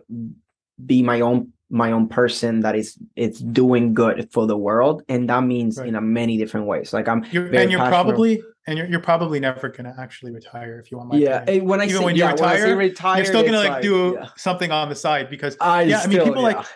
be 0.84 1.02
my 1.02 1.20
own 1.20 1.52
my 1.72 1.92
own 1.92 2.08
person 2.08 2.60
that 2.60 2.74
is 2.74 2.98
it's 3.14 3.38
doing 3.38 3.94
good 3.94 4.28
for 4.32 4.44
the 4.46 4.56
world 4.56 5.04
and 5.08 5.28
that 5.30 5.44
means 5.44 5.78
right. 5.78 5.86
in 5.86 5.94
a 5.94 6.00
many 6.00 6.36
different 6.36 6.66
ways 6.66 6.92
like 6.92 7.06
i'm 7.06 7.24
you're, 7.30 7.46
and 7.54 7.70
you're 7.70 7.86
probably 7.86 8.42
and 8.70 8.78
you're, 8.78 8.87
you're 8.87 9.00
probably 9.00 9.40
never 9.40 9.68
going 9.68 9.85
to 9.85 9.94
actually 10.00 10.33
retire 10.33 10.78
if 10.78 10.90
you 10.90 10.96
want 10.96 11.11
my 11.11 11.16
yeah 11.16 11.42
opinion. 11.42 11.66
when 11.66 11.80
i 11.80 11.85
even 11.85 11.98
say, 11.98 12.04
when 12.04 12.16
you 12.16 12.22
yeah, 12.22 12.30
retire, 12.30 12.66
when 12.68 12.78
retire 12.78 13.16
you're 13.16 13.26
still 13.26 13.42
going 13.42 13.52
to 13.52 13.59
like, 13.59 13.70
like, 13.70 13.83
do 13.83 14.16
yeah. 14.18 14.28
something 14.37 14.70
on 14.70 14.88
the 14.88 14.94
side 14.94 15.28
because 15.28 15.56
I 15.61 15.83
yeah 15.83 15.98
still, 16.00 16.11
i 16.11 16.14
mean 16.14 16.26
people 16.28 16.42
yeah. 16.42 16.48
like 16.56 16.66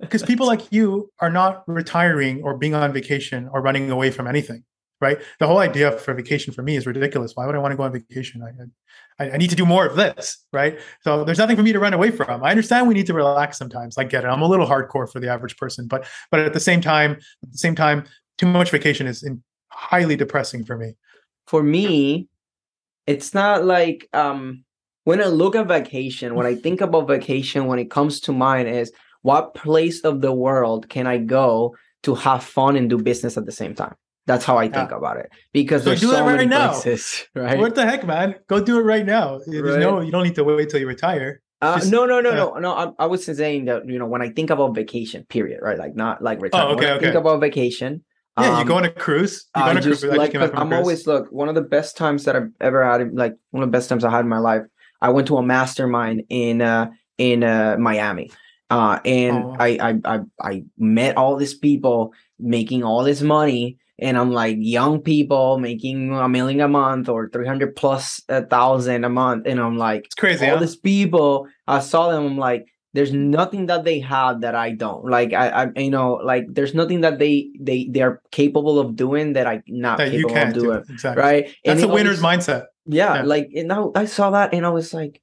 because 0.00 0.22
people 0.22 0.46
like 0.46 0.70
you 0.70 1.10
are 1.20 1.30
not 1.30 1.64
retiring 1.66 2.42
or 2.42 2.56
being 2.56 2.74
on 2.74 2.92
vacation 2.92 3.48
or 3.52 3.62
running 3.62 3.90
away 3.90 4.10
from 4.10 4.26
anything 4.26 4.62
right 5.00 5.18
the 5.40 5.46
whole 5.46 5.58
idea 5.58 5.92
for 5.92 6.14
vacation 6.14 6.52
for 6.52 6.62
me 6.62 6.76
is 6.76 6.86
ridiculous 6.86 7.32
why 7.34 7.46
would 7.46 7.54
i 7.54 7.58
want 7.58 7.72
to 7.72 7.76
go 7.76 7.82
on 7.82 7.92
vacation 7.92 8.42
I, 8.42 9.24
I, 9.24 9.30
I, 9.32 9.36
need 9.36 9.50
to 9.50 9.56
do 9.56 9.66
more 9.66 9.84
of 9.84 9.96
this, 9.96 10.44
right? 10.52 10.78
So 11.02 11.24
there's 11.24 11.38
nothing 11.38 11.56
for 11.56 11.64
me 11.64 11.72
to 11.72 11.80
run 11.80 11.92
away 11.92 12.12
from. 12.12 12.44
I 12.44 12.50
understand 12.50 12.86
we 12.86 12.94
need 12.94 13.06
to 13.06 13.14
relax 13.14 13.58
sometimes. 13.58 13.98
I 13.98 14.04
get 14.04 14.22
it. 14.22 14.28
I'm 14.28 14.42
a 14.42 14.46
little 14.46 14.66
hardcore 14.66 15.10
for 15.10 15.18
the 15.18 15.28
average 15.28 15.56
person, 15.56 15.88
but 15.88 16.06
but 16.30 16.38
at 16.38 16.52
the 16.52 16.60
same 16.60 16.80
time, 16.80 17.12
at 17.42 17.50
the 17.50 17.58
same 17.58 17.74
time, 17.74 18.04
too 18.36 18.46
much 18.46 18.70
vacation 18.70 19.08
is 19.08 19.24
in, 19.24 19.42
highly 19.78 20.16
depressing 20.16 20.64
for 20.64 20.76
me. 20.76 20.94
For 21.48 21.62
me, 21.62 22.28
it's 23.06 23.34
not 23.34 23.64
like 23.64 24.08
um 24.12 24.64
when 25.04 25.22
I 25.22 25.26
look 25.26 25.56
at 25.56 25.66
vacation, 25.66 26.34
when 26.34 26.46
I 26.46 26.54
think 26.64 26.80
about 26.80 27.08
vacation, 27.08 27.66
when 27.66 27.78
it 27.78 27.90
comes 27.90 28.20
to 28.20 28.32
mind 28.32 28.68
is 28.68 28.92
what 29.22 29.54
place 29.54 30.00
of 30.02 30.20
the 30.20 30.32
world 30.32 30.88
can 30.88 31.06
I 31.06 31.18
go 31.18 31.74
to 32.04 32.14
have 32.14 32.44
fun 32.44 32.76
and 32.76 32.88
do 32.88 32.98
business 32.98 33.36
at 33.36 33.46
the 33.46 33.52
same 33.52 33.74
time? 33.74 33.94
That's 34.26 34.44
how 34.44 34.58
I 34.58 34.68
think 34.68 34.90
yeah. 34.90 34.98
about 34.98 35.16
it. 35.16 35.32
Because 35.54 35.82
so 35.82 35.90
there's 35.90 36.02
do 36.02 36.10
so 36.10 36.24
right 36.24 36.36
many 36.36 36.46
now. 36.46 36.72
places, 36.72 37.26
right? 37.34 37.58
What 37.58 37.74
the 37.74 37.86
heck, 37.86 38.06
man? 38.06 38.34
Go 38.46 38.62
do 38.62 38.78
it 38.78 38.82
right 38.82 39.06
now. 39.06 39.40
There's 39.46 39.62
right. 39.62 39.80
no, 39.80 40.00
you 40.00 40.12
don't 40.12 40.24
need 40.24 40.34
to 40.34 40.44
wait 40.44 40.68
till 40.68 40.80
you 40.80 40.86
retire. 40.86 41.40
Uh, 41.60 41.78
Just, 41.78 41.90
no, 41.90 42.04
no, 42.04 42.20
no, 42.20 42.30
uh, 42.30 42.34
no, 42.34 42.54
no. 42.60 42.72
I, 42.72 43.04
I, 43.04 43.06
was 43.06 43.24
saying 43.24 43.64
that 43.64 43.88
you 43.88 43.98
know 43.98 44.06
when 44.06 44.22
I 44.22 44.28
think 44.30 44.50
about 44.50 44.74
vacation, 44.74 45.24
period, 45.28 45.60
right? 45.62 45.78
Like 45.78 45.96
not 45.96 46.22
like 46.22 46.40
retirement. 46.40 46.72
Oh, 46.72 46.76
okay, 46.76 46.92
okay. 46.92 47.04
think 47.06 47.16
about 47.16 47.40
vacation. 47.40 48.04
Yeah, 48.40 48.52
um, 48.54 48.58
you 48.60 48.64
go 48.66 48.76
on 48.76 48.84
a 48.84 48.90
cruise. 48.90 49.46
You 49.56 49.62
go 49.62 49.68
on 49.70 49.76
a 49.76 49.80
just, 49.80 50.02
cruise. 50.02 50.16
Like, 50.16 50.34
I'm 50.34 50.72
always 50.72 51.06
look. 51.06 51.30
One 51.32 51.48
of 51.48 51.54
the 51.54 51.62
best 51.62 51.96
times 51.96 52.24
that 52.24 52.36
I've 52.36 52.50
ever 52.60 52.84
had, 52.84 53.12
like 53.14 53.34
one 53.50 53.62
of 53.62 53.68
the 53.68 53.72
best 53.76 53.88
times 53.88 54.04
I 54.04 54.10
had 54.10 54.20
in 54.20 54.28
my 54.28 54.38
life. 54.38 54.62
I 55.00 55.10
went 55.10 55.28
to 55.28 55.36
a 55.36 55.42
mastermind 55.42 56.24
in 56.28 56.60
uh 56.62 56.90
in 57.18 57.44
uh 57.44 57.76
Miami, 57.78 58.30
Uh, 58.70 58.98
and 59.04 59.36
Oh. 59.44 59.56
I, 59.58 59.68
I 59.80 59.90
I 60.04 60.20
I 60.40 60.64
met 60.76 61.16
all 61.16 61.36
these 61.36 61.54
people 61.54 62.12
making 62.38 62.82
all 62.84 63.02
this 63.04 63.22
money, 63.22 63.78
and 63.98 64.16
I'm 64.18 64.32
like 64.32 64.56
young 64.58 65.00
people 65.00 65.58
making 65.58 66.12
a 66.14 66.28
million 66.28 66.60
a 66.60 66.68
month 66.68 67.08
or 67.08 67.28
three 67.30 67.46
hundred 67.46 67.76
plus 67.76 68.20
a 68.28 68.44
thousand 68.44 69.04
a 69.04 69.08
month, 69.08 69.46
and 69.46 69.60
I'm 69.60 69.76
like 69.78 70.06
It's 70.06 70.14
crazy. 70.14 70.46
all 70.46 70.56
huh? 70.56 70.60
these 70.64 70.76
people 70.76 71.46
i 71.66 71.78
saw 71.80 72.10
them 72.10 72.24
i'm 72.26 72.38
like 72.38 72.66
there's 72.98 73.12
nothing 73.14 73.66
that 73.70 73.82
they 73.88 73.98
have 74.02 74.40
that 74.44 74.54
i 74.58 74.68
don't 74.82 75.04
like 75.16 75.30
i 75.42 75.46
i 75.62 75.62
you 75.86 75.90
know 75.96 76.18
like 76.32 76.44
there's 76.56 76.74
nothing 76.74 77.00
that 77.06 77.18
they 77.22 77.34
they 77.68 77.78
they're 77.94 78.18
capable 78.40 78.76
of 78.82 78.96
doing 79.04 79.32
that 79.38 79.46
i 79.46 79.62
not 79.70 79.98
that 79.98 80.10
you 80.12 80.26
capable 80.26 80.34
can't 80.34 80.50
of 80.50 80.54
do. 80.58 80.66
doing 80.66 80.82
Exactly. 80.90 81.22
right 81.22 81.42
That's 81.64 81.82
And 81.82 81.90
a 81.90 81.94
winner's 81.94 82.18
always- 82.22 82.46
mindset. 82.46 82.62
yeah, 83.00 83.14
Yeah. 83.16 83.22
like 83.34 83.46
and 83.54 83.70
I, 83.72 83.78
I 84.02 84.04
saw 84.16 84.26
that 84.36 84.52
and 84.56 84.66
i 84.66 84.72
was 84.80 84.90
like 85.00 85.14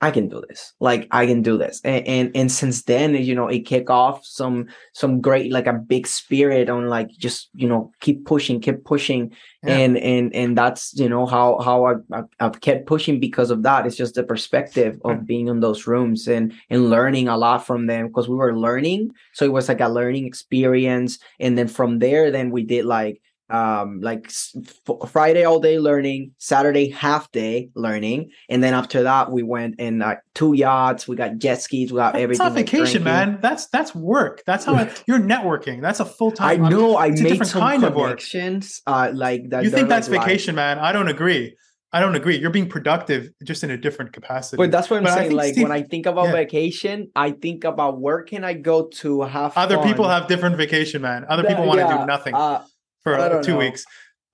i 0.00 0.10
can 0.10 0.28
do 0.28 0.42
this 0.48 0.74
like 0.80 1.06
i 1.12 1.24
can 1.26 1.40
do 1.42 1.56
this 1.56 1.80
and, 1.84 2.06
and 2.06 2.30
and 2.34 2.52
since 2.52 2.82
then 2.82 3.14
you 3.14 3.34
know 3.34 3.48
it 3.48 3.60
kicked 3.60 3.88
off 3.90 4.24
some 4.24 4.66
some 4.92 5.20
great 5.20 5.50
like 5.52 5.66
a 5.66 5.72
big 5.72 6.06
spirit 6.06 6.68
on 6.68 6.88
like 6.88 7.08
just 7.18 7.48
you 7.54 7.68
know 7.68 7.90
keep 8.00 8.24
pushing 8.26 8.60
keep 8.60 8.84
pushing 8.84 9.30
Yeah. 9.64 9.78
and 9.78 9.96
and 9.96 10.34
and 10.34 10.58
that's 10.58 10.92
you 11.00 11.08
know 11.08 11.24
how 11.26 11.58
how 11.64 11.86
I, 11.86 11.94
I 12.12 12.22
I've 12.40 12.60
kept 12.60 12.84
pushing 12.86 13.18
because 13.18 13.50
of 13.50 13.62
that. 13.62 13.86
It's 13.86 13.96
just 13.96 14.14
the 14.14 14.22
perspective 14.24 15.00
of 15.04 15.16
Mm. 15.18 15.26
being 15.26 15.48
in 15.48 15.60
those 15.60 15.86
rooms 15.86 16.28
and 16.28 16.52
and 16.68 16.90
learning 16.90 17.28
a 17.28 17.36
lot 17.38 17.64
from 17.64 17.86
them 17.86 18.08
because 18.08 18.28
we 18.28 18.36
were 18.36 18.52
learning, 18.66 19.12
so 19.32 19.46
it 19.46 19.52
was 19.56 19.68
like 19.68 19.80
a 19.80 19.88
learning 19.88 20.26
experience. 20.26 21.18
And 21.40 21.56
then 21.56 21.68
from 21.68 21.98
there, 21.98 22.30
then 22.30 22.50
we 22.50 22.62
did 22.62 22.84
like 22.84 23.22
um 23.50 24.00
like 24.00 24.26
f- 24.26 25.10
Friday 25.10 25.44
all 25.44 25.60
day 25.60 25.78
learning, 25.78 26.32
Saturday 26.38 26.88
half 26.90 27.30
day 27.32 27.68
learning, 27.74 28.30
and 28.48 28.62
then 28.62 28.72
after 28.74 29.02
that 29.02 29.30
we 29.30 29.42
went 29.42 29.78
in 29.78 30.00
uh, 30.02 30.16
two 30.34 30.54
yachts. 30.54 31.06
We 31.06 31.16
got 31.16 31.38
jet 31.38 31.60
skis. 31.60 31.92
We 31.92 31.96
got 31.96 32.14
That's 32.14 32.22
everything. 32.22 32.44
not 32.46 32.52
vacation, 32.54 33.02
drinking. 33.02 33.04
man. 33.04 33.38
That's 33.42 33.66
that's 33.68 33.94
work. 33.94 34.42
That's 34.46 34.64
how 34.64 34.74
I, 34.74 34.90
you're 35.06 35.18
networking. 35.20 35.82
That's 35.82 36.00
a 36.00 36.04
full 36.06 36.32
time. 36.32 36.64
I 36.64 36.68
know 36.68 36.96
I 36.96 37.10
made 37.10 37.16
different 37.18 37.46
some 37.52 37.60
kind 37.60 37.84
of 37.84 37.94
work. 37.94 38.06
connections. 38.18 38.80
Uh, 38.86 39.10
like 39.14 39.50
that. 39.50 39.64
You 39.64 39.70
think 39.70 39.88
that's 39.88 40.08
like, 40.08 40.18
life. 40.20 40.26
vacation, 40.26 40.54
man? 40.54 40.78
I 40.78 40.92
don't 40.92 41.08
agree. 41.08 41.56
I 41.92 42.00
don't 42.00 42.16
agree. 42.16 42.36
You're 42.36 42.50
being 42.50 42.68
productive, 42.68 43.28
just 43.44 43.62
in 43.62 43.70
a 43.70 43.76
different 43.76 44.12
capacity. 44.12 44.56
But 44.56 44.72
that's 44.72 44.90
what 44.90 44.96
I'm 44.96 45.04
But 45.04 45.14
saying. 45.14 45.30
Like 45.30 45.52
Steve- 45.52 45.62
when 45.62 45.70
I 45.70 45.82
think 45.82 46.06
about 46.06 46.24
yeah. 46.26 46.32
vacation, 46.32 47.10
I 47.14 47.30
think 47.30 47.62
about 47.62 48.00
where 48.00 48.22
can 48.24 48.42
I 48.42 48.54
go 48.54 48.88
to 49.02 49.22
have 49.22 49.56
Other 49.56 49.78
people 49.78 50.08
have 50.08 50.26
different 50.26 50.56
vacation, 50.56 51.02
man. 51.02 51.24
Other 51.28 51.44
people 51.44 51.66
want 51.66 51.78
to 51.78 51.86
yeah, 51.86 51.98
do 51.98 52.06
nothing 52.06 52.34
Uh, 52.34 52.64
for 53.04 53.14
uh, 53.14 53.42
two 53.42 53.52
know. 53.52 53.58
weeks. 53.58 53.84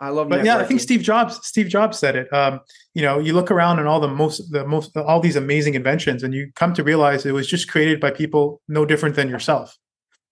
I 0.01 0.09
love. 0.09 0.31
But 0.31 0.45
yeah, 0.45 0.57
I 0.57 0.65
think. 0.65 0.81
Steve 0.81 1.03
Jobs. 1.03 1.47
Steve 1.47 1.69
Jobs 1.69 1.99
said 1.99 2.17
it. 2.17 2.33
Um, 2.33 2.61
you 2.95 3.03
know, 3.03 3.19
you 3.19 3.35
look 3.35 3.51
around 3.51 3.79
and 3.79 3.87
all 3.87 4.01
the 4.01 4.09
most, 4.09 4.51
the 4.51 4.67
most, 4.67 4.97
all 4.97 5.21
these 5.21 5.37
amazing 5.37 5.75
inventions, 5.75 6.23
and 6.23 6.33
you 6.33 6.51
come 6.57 6.73
to 6.75 6.83
realize 6.83 7.27
it 7.27 7.33
was 7.33 7.47
just 7.47 7.71
created 7.71 8.01
by 8.01 8.11
people 8.11 8.63
no 8.67 8.87
different 8.87 9.15
than 9.15 9.29
yourself. 9.29 9.77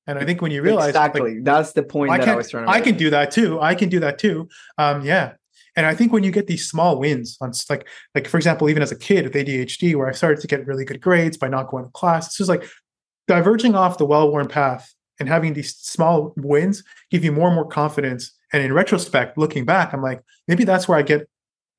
And 0.07 0.19
I 0.19 0.25
think 0.25 0.41
when 0.41 0.51
you 0.51 0.63
realize, 0.63 0.95
like, 0.95 1.11
exactly. 1.11 1.41
that's 1.43 1.75
the 1.75 1.83
point 1.83 2.11
I 2.11 2.17
that 2.17 2.23
I 2.23 2.27
can 2.27 2.37
was 2.37 2.51
trying 2.51 2.65
to. 2.65 2.71
I 2.71 2.77
make. 2.77 2.85
can 2.85 2.97
do 2.97 3.11
that 3.11 3.31
too. 3.31 3.61
I 3.61 3.75
can 3.75 3.91
do 3.91 4.01
that 4.01 4.19
too. 4.19 4.49
Um, 4.79 5.05
yeah. 5.05 5.35
And 5.77 5.85
I 5.85 5.95
think 5.95 6.15
when 6.15 6.25
you 6.25 6.31
get 6.31 6.47
these 6.47 6.69
small 6.69 6.99
wins 6.99 7.37
on 7.43 7.53
like 7.69 7.87
like 8.15 8.27
for 8.27 8.39
example, 8.39 8.71
even 8.71 8.83
as 8.83 8.91
a 8.91 8.99
kid 8.99 9.25
with 9.25 9.35
ADHD, 9.35 9.95
where 9.95 10.09
I 10.09 10.13
started 10.13 10.41
to 10.41 10.47
get 10.47 10.67
really 10.67 10.87
good 10.87 11.01
grades 11.01 11.37
by 11.37 11.49
not 11.49 11.69
going 11.69 11.85
to 11.85 11.91
class, 11.91 12.29
this 12.29 12.41
is 12.41 12.49
like 12.49 12.65
diverging 13.29 13.75
off 13.75 13.99
the 13.99 14.07
well-worn 14.07 14.49
path 14.49 14.95
and 15.19 15.29
having 15.29 15.55
these 15.55 15.75
small 15.77 16.33
wins 16.37 16.83
give 17.11 17.25
you 17.25 17.33
more 17.33 17.49
and 17.49 17.55
more 17.55 17.67
confidence. 17.67 18.33
And 18.53 18.63
in 18.63 18.73
retrospect, 18.73 19.37
looking 19.37 19.65
back, 19.65 19.93
I'm 19.93 20.03
like, 20.03 20.23
maybe 20.47 20.65
that's 20.65 20.89
where 20.89 20.99
I 20.99 21.03
get 21.03 21.29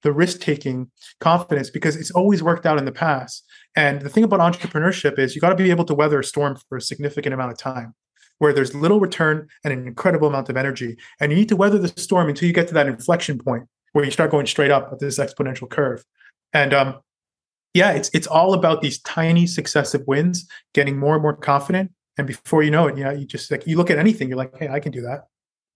the 0.03 0.11
risk-taking 0.13 0.89
confidence 1.19 1.69
because 1.69 1.95
it's 1.95 2.11
always 2.11 2.41
worked 2.41 2.65
out 2.65 2.77
in 2.77 2.85
the 2.85 2.91
past. 2.91 3.43
And 3.75 4.01
the 4.01 4.09
thing 4.09 4.23
about 4.23 4.39
entrepreneurship 4.39 5.19
is 5.19 5.35
you 5.35 5.41
got 5.41 5.49
to 5.49 5.55
be 5.55 5.71
able 5.71 5.85
to 5.85 5.95
weather 5.95 6.19
a 6.19 6.23
storm 6.23 6.57
for 6.69 6.77
a 6.77 6.81
significant 6.81 7.33
amount 7.33 7.51
of 7.51 7.57
time 7.57 7.95
where 8.37 8.53
there's 8.53 8.73
little 8.73 8.99
return 8.99 9.47
and 9.63 9.73
an 9.73 9.85
incredible 9.85 10.27
amount 10.27 10.49
of 10.49 10.57
energy. 10.57 10.97
And 11.19 11.31
you 11.31 11.37
need 11.37 11.49
to 11.49 11.55
weather 11.55 11.77
the 11.77 11.89
storm 11.89 12.29
until 12.29 12.47
you 12.47 12.53
get 12.53 12.67
to 12.69 12.73
that 12.73 12.87
inflection 12.87 13.37
point 13.37 13.65
where 13.91 14.05
you 14.05 14.11
start 14.11 14.31
going 14.31 14.47
straight 14.47 14.71
up 14.71 14.89
at 14.91 14.99
this 14.99 15.19
exponential 15.19 15.69
curve. 15.69 16.05
And 16.53 16.73
um, 16.73 16.95
yeah, 17.73 17.91
it's 17.91 18.09
it's 18.13 18.27
all 18.27 18.53
about 18.53 18.81
these 18.81 18.99
tiny 19.01 19.45
successive 19.45 20.01
wins, 20.07 20.47
getting 20.73 20.97
more 20.97 21.13
and 21.13 21.21
more 21.21 21.35
confident. 21.35 21.91
And 22.19 22.27
before 22.27 22.63
you 22.63 22.69
know 22.69 22.87
it, 22.87 22.97
yeah, 22.97 23.13
you 23.13 23.25
just 23.25 23.49
like 23.49 23.65
you 23.65 23.77
look 23.77 23.89
at 23.89 23.97
anything, 23.97 24.27
you're 24.27 24.37
like, 24.37 24.55
hey, 24.57 24.67
I 24.67 24.81
can 24.81 24.91
do 24.91 25.01
that. 25.01 25.21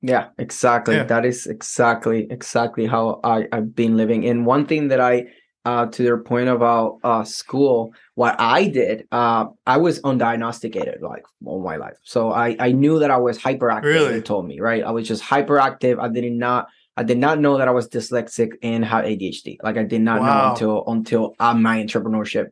Yeah, 0.01 0.27
exactly. 0.37 0.95
Yeah. 0.95 1.05
That 1.05 1.25
is 1.25 1.47
exactly 1.47 2.27
exactly 2.29 2.85
how 2.85 3.21
I 3.23 3.47
I've 3.53 3.73
been 3.73 3.95
living. 3.95 4.27
And 4.27 4.45
one 4.45 4.65
thing 4.65 4.89
that 4.89 4.99
I 4.99 5.27
uh 5.63 5.85
to 5.85 6.03
their 6.03 6.17
point 6.17 6.49
about 6.49 6.99
uh 7.05 7.23
school, 7.23 7.93
what 8.15 8.35
I 8.39 8.67
did, 8.67 9.07
uh 9.13 9.45
I 9.65 9.77
was 9.77 10.01
undiagnosticated 10.01 11.01
like 11.01 11.23
all 11.45 11.63
my 11.63 11.77
life. 11.77 11.95
So 12.03 12.33
I 12.33 12.57
I 12.59 12.73
knew 12.73 12.99
that 12.99 13.09
I 13.09 13.17
was 13.17 13.37
hyperactive. 13.37 13.83
Really? 13.83 14.11
They 14.15 14.21
told 14.21 14.45
me, 14.45 14.59
right? 14.59 14.83
I 14.83 14.91
was 14.91 15.07
just 15.07 15.23
hyperactive. 15.23 15.97
I 15.97 16.09
did 16.09 16.29
not 16.33 16.67
I 16.97 17.03
did 17.03 17.17
not 17.17 17.39
know 17.39 17.57
that 17.57 17.69
I 17.69 17.71
was 17.71 17.87
dyslexic 17.87 18.51
and 18.61 18.83
had 18.83 19.05
ADHD. 19.05 19.57
Like 19.63 19.77
I 19.77 19.83
did 19.83 20.01
not 20.01 20.21
know 20.21 20.49
until 20.49 20.83
until 20.87 21.35
uh, 21.39 21.53
my 21.53 21.81
entrepreneurship 21.81 22.47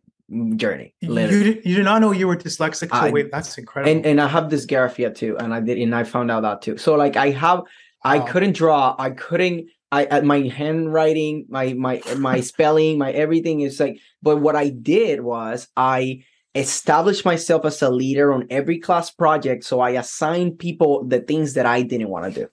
journey. 0.55 0.93
You 1.01 1.13
did, 1.27 1.65
you 1.65 1.75
did 1.75 1.85
not 1.85 2.01
know 2.01 2.11
you 2.11 2.27
were 2.27 2.37
dyslexic. 2.37 2.89
So 2.89 3.05
I- 3.07 3.11
wait, 3.11 3.31
that's 3.31 3.57
incredible. 3.57 3.91
and 3.91 4.05
and 4.05 4.21
I 4.21 4.27
have 4.27 4.45
dysgraphia 4.45 5.13
too, 5.13 5.37
and 5.37 5.53
I 5.53 5.59
did, 5.59 5.77
and 5.77 5.93
I 5.95 6.03
found 6.03 6.31
out 6.31 6.41
that 6.41 6.61
too. 6.61 6.77
So 6.77 6.95
like 6.95 7.15
I 7.17 7.29
have, 7.31 7.61
I 8.03 8.19
Wow. 8.19 8.25
couldn't 8.27 8.55
draw, 8.55 8.95
I 8.97 9.09
couldn't, 9.11 9.67
I 9.91 10.05
at 10.05 10.23
my 10.25 10.39
handwriting, 10.47 11.45
my 11.49 11.73
my 11.73 12.01
my 12.17 12.39
spelling, 12.41 12.97
my 12.97 13.11
everything 13.11 13.61
is 13.61 13.79
like. 13.79 13.99
But 14.21 14.37
what 14.37 14.55
I 14.55 14.69
did 14.69 15.21
was 15.21 15.67
I 15.75 16.23
established 16.55 17.23
myself 17.25 17.65
as 17.65 17.81
a 17.81 17.89
leader 17.89 18.31
on 18.33 18.45
every 18.49 18.79
class 18.79 19.09
project, 19.11 19.63
so 19.63 19.79
I 19.79 19.91
assigned 19.91 20.59
people 20.59 21.05
the 21.05 21.19
things 21.19 21.53
that 21.53 21.65
I 21.65 21.81
didn't 21.81 22.09
want 22.09 22.33
to 22.33 22.41
do. 22.41 22.47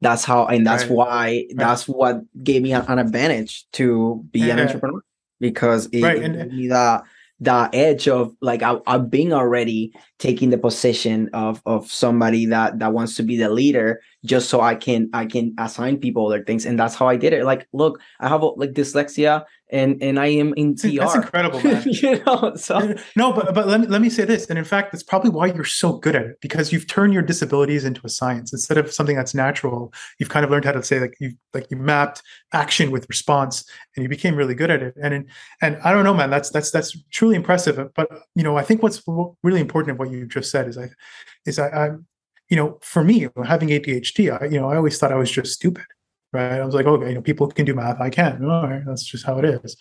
That's 0.00 0.24
how, 0.24 0.46
and 0.46 0.66
that's 0.66 0.84
Right. 0.84 0.92
why 0.92 1.46
that's 1.54 1.88
what 1.88 2.20
gave 2.42 2.62
me 2.62 2.72
an, 2.72 2.84
an 2.88 2.98
advantage 2.98 3.64
to 3.72 4.22
be 4.30 4.50
an 4.50 4.58
uh, 4.58 4.62
entrepreneur 4.62 5.00
because 5.40 5.86
it, 5.92 6.02
Right, 6.02 6.18
it 6.18 6.32
gave 6.32 6.40
uh, 6.42 6.54
me 6.54 6.68
that 6.68 7.04
that 7.40 7.74
edge 7.74 8.06
of 8.08 8.34
like 8.40 8.62
I, 8.62 8.76
I've 8.86 9.10
been 9.10 9.32
already 9.32 9.92
taking 10.18 10.50
the 10.50 10.58
position 10.58 11.28
of 11.32 11.60
of 11.66 11.90
somebody 11.90 12.46
that 12.46 12.78
that 12.78 12.92
wants 12.92 13.16
to 13.16 13.22
be 13.22 13.36
the 13.36 13.50
leader 13.50 14.00
just 14.24 14.48
so 14.48 14.60
I 14.60 14.74
can 14.74 15.10
I 15.12 15.26
can 15.26 15.54
assign 15.58 15.98
people 15.98 16.26
other 16.26 16.44
things 16.44 16.64
and 16.64 16.78
that's 16.78 16.94
how 16.94 17.08
I 17.08 17.16
did 17.16 17.32
it. 17.32 17.44
Like, 17.44 17.66
look, 17.72 18.00
I 18.20 18.28
have 18.28 18.42
like 18.56 18.72
dyslexia 18.72 19.44
and 19.74 20.02
and 20.02 20.18
I 20.18 20.26
am 20.26 20.54
in 20.54 20.76
TR. 20.76 21.00
that's 21.00 21.14
incredible, 21.16 21.60
man. 21.64 21.82
you 21.84 22.22
know, 22.24 22.54
so 22.56 22.94
no, 23.16 23.32
but 23.32 23.54
but 23.54 23.66
let 23.66 23.80
me 23.80 23.86
let 23.88 24.00
me 24.00 24.08
say 24.08 24.24
this, 24.24 24.46
and 24.48 24.58
in 24.58 24.64
fact, 24.64 24.92
that's 24.92 25.02
probably 25.02 25.30
why 25.30 25.46
you're 25.46 25.64
so 25.64 25.98
good 25.98 26.14
at 26.14 26.22
it 26.22 26.40
because 26.40 26.72
you've 26.72 26.86
turned 26.86 27.12
your 27.12 27.22
disabilities 27.22 27.84
into 27.84 28.00
a 28.04 28.08
science 28.08 28.52
instead 28.52 28.78
of 28.78 28.92
something 28.92 29.16
that's 29.16 29.34
natural. 29.34 29.92
You've 30.18 30.28
kind 30.28 30.44
of 30.44 30.50
learned 30.50 30.64
how 30.64 30.72
to 30.72 30.82
say 30.82 31.00
like 31.00 31.16
you 31.18 31.32
like 31.52 31.70
you 31.70 31.76
mapped 31.76 32.22
action 32.52 32.90
with 32.90 33.08
response, 33.08 33.68
and 33.96 34.02
you 34.02 34.08
became 34.08 34.36
really 34.36 34.54
good 34.54 34.70
at 34.70 34.82
it. 34.82 34.94
And 35.02 35.28
and 35.60 35.76
I 35.84 35.92
don't 35.92 36.04
know, 36.04 36.14
man, 36.14 36.30
that's 36.30 36.50
that's 36.50 36.70
that's 36.70 36.96
truly 37.10 37.34
impressive. 37.34 37.92
But 37.94 38.08
you 38.34 38.44
know, 38.44 38.56
I 38.56 38.62
think 38.62 38.82
what's 38.82 39.02
really 39.42 39.60
important 39.60 39.92
of 39.92 39.98
what 39.98 40.10
you 40.10 40.26
just 40.26 40.50
said 40.50 40.68
is 40.68 40.78
I 40.78 40.90
is 41.44 41.58
I, 41.58 41.68
I 41.68 41.90
you 42.48 42.56
know, 42.56 42.78
for 42.82 43.02
me 43.02 43.28
having 43.44 43.70
ADHD, 43.70 44.40
I 44.40 44.46
you 44.46 44.60
know 44.60 44.70
I 44.70 44.76
always 44.76 44.98
thought 44.98 45.12
I 45.12 45.16
was 45.16 45.30
just 45.30 45.52
stupid. 45.52 45.84
Right. 46.34 46.60
I 46.60 46.64
was 46.64 46.74
like, 46.74 46.86
okay, 46.86 47.10
you 47.10 47.14
know, 47.14 47.22
people 47.22 47.46
can 47.46 47.64
do 47.64 47.74
math. 47.74 48.00
I 48.00 48.10
can't. 48.10 48.44
All 48.44 48.68
right. 48.68 48.82
That's 48.84 49.04
just 49.04 49.24
how 49.24 49.38
it 49.38 49.44
is. 49.44 49.76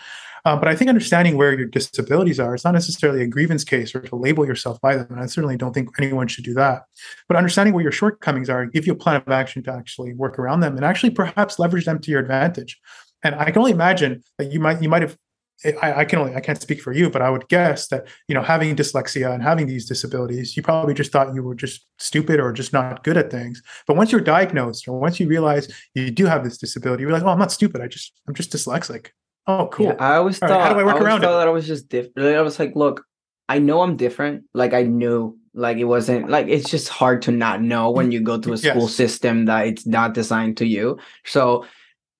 Um, 0.45 0.59
but 0.59 0.67
I 0.67 0.75
think 0.75 0.89
understanding 0.89 1.35
where 1.35 1.57
your 1.57 1.67
disabilities 1.67 2.39
are, 2.39 2.53
it's 2.53 2.63
not 2.63 2.73
necessarily 2.73 3.23
a 3.23 3.27
grievance 3.27 3.63
case 3.63 3.95
or 3.95 4.01
to 4.01 4.15
label 4.15 4.45
yourself 4.45 4.79
by 4.79 4.95
them. 4.95 5.07
And 5.09 5.19
I 5.19 5.25
certainly 5.25 5.57
don't 5.57 5.73
think 5.73 5.89
anyone 5.99 6.27
should 6.27 6.43
do 6.43 6.53
that. 6.53 6.83
But 7.27 7.37
understanding 7.37 7.73
where 7.73 7.81
your 7.81 7.91
shortcomings 7.91 8.49
are, 8.49 8.65
give 8.65 8.85
you 8.85 8.93
a 8.93 8.95
plan 8.95 9.15
of 9.15 9.27
action 9.29 9.63
to 9.63 9.73
actually 9.73 10.13
work 10.13 10.37
around 10.37 10.59
them 10.59 10.75
and 10.75 10.85
actually 10.85 11.09
perhaps 11.09 11.57
leverage 11.57 11.85
them 11.85 11.99
to 11.99 12.11
your 12.11 12.19
advantage. 12.19 12.79
And 13.23 13.35
I 13.35 13.45
can 13.45 13.57
only 13.57 13.71
imagine 13.71 14.23
that 14.37 14.51
you 14.51 14.59
might 14.59 14.81
you 14.81 14.89
might 14.89 15.01
have 15.01 15.17
I, 15.81 15.93
I 16.01 16.05
can 16.05 16.19
only 16.19 16.35
I 16.35 16.41
can't 16.41 16.61
speak 16.61 16.81
for 16.81 16.91
you, 16.91 17.09
but 17.09 17.21
I 17.21 17.29
would 17.29 17.47
guess 17.47 17.87
that 17.87 18.07
you 18.27 18.35
know 18.35 18.41
having 18.41 18.75
dyslexia 18.75 19.33
and 19.33 19.41
having 19.41 19.67
these 19.67 19.85
disabilities, 19.87 20.57
you 20.57 20.63
probably 20.63 20.93
just 20.93 21.11
thought 21.11 21.33
you 21.33 21.41
were 21.43 21.55
just 21.55 21.85
stupid 21.99 22.39
or 22.39 22.51
just 22.51 22.73
not 22.73 23.03
good 23.03 23.17
at 23.17 23.31
things. 23.31 23.61
But 23.87 23.95
once 23.95 24.11
you're 24.11 24.21
diagnosed, 24.21 24.87
or 24.87 24.99
once 24.99 25.19
you 25.19 25.27
realize 25.27 25.67
you 25.95 26.11
do 26.11 26.25
have 26.25 26.43
this 26.43 26.57
disability, 26.57 27.03
you're 27.03 27.11
like, 27.11 27.23
oh, 27.23 27.29
I'm 27.29 27.39
not 27.39 27.51
stupid. 27.51 27.81
I 27.81 27.87
just 27.87 28.13
I'm 28.27 28.33
just 28.33 28.51
dyslexic. 28.51 29.07
Oh, 29.47 29.67
cool. 29.67 29.87
Yeah, 29.87 29.95
I 29.99 30.15
always 30.15 30.39
All 30.41 30.47
thought 30.47 30.59
right, 30.59 30.67
how 30.67 30.73
do 30.73 30.79
I 30.79 30.83
work 30.83 30.95
always 30.95 31.05
around 31.05 31.23
it? 31.23 31.27
thought 31.27 31.39
that 31.39 31.47
I 31.47 31.51
was 31.51 31.67
just 31.67 31.89
different. 31.89 32.35
I 32.35 32.41
was 32.41 32.59
like, 32.59 32.75
look, 32.75 33.05
I 33.49 33.59
know 33.59 33.81
I'm 33.81 33.97
different. 33.97 34.45
Like 34.53 34.73
I 34.73 34.83
knew, 34.83 35.37
like 35.53 35.77
it 35.77 35.83
wasn't 35.85 36.29
like 36.29 36.47
it's 36.47 36.69
just 36.69 36.89
hard 36.89 37.21
to 37.23 37.31
not 37.31 37.61
know 37.61 37.91
when 37.91 38.11
you 38.11 38.21
go 38.21 38.39
to 38.39 38.53
a 38.53 38.57
school 38.57 38.87
Yes. 38.87 38.95
system 38.95 39.45
that 39.45 39.67
it's 39.67 39.85
not 39.85 40.13
designed 40.13 40.57
to 40.57 40.65
you. 40.65 40.97
So 41.25 41.65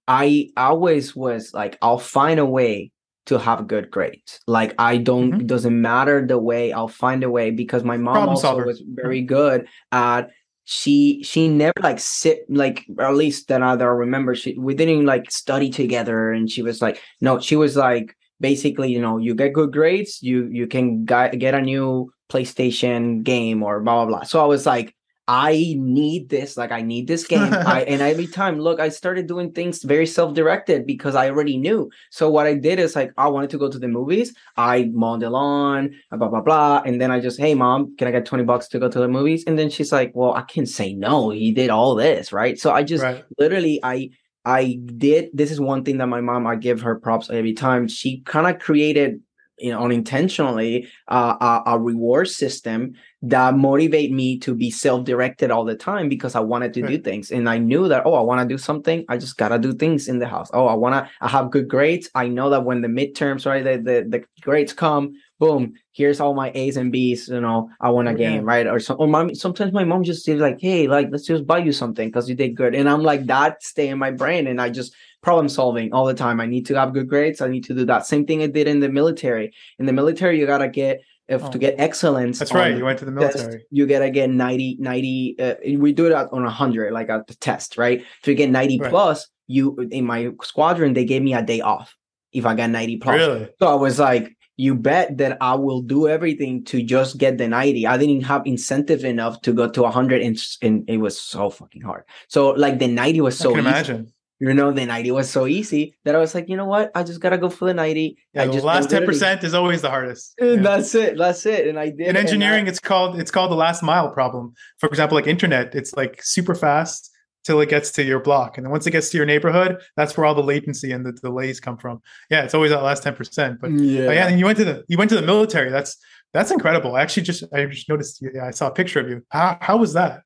I 0.07 0.49
always 0.57 1.15
was 1.15 1.53
like, 1.53 1.77
I'll 1.81 1.99
find 1.99 2.39
a 2.39 2.45
way 2.45 2.92
to 3.25 3.37
have 3.39 3.67
good 3.67 3.89
grades. 3.89 4.39
Like 4.47 4.73
I 4.77 4.97
don't 4.97 5.31
Mhm. 5.33 5.41
it 5.41 5.47
doesn't 5.47 5.79
matter 5.81 6.25
the 6.25 6.37
way, 6.37 6.71
I'll 6.73 6.87
find 6.87 7.23
a 7.23 7.29
way 7.29 7.51
because 7.51 7.83
my 7.83 7.97
mom 7.97 8.13
Problem 8.13 8.29
also 8.29 8.41
solver. 8.49 8.65
was 8.65 8.81
very 8.85 9.21
good 9.21 9.67
at 9.91 10.29
she 10.65 11.21
she 11.23 11.47
never 11.49 11.73
like 11.81 11.99
sit 11.99 12.45
like 12.49 12.85
at 12.99 13.15
least 13.15 13.49
that 13.49 13.61
I, 13.61 13.75
that 13.75 13.83
I 13.83 13.87
remember 13.87 14.33
she 14.35 14.57
we 14.57 14.73
didn't 14.73 15.05
like 15.05 15.29
study 15.29 15.69
together 15.69 16.31
and 16.31 16.49
she 16.49 16.61
was 16.61 16.81
like 16.81 17.01
no 17.19 17.39
she 17.39 17.55
was 17.57 17.75
like 17.75 18.15
basically 18.39 18.89
you 18.91 19.01
know 19.01 19.17
you 19.17 19.35
get 19.35 19.51
good 19.53 19.71
grades 19.73 20.21
you 20.23 20.47
you 20.51 20.65
can 20.67 21.03
get 21.05 21.53
a 21.53 21.61
new 21.61 22.11
PlayStation 22.31 23.23
game 23.23 23.61
or 23.63 23.79
blah 23.81 23.95
blah 24.05 24.05
blah. 24.05 24.23
So 24.23 24.41
I 24.41 24.45
was 24.47 24.65
like, 24.65 24.95
I 25.27 25.75
need 25.77 26.29
this, 26.29 26.57
like 26.57 26.71
I 26.71 26.81
need 26.81 27.07
this 27.07 27.25
game. 27.25 27.61
I, 27.65 27.83
and 27.83 28.01
every 28.01 28.27
time, 28.27 28.59
look, 28.59 28.79
I 28.79 28.89
started 28.89 29.27
doing 29.27 29.51
things 29.53 29.81
very 29.83 30.05
self-directed 30.05 30.85
because 30.85 31.15
I 31.15 31.29
already 31.29 31.57
knew. 31.57 31.89
So 32.11 32.29
what 32.29 32.45
I 32.45 32.55
did 32.55 32.79
is 32.79 32.95
like 32.95 33.11
I 33.17 33.27
wanted 33.29 33.49
to 33.51 33.57
go 33.57 33.69
to 33.69 33.79
the 33.79 33.87
movies. 33.87 34.33
I 34.57 34.89
mowed 34.93 35.21
the 35.21 35.29
lawn, 35.29 35.91
blah 36.11 36.27
blah 36.27 36.41
blah, 36.41 36.81
and 36.85 36.99
then 36.99 37.11
I 37.11 37.19
just, 37.21 37.39
hey 37.39 37.53
mom, 37.55 37.95
can 37.97 38.07
I 38.07 38.11
get 38.11 38.25
twenty 38.25 38.43
bucks 38.43 38.67
to 38.69 38.79
go 38.79 38.89
to 38.89 38.99
the 38.99 39.07
movies? 39.07 39.43
And 39.47 39.57
then 39.57 39.69
she's 39.69 39.91
like, 39.91 40.11
well, 40.13 40.33
I 40.33 40.41
can't 40.41 40.67
say 40.69 40.93
no. 40.93 41.29
He 41.29 41.51
did 41.53 41.69
all 41.69 41.95
this, 41.95 42.33
right? 42.33 42.59
So 42.59 42.71
I 42.71 42.83
just 42.83 43.01
Right. 43.03 43.23
literally, 43.39 43.79
I 43.83 44.09
I 44.45 44.79
did. 44.85 45.29
This 45.33 45.51
is 45.51 45.59
one 45.61 45.83
thing 45.83 45.97
that 45.99 46.07
my 46.07 46.21
mom, 46.21 46.45
I 46.47 46.55
give 46.55 46.81
her 46.81 46.99
props 46.99 47.29
every 47.29 47.53
time. 47.53 47.87
She 47.87 48.21
kind 48.21 48.47
of 48.47 48.61
created, 48.61 49.21
you 49.57 49.71
know, 49.71 49.83
unintentionally, 49.83 50.89
uh, 51.07 51.61
a, 51.65 51.71
a 51.71 51.79
reward 51.79 52.27
system 52.27 52.93
that 53.25 53.55
motivate 53.55 54.11
me 54.11 54.37
to 54.37 54.53
be 54.53 54.69
self-directed 54.69 55.49
all 55.49 55.63
the 55.63 55.75
time 55.75 56.09
because 56.09 56.35
I 56.35 56.41
wanted 56.41 56.73
to 56.73 56.85
do 56.85 56.97
things, 56.97 57.31
and 57.31 57.47
I 57.47 57.57
knew 57.57 57.87
that. 57.87 58.03
Oh, 58.05 58.15
I 58.15 58.21
want 58.21 58.41
to 58.41 58.53
do 58.53 58.57
something. 58.57 59.05
I 59.07 59.15
just 59.17 59.37
gotta 59.37 59.57
do 59.57 59.71
things 59.73 60.09
in 60.09 60.19
the 60.19 60.27
house. 60.27 60.49
Oh, 60.53 60.67
I 60.67 60.73
wanna. 60.73 61.09
I 61.21 61.29
have 61.29 61.49
good 61.49 61.69
grades. 61.69 62.09
I 62.15 62.27
know 62.27 62.49
that 62.49 62.65
when 62.65 62.81
the 62.81 62.89
midterms, 62.89 63.45
right, 63.45 63.63
the 63.63 63.77
the, 63.77 64.05
the 64.09 64.25
grades 64.41 64.73
come, 64.73 65.13
boom. 65.39 65.73
Here's 65.93 66.19
all 66.19 66.33
my 66.33 66.51
A's 66.53 66.75
and 66.75 66.91
B's. 66.91 67.29
You 67.29 67.39
know, 67.39 67.69
I 67.79 67.89
won 67.91 68.07
a 68.07 68.11
Oh, 68.11 68.15
game, 68.15 68.43
right? 68.43 68.67
Or 68.67 68.79
some. 68.79 68.97
Or 68.99 69.07
mom, 69.07 69.33
sometimes 69.35 69.71
my 69.71 69.85
mom 69.85 70.03
just 70.03 70.27
is 70.27 70.41
like, 70.41 70.57
"Hey, 70.59 70.87
like, 70.87 71.07
let's 71.09 71.25
just 71.25 71.47
buy 71.47 71.59
you 71.59 71.71
something 71.71 72.09
because 72.09 72.27
you 72.27 72.35
did 72.35 72.57
good," 72.57 72.75
and 72.75 72.89
I'm 72.89 73.03
like, 73.03 73.25
that 73.27 73.63
stay 73.63 73.87
in 73.87 73.99
my 73.99 74.11
brain, 74.11 74.47
and 74.47 74.59
I 74.59 74.69
just 74.69 74.93
problem 75.21 75.47
solving 75.47 75.93
all 75.93 76.05
the 76.05 76.13
time. 76.13 76.41
I 76.41 76.45
need 76.45 76.65
to 76.65 76.75
have 76.75 76.93
good 76.93 77.07
grades. 77.07 77.39
I 77.39 77.47
need 77.47 77.63
to 77.65 77.73
do 77.73 77.85
that. 77.85 78.05
Same 78.05 78.25
thing 78.25 78.43
I 78.43 78.47
did 78.47 78.67
in 78.67 78.81
the 78.81 78.89
military. 78.89 79.53
In 79.79 79.85
the 79.85 79.93
military, 79.93 80.37
you 80.37 80.45
gotta 80.45 80.67
get 80.67 80.99
if 81.33 81.43
Oh. 81.43 81.51
to 81.51 81.57
get 81.57 81.75
excellence. 81.77 82.39
That's 82.39 82.53
right. 82.53 82.75
You 82.77 82.85
went 82.85 82.99
to 82.99 83.05
the 83.05 83.11
test, 83.19 83.37
military. 83.37 83.65
you 83.71 83.85
gotta 83.87 84.09
get 84.09 84.29
90, 84.29 84.77
90 84.79 85.35
uh, 85.39 85.55
we 85.77 85.91
do 85.93 86.05
it 86.07 86.11
at- 86.13 86.31
on 86.31 86.43
100, 86.43 86.91
like 86.93 87.09
at 87.09 87.27
the 87.27 87.35
test, 87.35 87.77
right? 87.77 88.01
If 88.21 88.27
you 88.27 88.35
get 88.35 88.49
90 88.49 88.79
Right. 88.79 88.89
plus, 88.89 89.27
you 89.47 89.75
in 89.91 90.05
my 90.05 90.29
squadron, 90.41 90.93
they 90.93 91.05
gave 91.05 91.21
me 91.21 91.33
a 91.33 91.41
day 91.41 91.61
off 91.61 91.95
if 92.31 92.45
I 92.45 92.55
got 92.55 92.69
90 92.69 92.97
plus. 92.97 93.15
Really? 93.15 93.49
So 93.59 93.67
I 93.67 93.75
was 93.75 93.99
like, 93.99 94.29
you 94.55 94.75
bet 94.75 95.17
that 95.17 95.37
I 95.41 95.55
will 95.55 95.81
do 95.81 96.07
everything 96.07 96.63
to 96.65 96.83
just 96.83 97.17
get 97.17 97.37
the 97.39 97.47
90. 97.47 97.87
I 97.87 97.97
didn't 97.97 98.21
have 98.25 98.43
incentive 98.45 99.03
enough 99.03 99.41
to 99.41 99.51
go 99.51 99.67
to 99.67 99.81
100 99.83 100.21
and, 100.21 100.37
and 100.61 100.83
it 100.87 100.97
was 100.97 101.19
so 101.19 101.49
fucking 101.49 101.81
hard. 101.81 102.03
So 102.27 102.51
like 102.51 102.77
the 102.79 102.87
90 102.87 103.21
was 103.21 103.37
so 103.37 103.49
I 103.49 103.53
can 103.53 103.59
easy. 103.61 103.69
imagine. 103.69 104.13
You 104.47 104.53
know, 104.53 104.71
the 104.71 104.85
90 104.85 105.11
was 105.11 105.29
so 105.29 105.47
easy 105.47 105.95
that 106.03 106.15
I 106.15 106.17
was 106.19 106.35
like, 106.35 106.49
you 106.49 106.57
know 106.57 106.65
what? 106.65 106.91
I 106.95 107.03
just 107.03 107.21
gotta 107.21 107.37
go 107.37 107.49
for 107.49 107.65
the 107.65 107.73
90. 107.73 108.17
Yeah, 108.33 108.45
the 108.45 108.61
last 108.61 108.89
10% 108.89 109.43
is 109.43 109.53
always 109.53 109.81
the 109.81 109.89
hardest. 109.89 110.35
And 110.39 110.55
Yeah. 110.55 110.61
That's 110.61 110.93
it. 110.95 111.17
That's 111.17 111.45
it. 111.45 111.67
And 111.67 111.79
I 111.79 111.87
did. 111.89 112.01
in 112.01 112.07
and 112.09 112.17
I- 112.17 112.21
engineering 112.21 112.67
it's 112.67 112.79
called 112.79 113.19
it's 113.21 113.31
called 113.31 113.51
the 113.51 113.55
last 113.55 113.81
mile 113.83 114.09
problem 114.11 114.53
for 114.79 114.87
example 114.89 115.15
like 115.15 115.27
internet 115.27 115.73
it's 115.75 115.93
like 115.95 116.21
super 116.21 116.55
fast 116.55 117.09
till 117.45 117.59
it 117.61 117.69
gets 117.69 117.91
to 117.91 118.03
your 118.03 118.19
block 118.19 118.57
and 118.57 118.65
then 118.65 118.71
once 118.71 118.85
it 118.87 118.91
gets 118.91 119.09
to 119.11 119.17
your 119.17 119.25
neighborhood 119.25 119.71
that's 119.97 120.15
where 120.17 120.25
all 120.25 120.35
the 120.35 120.47
latency 120.53 120.91
and 120.91 121.05
the 121.05 121.11
delays 121.11 121.59
come 121.59 121.77
from 121.77 122.01
yeah 122.29 122.41
it's 122.45 122.53
always 122.55 122.71
that 122.71 122.81
last 122.83 123.03
10% 123.03 123.59
but 123.61 123.69
yeah. 123.71 124.05
but 124.07 124.15
yeah 124.15 124.27
and 124.27 124.39
you 124.39 124.45
went 124.45 124.57
to 124.57 124.65
the 124.65 124.83
you 124.87 124.97
went 124.97 125.09
to 125.09 125.15
the 125.15 125.21
military 125.33 125.69
that's 125.69 125.97
that's 126.33 126.51
incredible 126.51 126.95
i 126.95 127.01
actually 127.01 127.23
just 127.23 127.43
i 127.53 127.65
just 127.65 127.89
noticed 127.89 128.23
yeah, 128.33 128.45
i 128.45 128.51
saw 128.51 128.67
a 128.67 128.71
picture 128.71 128.99
of 128.99 129.09
you 129.09 129.21
how, 129.29 129.57
how 129.61 129.77
was 129.77 129.93
that 129.93 130.21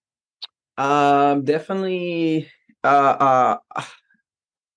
Um, 0.78 1.44
definitely. 1.44 2.48
Uh, 2.84 3.58
uh. 3.78 3.84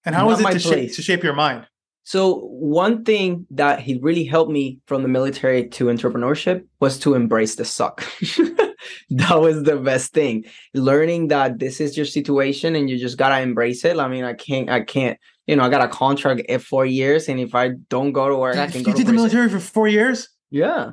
And 0.05 0.15
how 0.15 0.27
was 0.27 0.41
it 0.41 0.51
to 0.51 0.59
shape, 0.59 0.95
to 0.95 1.03
shape 1.03 1.23
your 1.23 1.35
mind 1.35 1.67
So 2.05 2.41
one 2.49 3.05
thing 3.05 3.47
that 3.51 3.81
he 3.81 3.99
really 4.01 4.25
helped 4.25 4.51
me 4.51 4.81
from 4.87 5.03
the 5.03 5.09
military 5.09 5.69
to 5.69 5.85
entrepreneurship 5.87 6.65
was 6.81 6.99
to 7.01 7.15
embrace 7.15 7.55
the 7.57 7.65
suck. 7.65 8.01
that 9.11 9.41
was 9.41 9.63
the 9.63 9.77
best 9.77 10.13
thing. 10.13 10.45
Learning 10.75 11.29
that 11.29 11.59
this 11.59 11.81
is 11.81 11.97
your 11.97 12.07
situation 12.07 12.75
and 12.75 12.89
you 12.89 12.99
just 12.99 13.19
gotta 13.19 13.41
embrace 13.41 13.85
it. 13.85 13.99
I 13.99 14.09
mean, 14.09 14.25
I 14.25 14.35
can't. 14.35 14.69
I 14.71 14.81
can't. 14.81 15.19
You 15.47 15.57
know, 15.57 15.65
I 15.65 15.69
got 15.69 15.83
a 15.83 15.89
contract 15.89 16.43
at 16.49 16.63
four 16.63 16.87
years, 16.87 17.29
and 17.29 17.41
if 17.41 17.55
I 17.55 17.71
don't 17.89 18.13
go 18.13 18.29
to 18.29 18.37
work, 18.37 18.57
I 18.57 18.69
can 18.69 18.81
you 18.81 18.87
go 18.87 18.93
did 18.93 18.99
to 18.99 19.05
the 19.05 19.13
military 19.13 19.49
for 19.49 19.61
four 19.61 19.89
years 19.89 20.29
Yeah. 20.51 20.93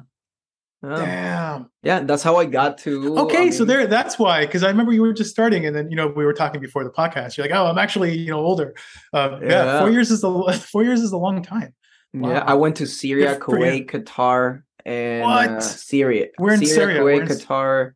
Yeah. 0.84 0.95
damn 0.95 1.69
yeah, 1.82 2.01
that's 2.01 2.21
how 2.21 2.36
I 2.36 2.45
got 2.45 2.78
to. 2.80 3.17
Okay, 3.19 3.47
I 3.47 3.49
so 3.49 3.65
there 3.65 3.88
that's 3.88 4.19
why 4.19 4.45
because 4.45 4.63
I 4.63 4.67
remember 4.67 4.91
you 4.91 5.01
were 5.01 5.13
just 5.13 5.32
starting 5.32 5.65
and 5.65 5.75
then 5.75 5.89
you 5.89 5.95
know 5.95 6.07
we 6.07 6.23
were 6.25 6.34
talking 6.34 6.61
before 6.61 6.84
the 6.84 6.89
podcast. 6.91 7.36
You're 7.36 7.47
like, 7.47 7.55
"Oh, 7.55 7.65
I'm 7.65 7.78
actually, 7.80 8.15
you 8.17 8.30
know, 8.30 8.39
older." 8.39 8.75
Uh, 9.13 9.39
yeah. 9.41 9.47
Yeah. 9.49 9.80
4 9.80 9.89
years 9.89 10.11
is 10.11 10.23
a 10.23 10.53
4 10.53 10.84
years 10.84 11.01
is 11.01 11.11
a 11.11 11.17
long 11.17 11.41
time. 11.41 11.73
Yeah, 12.13 12.43
I 12.45 12.53
went 12.55 12.75
to 12.78 12.88
Syria, 12.88 13.38
Good. 13.38 13.59
Kuwait, 13.59 13.91
Qatar, 13.91 14.63
and 14.86 15.23
What? 15.23 15.49
uh, 15.49 15.59
Syria. 15.61 16.28
We're 16.39 16.53
in 16.53 16.65
Syria, 16.65 17.03
we're 17.03 17.19
Kuwait, 17.19 17.30
in 17.32 17.38
Qatar. 17.38 17.91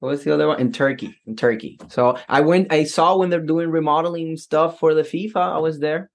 What 0.00 0.10
was 0.10 0.24
the 0.24 0.34
other 0.34 0.48
one? 0.48 0.60
In 0.60 0.70
Turkey. 0.72 1.16
In 1.26 1.34
Turkey. 1.34 1.78
So 1.88 2.18
I 2.28 2.40
went. 2.42 2.72
I 2.72 2.84
saw 2.84 3.16
when 3.16 3.30
they're 3.30 3.40
doing 3.40 3.70
remodeling 3.70 4.36
stuff 4.36 4.78
for 4.78 4.92
the 4.94 5.02
FIFA. 5.02 5.36
I 5.36 5.58
was 5.58 5.78
there. 5.78 6.10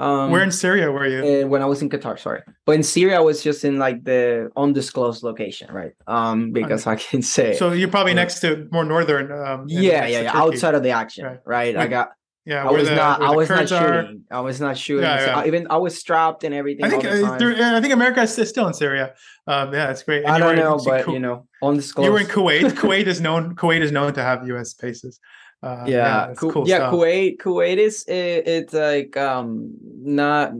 Um, 0.00 0.30
Where 0.30 0.42
in 0.42 0.50
Syria 0.50 0.90
were 0.90 1.06
you? 1.06 1.20
uh, 1.44 1.46
when 1.52 1.60
I 1.62 1.66
was 1.66 1.82
in 1.82 1.90
Qatar, 1.90 2.18
sorry, 2.18 2.40
but 2.66 2.72
in 2.74 2.82
Syria, 2.82 3.16
I 3.18 3.24
was 3.30 3.42
just 3.42 3.64
in 3.68 3.78
like 3.78 3.98
the 4.04 4.48
undisclosed 4.56 5.22
location, 5.22 5.68
right? 5.80 5.92
Um, 6.06 6.52
because 6.52 6.86
I 6.86 6.96
can 6.96 7.20
say, 7.22 7.54
So 7.54 7.72
you're 7.72 7.88
probably 7.96 8.12
yeah. 8.12 8.22
next 8.22 8.40
to 8.40 8.66
more 8.72 8.84
northern 8.94 9.26
um 9.30 9.66
yeah, 9.68 10.06
yeah, 10.06 10.20
yeah, 10.22 10.30
outside 10.44 10.74
of 10.74 10.82
the 10.82 10.90
action, 11.02 11.24
Right. 11.26 11.40
right? 11.44 11.76
I 11.76 11.86
got. 11.86 12.08
Yeah, 12.46 12.66
I 12.66 12.70
was 12.72 12.88
the- 12.88 12.94
not. 12.96 13.20
I 13.20 13.30
the 13.32 13.36
was 13.36 13.48
not 13.50 13.70
are. 13.72 14.02
shooting. 14.02 14.24
I 14.30 14.40
was 14.40 14.58
not 14.62 14.74
shooting. 14.78 15.04
Yeah, 15.04 15.24
So. 15.26 15.30
I- 15.32 15.46
even 15.50 15.66
I 15.68 15.76
was 15.76 15.92
strapped 15.98 16.42
and 16.44 16.54
everything. 16.54 16.84
I 16.86 16.88
think 16.88 17.04
uh, 17.04 17.38
time. 17.38 17.74
I 17.76 17.80
think 17.82 17.92
America 17.92 18.22
is 18.22 18.32
still 18.48 18.66
in 18.66 18.72
Syria. 18.72 19.12
Um, 19.46 19.74
yeah, 19.74 19.90
it's 19.92 20.02
great. 20.02 20.24
And 20.24 20.32
I 20.32 20.38
don't 20.38 20.56
know, 20.56 20.80
but 20.90 21.04
Ku- 21.04 21.12
you 21.12 21.18
know, 21.26 21.46
undisclosed. 21.62 22.06
you 22.06 22.12
were 22.12 22.20
in 22.20 22.26
Kuwait. 22.26 22.62
Kuwait 22.82 23.06
is 23.06 23.20
known. 23.26 23.54
Kuwait 23.56 23.82
is 23.82 23.92
known 23.92 24.14
to 24.14 24.22
have 24.22 24.46
U.S. 24.48 24.72
bases. 24.72 25.20
Uh, 25.62 25.84
yeah, 25.86 26.32
Ku- 26.36 26.50
cool 26.52 26.68
yeah. 26.68 26.76
stuff. 26.76 26.94
Kuwait, 26.94 27.36
Kuwait 27.36 27.76
is 27.76 28.04
it, 28.08 28.48
it's 28.48 28.72
like 28.72 29.16
um 29.16 29.74
not 30.02 30.52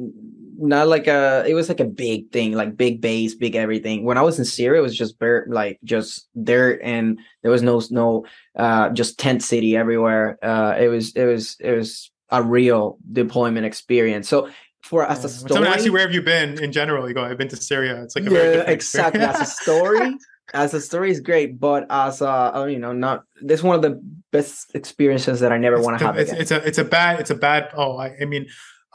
not 0.59 0.89
like 0.89 1.07
a 1.07 1.43
it 1.49 1.55
was 1.55 1.69
like 1.71 1.81
a 1.81 1.87
big 1.87 2.31
thing, 2.33 2.53
like 2.53 2.77
big 2.77 3.01
base, 3.01 3.35
big 3.35 3.57
everything. 3.57 4.05
When 4.05 4.19
I 4.19 4.23
was 4.23 4.39
in 4.39 4.45
Syria, 4.45 4.81
it 4.81 4.83
was 4.83 4.97
just 4.97 5.19
bare 5.19 5.47
like 5.49 5.79
just 5.85 6.29
dirt 6.45 6.81
and 6.83 7.19
there 7.43 7.51
was 7.51 7.63
no 7.63 7.81
no 7.91 8.27
uh 8.57 8.91
just 8.91 9.19
tent 9.19 9.43
city 9.43 9.75
everywhere. 9.75 10.39
Uh, 10.43 10.77
it 10.79 10.89
was 10.89 11.17
it 11.17 11.25
was 11.25 11.57
it 11.61 11.73
was 11.73 12.11
a 12.29 12.43
real 12.43 12.99
deployment 13.11 13.65
experience. 13.65 14.29
So 14.29 14.51
for 14.83 15.07
as 15.07 15.21
Yeah. 15.21 15.27
a 15.27 15.29
story, 15.31 15.53
someone 15.55 15.73
asks 15.73 15.87
you 15.87 15.93
where 15.93 16.03
have 16.03 16.13
you 16.15 16.23
been 16.23 16.63
in 16.63 16.73
general, 16.73 17.09
you 17.09 17.15
go, 17.15 17.25
"I've 17.25 17.39
been 17.39 17.49
to 17.49 17.57
Syria." 17.57 18.03
It's 18.03 18.15
like 18.15 18.27
a 18.27 18.31
very 18.31 18.45
yeah, 18.49 18.53
different 18.53 18.71
exactly. 18.71 19.21
As 19.23 19.41
a 19.41 19.47
story, 19.47 20.15
as 20.55 20.75
a 20.75 20.81
story 20.81 21.11
is 21.11 21.21
great, 21.21 21.61
but 21.61 21.87
as 21.91 22.21
a 22.21 22.57
uh, 22.57 22.65
you 22.67 22.79
know, 22.79 22.93
not 22.93 23.25
this 23.43 23.63
one 23.63 23.77
of 23.77 23.83
the 23.83 24.01
best 24.33 24.75
experiences 24.75 25.41
that 25.41 25.53
I 25.53 25.59
never 25.59 25.81
want 25.81 25.99
to 25.99 26.07
have 26.07 26.17
it's, 26.17 26.31
again. 26.31 26.43
it's 26.43 26.51
a 26.51 26.67
it's 26.67 26.79
a 26.79 26.85
bad 26.85 27.21
it's 27.21 27.31
a 27.31 27.35
bad 27.35 27.71
oh 27.77 27.97
I, 27.97 28.17
I 28.21 28.25
mean 28.25 28.47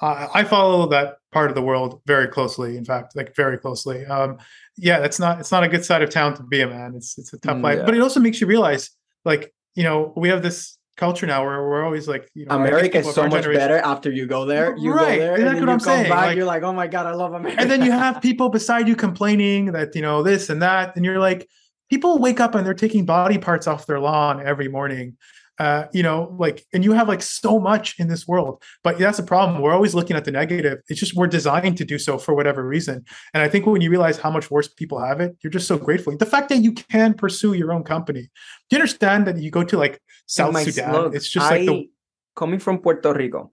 I, 0.01 0.27
I 0.33 0.43
follow 0.43 0.87
that 0.89 1.17
part 1.31 1.49
of 1.49 1.55
the 1.55 1.61
world 1.61 2.01
very 2.05 2.27
closely 2.27 2.77
in 2.77 2.85
fact 2.85 3.15
like 3.15 3.35
very 3.35 3.57
closely 3.57 4.05
um 4.05 4.37
yeah 4.77 4.99
that's 4.99 5.19
not 5.19 5.39
it's 5.41 5.51
not 5.51 5.63
a 5.63 5.67
good 5.67 5.83
side 5.83 6.01
of 6.01 6.09
town 6.09 6.35
to 6.37 6.43
be 6.43 6.61
a 6.61 6.67
man 6.67 6.93
it's 6.95 7.17
it's 7.17 7.33
a 7.33 7.37
tough 7.39 7.57
Mm, 7.57 7.63
life 7.63 7.79
yeah. 7.79 7.85
but 7.85 7.95
it 7.95 8.01
also 8.01 8.19
makes 8.21 8.39
you 8.39 8.47
realize 8.47 8.91
like 9.25 9.53
you 9.75 9.83
know 9.83 10.13
we 10.15 10.29
have 10.29 10.41
this 10.41 10.77
culture 10.97 11.25
now 11.27 11.43
where 11.45 11.61
we're 11.67 11.83
always 11.83 12.07
like 12.07 12.29
you 12.33 12.45
know 12.45 12.55
America 12.55 12.99
is 12.99 13.13
so 13.13 13.23
much 13.23 13.31
generation- 13.31 13.59
better 13.59 13.77
after 13.79 14.11
you 14.11 14.25
go 14.25 14.45
there. 14.45 14.75
You 14.77 14.93
Right, 14.93 15.15
go 15.15 15.19
there, 15.25 15.35
exactly 15.35 15.59
what 15.61 15.69
I'm 15.69 15.79
saying, 15.79 16.09
back. 16.09 16.25
like- 16.27 16.37
you're 16.37 16.45
like, 16.45 16.63
oh 16.63 16.71
my 16.73 16.87
god, 16.87 17.05
I 17.05 17.13
love 17.13 17.33
America. 17.33 17.59
and 17.61 17.69
then 17.69 17.83
you 17.83 17.91
have 18.05 18.21
people 18.21 18.49
beside 18.49 18.87
you 18.87 18.95
complaining 18.95 19.71
that 19.73 19.93
you 19.95 20.01
know 20.01 20.23
this 20.23 20.49
and 20.49 20.61
that 20.61 20.95
and 20.95 21.03
you're 21.05 21.19
like 21.19 21.47
people 21.89 22.17
wake 22.19 22.39
up 22.39 22.55
and 22.55 22.65
they're 22.65 22.73
taking 22.73 23.05
body 23.05 23.37
parts 23.37 23.67
off 23.67 23.85
their 23.85 23.99
lawn 23.99 24.41
every 24.45 24.67
morning 24.67 25.17
uh 25.59 25.85
you 25.93 26.03
know 26.03 26.35
like 26.39 26.65
and 26.73 26.83
you 26.83 26.91
have 26.91 27.07
like 27.07 27.21
so 27.21 27.59
much 27.59 27.95
in 27.99 28.07
this 28.07 28.27
world 28.27 28.61
but 28.83 28.97
that's 28.97 29.17
the 29.17 29.23
problem. 29.23 29.61
We're 29.61 29.73
always 29.73 29.95
looking 29.95 30.15
at 30.15 30.25
the 30.25 30.31
negative. 30.31 30.79
It's 30.89 30.99
just 30.99 31.15
we're 31.15 31.27
designed 31.27 31.77
to 31.77 31.85
do 31.85 31.97
so 31.97 32.17
for 32.17 32.33
whatever 32.35 32.65
reason. 32.67 33.03
And 33.33 33.41
i 33.43 33.47
think 33.47 33.65
when 33.65 33.81
you 33.81 33.89
realize 33.89 34.17
how 34.17 34.31
much 34.31 34.51
worse 34.51 34.67
people 34.67 34.99
have 34.99 35.21
it 35.21 35.35
you're 35.41 35.51
just 35.51 35.67
so 35.67 35.77
grateful. 35.77 36.15
The 36.17 36.25
fact 36.25 36.49
that 36.49 36.57
you 36.57 36.71
can 36.73 37.13
pursue 37.13 37.53
your 37.53 37.71
own 37.71 37.83
company. 37.83 38.23
Do 38.69 38.75
you 38.75 38.77
understand 38.77 39.27
that 39.27 39.37
you 39.37 39.51
go 39.51 39.63
to 39.63 39.77
like 39.77 40.01
south 40.25 40.57
sudan? 40.61 40.91
look, 40.93 41.15
it's 41.15 41.29
just 41.29 41.49
like 41.49 41.61
I- 41.61 41.65
the 41.65 41.89
coming 42.35 42.59
from 42.59 42.79
Puerto 42.79 43.13
Rico. 43.13 43.51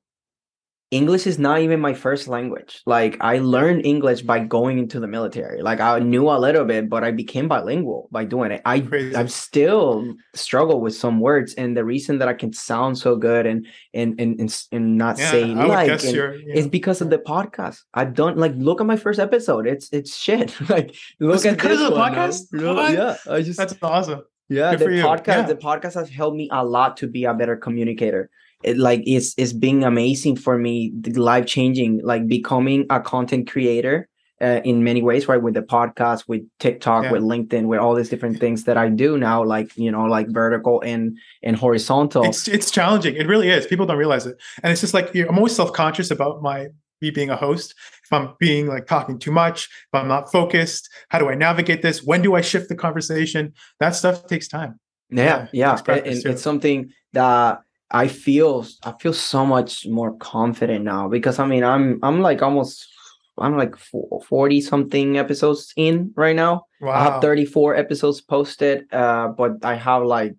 English 0.93 1.27
is 1.27 1.39
not 1.39 1.61
even 1.61 1.81
my 1.81 1.95
first 1.95 2.29
language. 2.29 2.83
Like 2.85 3.17
I 3.21 3.39
learned 3.39 3.87
English 3.87 4.21
by 4.23 4.41
mm. 4.41 4.49
going 4.49 4.79
into 4.79 5.01
the 5.01 5.07
military. 5.07 5.63
Like 5.63 5.81
I 5.81 5.99
knew 5.99 6.29
a 6.29 6.39
little 6.39 6.67
bit, 6.67 6.91
but 6.91 7.03
I 7.03 7.11
became 7.11 7.49
bilingual 7.49 8.09
by 8.13 8.25
doing 8.27 8.53
it. 8.53 8.61
I 8.67 8.81
Crazy. 8.81 9.17
I 9.17 9.25
still 9.27 10.15
struggle 10.35 10.83
with 10.83 10.95
some 10.95 11.19
words, 11.19 11.55
and 11.55 11.75
the 11.75 11.85
reason 11.85 12.19
that 12.19 12.29
I 12.29 12.35
can 12.35 12.53
sound 12.53 12.99
so 12.99 13.17
good 13.17 13.47
and 13.47 13.67
and 13.95 14.21
and 14.21 14.39
and, 14.39 14.65
and 14.71 14.99
not 14.99 15.19
yeah 15.19 15.31
say 15.31 15.43
i 15.55 15.65
like 15.65 16.05
and- 16.05 16.17
It's 16.55 16.67
know, 16.67 16.71
because 16.71 17.01
of 17.01 17.09
the 17.09 17.19
podcast. 17.19 17.81
I've 17.95 18.13
done 18.13 18.37
like 18.37 18.53
look 18.57 18.81
at 18.83 18.87
my 18.87 18.97
first 18.97 19.19
episode. 19.19 19.67
It's 19.67 19.89
it's 19.93 20.15
shit. 20.15 20.55
like 20.69 20.95
look 21.19 21.37
It's 21.37 21.47
at 21.47 21.57
because 21.57 21.79
this 21.79 21.89
of 21.89 21.95
the 21.95 21.99
one, 21.99 22.13
podcast? 22.13 22.75
What? 22.77 22.93
Yeah, 22.93 23.17
I 23.31 23.41
just 23.41 23.59
that's 23.59 23.75
awesome 23.83 24.23
yeah 24.53 24.75
good 24.75 24.81
the 24.81 25.03
podcast 25.03 25.27
Yeah. 25.27 25.43
the 25.43 25.57
podcast 25.57 25.95
has 25.95 26.11
helped 26.11 26.37
me 26.37 26.49
a 26.53 26.65
lot 26.65 26.97
to 26.99 27.07
be 27.07 27.25
a 27.25 27.35
better 27.35 27.57
communicator. 27.57 28.29
It 28.63 28.79
like 28.79 29.03
it's 29.07 29.35
it's 29.37 29.53
being 29.53 29.85
amazing 29.85 30.37
for 30.37 30.59
me, 30.59 30.93
life 31.15 31.47
changing, 31.47 32.01
like 32.05 32.27
becoming 32.29 32.87
a 32.91 33.01
content 33.01 33.51
creator 33.51 34.09
uh, 34.41 34.61
in 34.65 34.83
many 34.83 35.03
ways, 35.03 35.29
right? 35.29 35.41
With 35.43 35.55
the 35.55 35.63
podcast, 35.63 36.25
with 36.27 36.43
TikTok, 36.59 37.05
Yeah. 37.05 37.13
with 37.13 37.23
LinkedIn, 37.23 37.67
with 37.67 37.79
all 37.79 37.95
these 37.95 38.09
different 38.09 38.41
things 38.41 38.65
that 38.65 38.77
I 38.77 38.89
do 38.89 39.17
now, 39.19 39.45
like 39.45 39.77
you 39.77 39.91
know, 39.91 40.05
like 40.05 40.29
vertical 40.31 40.81
and 40.83 41.17
and 41.43 41.57
horizontal. 41.57 42.25
It's 42.25 42.49
it's 42.49 42.71
challenging. 42.71 43.15
It 43.17 43.27
really 43.27 43.51
is. 43.51 43.67
People 43.67 43.87
don't 43.87 43.99
realize 43.99 44.27
it, 44.27 44.37
and 44.63 44.73
it's 44.73 44.81
just 44.81 44.95
like 44.95 45.15
I'm 45.15 45.37
always 45.39 45.55
self 45.55 45.73
conscious 45.73 46.11
about 46.11 46.43
my 46.43 46.69
me 47.01 47.11
being 47.11 47.31
a 47.31 47.37
host. 47.37 47.75
If 48.05 48.13
I'm 48.13 48.35
being 48.39 48.67
like 48.67 48.87
talking 48.87 49.19
too 49.19 49.33
much, 49.33 49.65
if 49.65 49.95
I'm 50.01 50.09
not 50.09 50.31
focused, 50.31 50.89
how 51.09 51.19
do 51.19 51.29
I 51.29 51.35
navigate 51.35 51.83
this? 51.83 52.03
When 52.03 52.23
do 52.23 52.35
I 52.35 52.41
shift 52.41 52.69
the 52.69 52.77
conversation? 52.77 53.53
That 53.81 53.91
stuff 53.95 54.27
takes 54.27 54.49
time. 54.49 54.79
yeah, 55.11 55.49
yeah, 55.53 55.79
yeah, 55.87 55.95
it's 55.97 56.25
and 56.25 56.33
it's 56.35 56.43
something 56.43 56.93
that 57.13 57.61
I 57.93 58.09
feel 58.09 58.67
I 58.83 58.93
feel 58.99 59.13
so 59.13 59.45
much 59.45 59.87
more 59.87 60.17
confident 60.17 60.85
now 60.85 61.09
because 61.09 61.39
I 61.39 61.47
mean 61.47 61.63
I'm 61.63 61.99
I'm 62.03 62.21
like 62.21 62.43
almost 62.43 62.89
I'm 63.39 63.57
like 63.57 63.75
40 63.77 64.61
something 64.61 65.19
episodes 65.19 65.73
in 65.77 66.13
right 66.17 66.37
now. 66.37 66.67
Wow. 66.81 66.93
I 66.93 67.03
have 67.03 67.23
34 67.23 67.77
episodes 67.77 68.21
posted, 68.21 68.93
uh, 68.93 69.29
but 69.29 69.65
I 69.65 69.75
have 69.75 70.03
like 70.03 70.35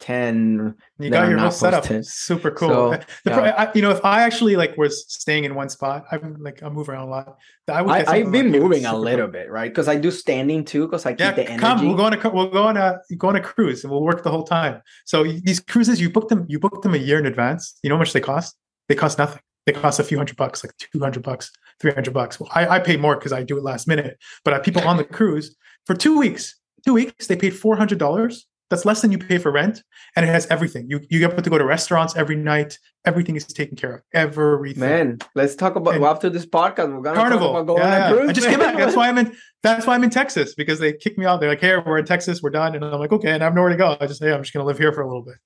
10 0.00 0.74
You 0.98 1.10
got 1.10 1.28
your 1.28 1.38
whole 1.38 1.50
setup. 1.50 1.82
posted. 1.82 2.06
Super 2.06 2.50
cool. 2.50 2.68
So, 2.68 2.90
The 3.24 3.30
yeah. 3.30 3.54
I, 3.56 3.72
you 3.74 3.82
know, 3.82 3.90
if 3.90 4.04
I 4.04 4.22
actually 4.22 4.56
like 4.56 4.76
was 4.76 5.04
staying 5.12 5.44
in 5.44 5.54
one 5.54 5.68
spot, 5.68 6.04
I'm 6.12 6.36
like 6.40 6.62
I 6.62 6.68
move 6.68 6.88
around 6.88 7.08
a 7.08 7.10
lot. 7.10 7.38
I 7.68 7.82
would 7.82 7.92
I, 7.92 8.04
I've 8.06 8.30
been 8.32 8.52
like 8.52 8.60
moving 8.60 8.84
a 8.86 8.90
cool. 8.90 9.00
little 9.00 9.28
bit, 9.28 9.50
right? 9.50 9.70
Because 9.70 9.88
I 9.88 9.96
do 9.96 10.10
standing 10.10 10.64
too, 10.64 10.86
because 10.86 11.06
I 11.06 11.12
keep 11.12 11.20
Yeah, 11.20 11.32
the 11.32 11.44
energy. 11.48 11.60
come. 11.60 11.86
We'll 11.86 11.96
go 11.96 12.04
on 12.04 12.12
a 12.14 12.30
we'll 12.30 12.48
go 12.50 12.64
on 12.64 12.76
a 12.76 12.98
go 13.16 13.28
on 13.28 13.36
a 13.36 13.40
cruise 13.40 13.84
and 13.84 13.90
we'll 13.90 14.02
work 14.02 14.22
the 14.22 14.30
whole 14.30 14.44
time. 14.44 14.82
So 15.06 15.24
these 15.24 15.60
cruises, 15.60 16.00
you 16.00 16.10
book 16.10 16.28
them 16.28 16.44
you 16.48 16.58
book 16.58 16.82
them 16.82 16.94
a 16.94 16.98
year 16.98 17.18
in 17.18 17.26
advance. 17.26 17.78
You 17.82 17.88
know 17.90 17.96
how 17.96 18.00
much 18.00 18.12
they 18.12 18.20
cost? 18.20 18.54
They 18.88 18.94
cost 18.94 19.18
nothing. 19.18 19.40
They 19.66 19.72
cost 19.72 19.98
a 19.98 20.04
few 20.04 20.16
hundred 20.16 20.36
bucks, 20.36 20.62
like 20.62 20.76
two 20.76 21.00
hundred 21.00 21.22
bucks, 21.22 21.50
three 21.80 21.92
hundred 21.92 22.14
bucks. 22.14 22.38
Well, 22.38 22.50
I, 22.54 22.68
I 22.68 22.78
pay 22.78 22.96
more 22.96 23.16
because 23.16 23.32
I 23.32 23.42
do 23.42 23.56
it 23.58 23.64
last 23.64 23.88
minute. 23.88 24.18
But 24.44 24.54
uh, 24.54 24.60
people 24.60 24.82
on 24.86 24.96
the 24.96 25.04
cruise 25.04 25.56
for 25.86 25.94
two 25.96 26.16
weeks, 26.18 26.54
two 26.84 26.92
weeks, 26.94 27.26
they 27.26 27.34
paid 27.36 27.50
four 27.56 27.76
hundred 27.76 27.98
dollars. 27.98 28.46
That's 28.68 28.84
less 28.84 29.00
than 29.00 29.12
you 29.12 29.18
pay 29.18 29.38
for 29.38 29.52
rent, 29.52 29.82
and 30.16 30.24
it 30.26 30.28
has 30.28 30.46
everything. 30.48 30.86
You 30.90 31.00
you 31.08 31.20
get 31.20 31.42
to 31.42 31.50
go 31.50 31.56
to 31.56 31.64
restaurants 31.64 32.16
every 32.16 32.34
night. 32.36 32.78
Everything 33.04 33.36
is 33.36 33.46
taken 33.46 33.76
care 33.76 33.94
of. 33.94 34.00
Everything. 34.12 34.80
Man, 34.80 35.18
let's 35.36 35.54
talk 35.54 35.76
about 35.76 35.94
And- 35.94 36.04
after 36.04 36.28
this 36.28 36.44
podcast. 36.44 36.92
We're 36.92 37.00
gonna 37.02 37.16
Carnival. 37.16 37.52
talk 37.52 37.62
about 37.62 37.66
going 37.66 37.82
yeah, 37.82 38.10
cruise. 38.10 38.30
I 38.30 38.32
just 38.32 38.48
came 38.48 38.58
back. 38.58 38.76
That's 38.76 38.96
why 38.96 39.08
I'm 39.08 39.18
in. 39.18 39.36
That's 39.62 39.86
why 39.86 39.94
I'm 39.94 40.02
in 40.02 40.10
Texas 40.10 40.54
because 40.56 40.80
they 40.80 40.92
kicked 40.92 41.16
me 41.18 41.26
out. 41.26 41.38
They're 41.40 41.48
like, 41.48 41.60
"Hey, 41.60 41.76
we're 41.76 41.98
in 41.98 42.06
Texas. 42.06 42.42
We're 42.42 42.50
done." 42.50 42.74
And 42.74 42.84
I'm 42.84 42.98
like, 42.98 43.12
"Okay." 43.12 43.30
And 43.30 43.42
I 43.42 43.46
have 43.46 43.54
nowhere 43.54 43.70
to 43.70 43.76
go. 43.76 43.96
I 44.00 44.06
just, 44.06 44.22
hey, 44.22 44.32
I'm 44.32 44.42
just 44.42 44.52
gonna 44.52 44.66
live 44.66 44.78
here 44.78 44.92
for 44.92 45.02
a 45.02 45.06
little 45.06 45.22
bit. 45.22 45.36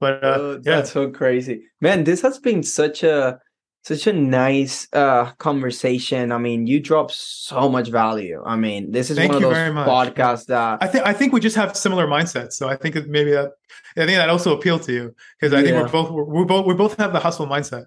But 0.00 0.24
uh, 0.24 0.26
Oh, 0.38 0.52
yeah, 0.64 0.76
that's 0.76 0.92
so 0.92 1.10
crazy, 1.10 1.64
man. 1.82 2.04
This 2.04 2.22
has 2.22 2.38
been 2.38 2.62
such 2.62 3.02
a 3.02 3.38
such 3.82 4.06
a 4.06 4.12
nice 4.12 4.86
uh 4.92 5.32
conversation. 5.38 6.32
I 6.32 6.38
mean, 6.38 6.66
you 6.66 6.80
drop 6.80 7.10
so 7.10 7.68
much 7.68 7.88
value. 7.88 8.42
I 8.44 8.56
mean, 8.56 8.90
this 8.92 9.10
is 9.10 9.16
Thank 9.16 9.32
one 9.32 9.36
of 9.36 9.42
you 9.42 9.48
those 9.48 9.56
very 9.56 9.72
much. 9.72 9.88
podcasts 9.88 10.46
that 10.46 10.82
I 10.82 10.86
think 10.86 11.06
I 11.06 11.12
think 11.12 11.32
we 11.32 11.40
just 11.40 11.56
have 11.56 11.76
similar 11.76 12.06
mindsets. 12.06 12.52
So 12.54 12.68
I 12.68 12.76
think 12.76 12.94
maybe 13.08 13.30
that 13.32 13.50
I 13.96 14.06
think 14.06 14.18
that 14.18 14.28
also 14.28 14.56
appealed 14.56 14.82
to 14.82 14.92
you 14.92 15.14
because 15.40 15.52
I 15.54 15.62
think 15.62 15.76
we're 15.76 15.88
both 15.88 16.10
we're, 16.10 16.24
we 16.24 16.44
both 16.44 16.66
we 16.66 16.74
both 16.74 16.96
have 16.98 17.12
the 17.12 17.20
hustle 17.20 17.46
mindset. 17.46 17.86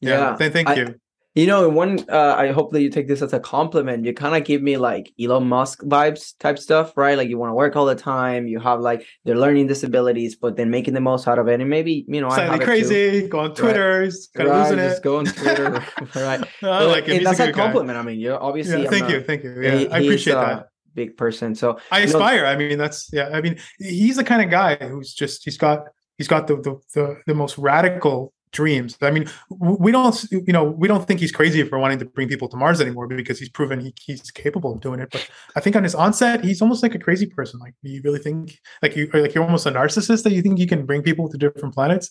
yeah. 0.00 0.36
Th- 0.36 0.52
thank 0.52 0.68
I- 0.68 0.74
you. 0.74 0.94
You 1.36 1.46
know, 1.46 1.68
one 1.68 2.00
uh, 2.10 2.34
I 2.36 2.50
hope 2.50 2.72
that 2.72 2.82
you 2.82 2.90
take 2.90 3.06
this 3.06 3.22
as 3.22 3.32
a 3.32 3.38
compliment. 3.38 4.04
You 4.04 4.12
kind 4.12 4.34
of 4.34 4.42
give 4.44 4.62
me 4.62 4.76
like 4.76 5.12
Elon 5.20 5.46
Musk 5.46 5.80
vibes 5.82 6.36
type 6.40 6.58
stuff, 6.58 6.96
right? 6.96 7.16
Like 7.16 7.28
you 7.28 7.38
want 7.38 7.50
to 7.50 7.54
work 7.54 7.76
all 7.76 7.86
the 7.86 7.94
time. 7.94 8.48
You 8.48 8.58
have 8.58 8.80
like 8.80 9.06
they're 9.24 9.36
learning 9.36 9.68
disabilities, 9.68 10.34
but 10.34 10.56
then 10.56 10.70
making 10.70 10.94
the 10.94 11.00
most 11.00 11.28
out 11.28 11.38
of 11.38 11.46
it. 11.46 11.60
And 11.60 11.70
maybe 11.70 12.04
you 12.08 12.20
know, 12.20 12.30
Slightly 12.30 12.58
crazy. 12.64 13.28
Go 13.28 13.38
on 13.40 13.54
Twitter. 13.54 14.10
Kind 14.34 14.48
of 14.48 14.54
Right, 14.56 14.62
losing 14.62 14.78
just 14.78 14.98
it. 14.98 15.04
go 15.04 15.18
on 15.18 15.24
Twitter, 15.40 15.70
right? 15.70 15.84
I 16.40 16.46
But 16.62 16.88
like 16.88 17.08
it. 17.08 17.22
that's 17.22 17.38
a 17.38 17.44
a, 17.44 17.46
good 17.46 17.54
guy. 17.54 17.62
compliment. 17.62 17.96
I 17.96 18.02
mean, 18.02 18.18
you're 18.18 18.42
obviously. 18.42 18.82
Yeah, 18.82 18.90
thank 18.90 19.02
not- 19.02 19.10
you, 19.12 19.20
thank 19.22 19.44
you. 19.44 19.62
Yeah, 19.62 19.76
he- 19.76 19.88
I 19.88 19.98
appreciate 20.00 20.32
a 20.34 20.36
that. 20.36 20.66
Big 20.94 21.16
person. 21.16 21.54
So 21.54 21.78
I 21.92 22.00
you 22.00 22.06
aspire. 22.06 22.44
I 22.44 22.56
mean, 22.56 22.76
that's 22.76 23.08
yeah. 23.12 23.28
I 23.32 23.40
mean, 23.40 23.56
he's 23.78 24.16
the 24.16 24.24
kind 24.24 24.42
of 24.42 24.50
guy 24.50 24.74
who's 24.74 25.14
just 25.14 25.44
he's 25.44 25.56
got 25.56 25.84
he's 26.18 26.26
got 26.26 26.48
the 26.48 26.56
the 26.56 26.80
the, 26.94 27.20
the 27.28 27.34
most 27.36 27.56
radical 27.56 28.32
dreams. 28.52 28.96
I 29.00 29.10
mean, 29.10 29.28
we 29.50 29.92
don't 29.92 30.24
you 30.30 30.52
know 30.52 30.64
we 30.64 30.88
don't 30.88 31.06
think 31.06 31.20
he's 31.20 31.32
crazy 31.32 31.62
for 31.62 31.78
wanting 31.78 31.98
to 32.00 32.04
bring 32.04 32.28
people 32.28 32.48
to 32.48 32.56
Mars 32.56 32.80
anymore 32.80 33.06
because 33.06 33.38
he's 33.38 33.48
proven 33.48 33.80
he, 33.80 33.94
he's 34.00 34.30
capable 34.30 34.72
of 34.74 34.80
doing 34.80 35.00
it. 35.00 35.10
But 35.10 35.28
I 35.56 35.60
think 35.60 35.76
on 35.76 35.84
his 35.84 35.94
onset, 35.94 36.44
he's 36.44 36.60
almost 36.62 36.82
like 36.82 36.94
a 36.94 36.98
crazy 36.98 37.26
person. 37.26 37.60
Like, 37.60 37.74
do 37.82 37.90
you 37.90 38.00
really 38.04 38.18
think 38.18 38.58
like 38.82 38.96
you 38.96 39.08
like 39.12 39.34
you're 39.34 39.44
almost 39.44 39.66
a 39.66 39.70
narcissist 39.70 40.24
that 40.24 40.32
you 40.32 40.42
think 40.42 40.58
you 40.58 40.66
can 40.66 40.86
bring 40.86 41.02
people 41.02 41.28
to 41.28 41.38
different 41.38 41.74
planets? 41.74 42.10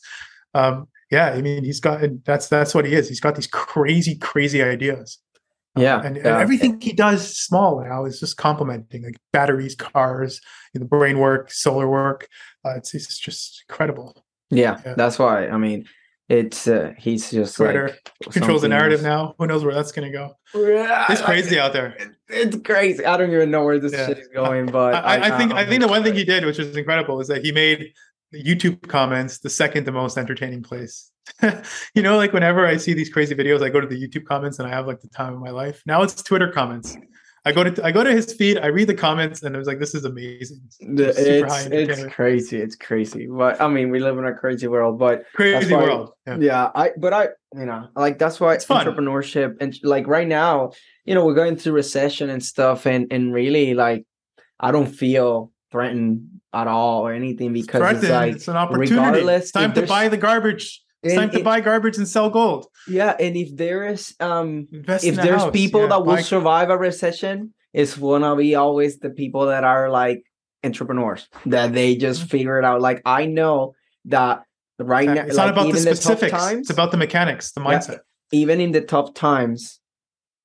Um, 0.54 0.88
yeah, 1.12 1.32
I 1.32 1.42
mean, 1.42 1.64
he's 1.64 1.80
got 1.80 2.02
that's 2.26 2.48
that's 2.48 2.74
what 2.74 2.86
he 2.86 2.94
is. 2.96 3.08
He's 3.10 3.20
got 3.20 3.36
these 3.36 3.48
crazy, 3.48 4.16
crazy 4.16 4.62
ideas. 4.64 5.20
Um, 5.76 5.84
Yeah, 5.84 5.98
and, 6.04 6.18
and 6.18 6.26
yeah. 6.26 6.40
everything 6.40 6.80
he 6.82 6.94
does 6.94 7.38
small 7.38 7.84
now 7.84 8.06
is 8.06 8.20
just 8.20 8.38
complementing 8.38 9.04
like 9.04 9.18
batteries, 9.34 9.76
cars, 9.76 10.42
the 10.74 10.86
brain 10.86 11.20
work, 11.20 11.52
solar 11.52 11.88
work. 11.88 12.28
Uh, 12.66 12.76
it's, 12.78 12.94
it's 12.96 13.18
just 13.20 13.64
incredible. 13.70 14.24
yeah, 14.50 14.80
Yeah. 14.86 14.96
that's 14.96 15.20
why. 15.20 15.48
I 15.48 15.58
mean, 15.58 15.86
it's 16.30 16.68
uh, 16.68 16.94
he's 16.98 17.32
just 17.32 17.56
Twitter 17.56 17.90
like 18.26 18.34
controls 18.34 18.62
the 18.62 18.68
narrative 18.68 19.02
now. 19.02 19.34
Who 19.40 19.48
knows 19.48 19.66
where 19.66 19.74
that's 19.74 19.92
going 19.92 20.12
to 20.12 20.16
go? 20.16 20.36
It's 21.10 21.22
crazy 21.22 21.60
out 21.60 21.74
there. 21.74 21.98
It's 22.28 22.56
crazy. 22.64 23.04
I 23.04 23.18
don't 23.18 23.32
even 23.32 23.50
know 23.50 23.66
where 23.66 23.80
this 23.80 23.94
Yeah. 23.94 24.08
shit 24.08 24.20
is 24.20 24.28
going, 24.28 24.68
but 24.68 24.94
I, 24.94 25.34
I 25.34 25.38
think 25.38 25.52
I 25.54 25.66
think 25.66 25.82
the 25.82 25.88
one 25.88 26.04
thing 26.04 26.14
he 26.14 26.24
did, 26.24 26.46
which 26.46 26.60
was 26.60 26.78
incredible, 26.78 27.20
is 27.20 27.28
that 27.28 27.44
he 27.44 27.52
made 27.52 27.94
the 28.32 28.44
YouTube 28.44 28.88
comments 28.88 29.40
the 29.40 29.50
second 29.50 29.86
the 29.86 29.92
most 29.92 30.18
entertaining 30.18 30.62
place. 30.62 31.12
you 31.96 32.04
know, 32.04 32.18
like 32.18 32.32
whenever 32.32 32.66
I 32.66 32.78
see 32.78 32.94
these 32.94 33.10
crazy 33.10 33.34
videos, 33.34 33.64
I 33.64 33.70
go 33.70 33.82
to 33.82 33.88
the 33.88 34.00
YouTube 34.00 34.26
comments 34.26 34.60
and 34.60 34.68
I 34.68 34.72
have 34.72 34.86
like 34.86 35.02
the 35.02 35.10
time 35.10 35.34
of 35.34 35.40
my 35.40 35.50
life. 35.50 35.82
Now 35.88 36.04
it's 36.04 36.22
Twitter 36.22 36.52
comments. 36.52 36.96
I 37.50 37.52
go 37.52 37.64
to 37.64 37.86
I 37.86 37.92
go 37.92 38.04
to 38.04 38.12
his 38.12 38.34
feed, 38.34 38.58
I 38.60 38.68
read 38.68 38.88
the 38.88 38.94
comments, 38.94 39.42
and 39.44 39.56
I 39.56 39.58
was 39.60 39.68
like, 39.68 39.80
"This 39.80 39.96
is 39.96 40.06
amazing." 40.06 40.62
High 40.82 41.68
It's 41.72 42.00
it's 42.00 42.14
crazy. 42.14 42.58
It's 42.58 42.76
crazy. 42.76 43.28
But 43.28 43.60
I 43.60 43.68
mean, 43.68 43.90
we 43.90 44.00
live 44.00 44.18
in 44.18 44.26
a 44.26 44.34
crazy 44.34 44.68
world. 44.68 45.00
But 45.00 45.26
crazy 45.34 45.74
why- 45.74 45.84
world. 45.84 46.12
Yeah. 46.28 46.38
yeah 46.40 46.72
i 46.76 46.92
but 46.96 47.12
i 47.12 47.24
you 47.56 47.66
know 47.66 47.88
like 47.96 48.20
that's 48.20 48.40
why 48.40 48.54
It's 48.54 48.66
entrepreneurship 48.66 49.58
and 49.62 49.76
like 49.84 50.06
right 50.08 50.28
now 50.28 50.72
you 51.06 51.16
know 51.16 51.26
we're 51.26 51.34
going 51.34 51.56
through 51.56 51.74
recession 51.74 52.30
and 52.30 52.44
stuff 52.44 52.86
and 52.86 53.12
and 53.12 53.34
really 53.34 53.74
like 53.74 54.06
i 54.60 54.72
don't 54.72 54.86
feel 55.04 55.52
threatened 55.72 56.28
at 56.54 56.68
all 56.68 57.02
or 57.08 57.14
anything 57.14 57.54
because 57.54 57.82
it's 57.82 58.00
Threatened. 58.02 58.10
like 58.14 58.36
it's 58.36 58.48
an 58.48 58.58
opportunity. 58.58 58.94
regardless 58.96 59.44
It's 59.44 59.52
time 59.52 59.74
to 59.74 59.86
buy 59.88 60.08
the 60.08 60.18
garbage. 60.18 60.84
It's 61.04 61.14
and 61.14 61.20
time 61.22 61.30
to 61.32 61.40
it- 61.40 61.44
buy 61.44 61.62
garbage 61.62 61.98
and 61.98 62.08
sell 62.08 62.30
gold. 62.30 62.68
yeah 62.88 63.16
and 63.20 63.36
if 63.38 63.56
there 63.56 63.82
is 63.88 64.16
um 64.20 64.68
Invest 64.72 65.06
if 65.06 65.16
there's 65.16 65.42
house. 65.44 65.52
people 65.52 65.82
Yeah, 65.82 65.88
that 65.94 66.06
will 66.06 66.18
survive 66.24 66.70
a 66.70 66.78
recession 66.78 67.54
it's 67.74 67.96
gonna 67.98 68.36
be 68.36 68.56
always 68.56 68.98
the 69.00 69.10
people 69.10 69.46
that 69.48 69.64
are 69.64 69.90
like 69.90 70.24
entrepreneurs 70.64 71.28
that 71.46 71.74
they 71.74 71.96
just 71.96 72.20
Mm-hmm. 72.22 72.30
figure 72.30 72.60
it 72.60 72.66
out 72.66 72.82
like 72.82 73.02
i 73.06 73.26
know 73.26 73.74
that 74.06 74.44
right 74.80 75.08
now 75.08 75.24
It's 75.24 75.38
like, 75.38 75.56
not 75.56 75.58
about 75.58 75.72
the 75.74 75.80
specifics. 75.80 76.32
times, 76.32 76.60
It's 76.62 76.70
about 76.78 76.92
the 76.92 76.98
mechanics, 76.98 77.52
the 77.52 77.62
Yeah. 77.62 77.68
mindset. 77.80 78.00
even 78.32 78.60
in 78.62 78.72
the 78.72 78.82
tough 78.82 79.14
times, 79.14 79.80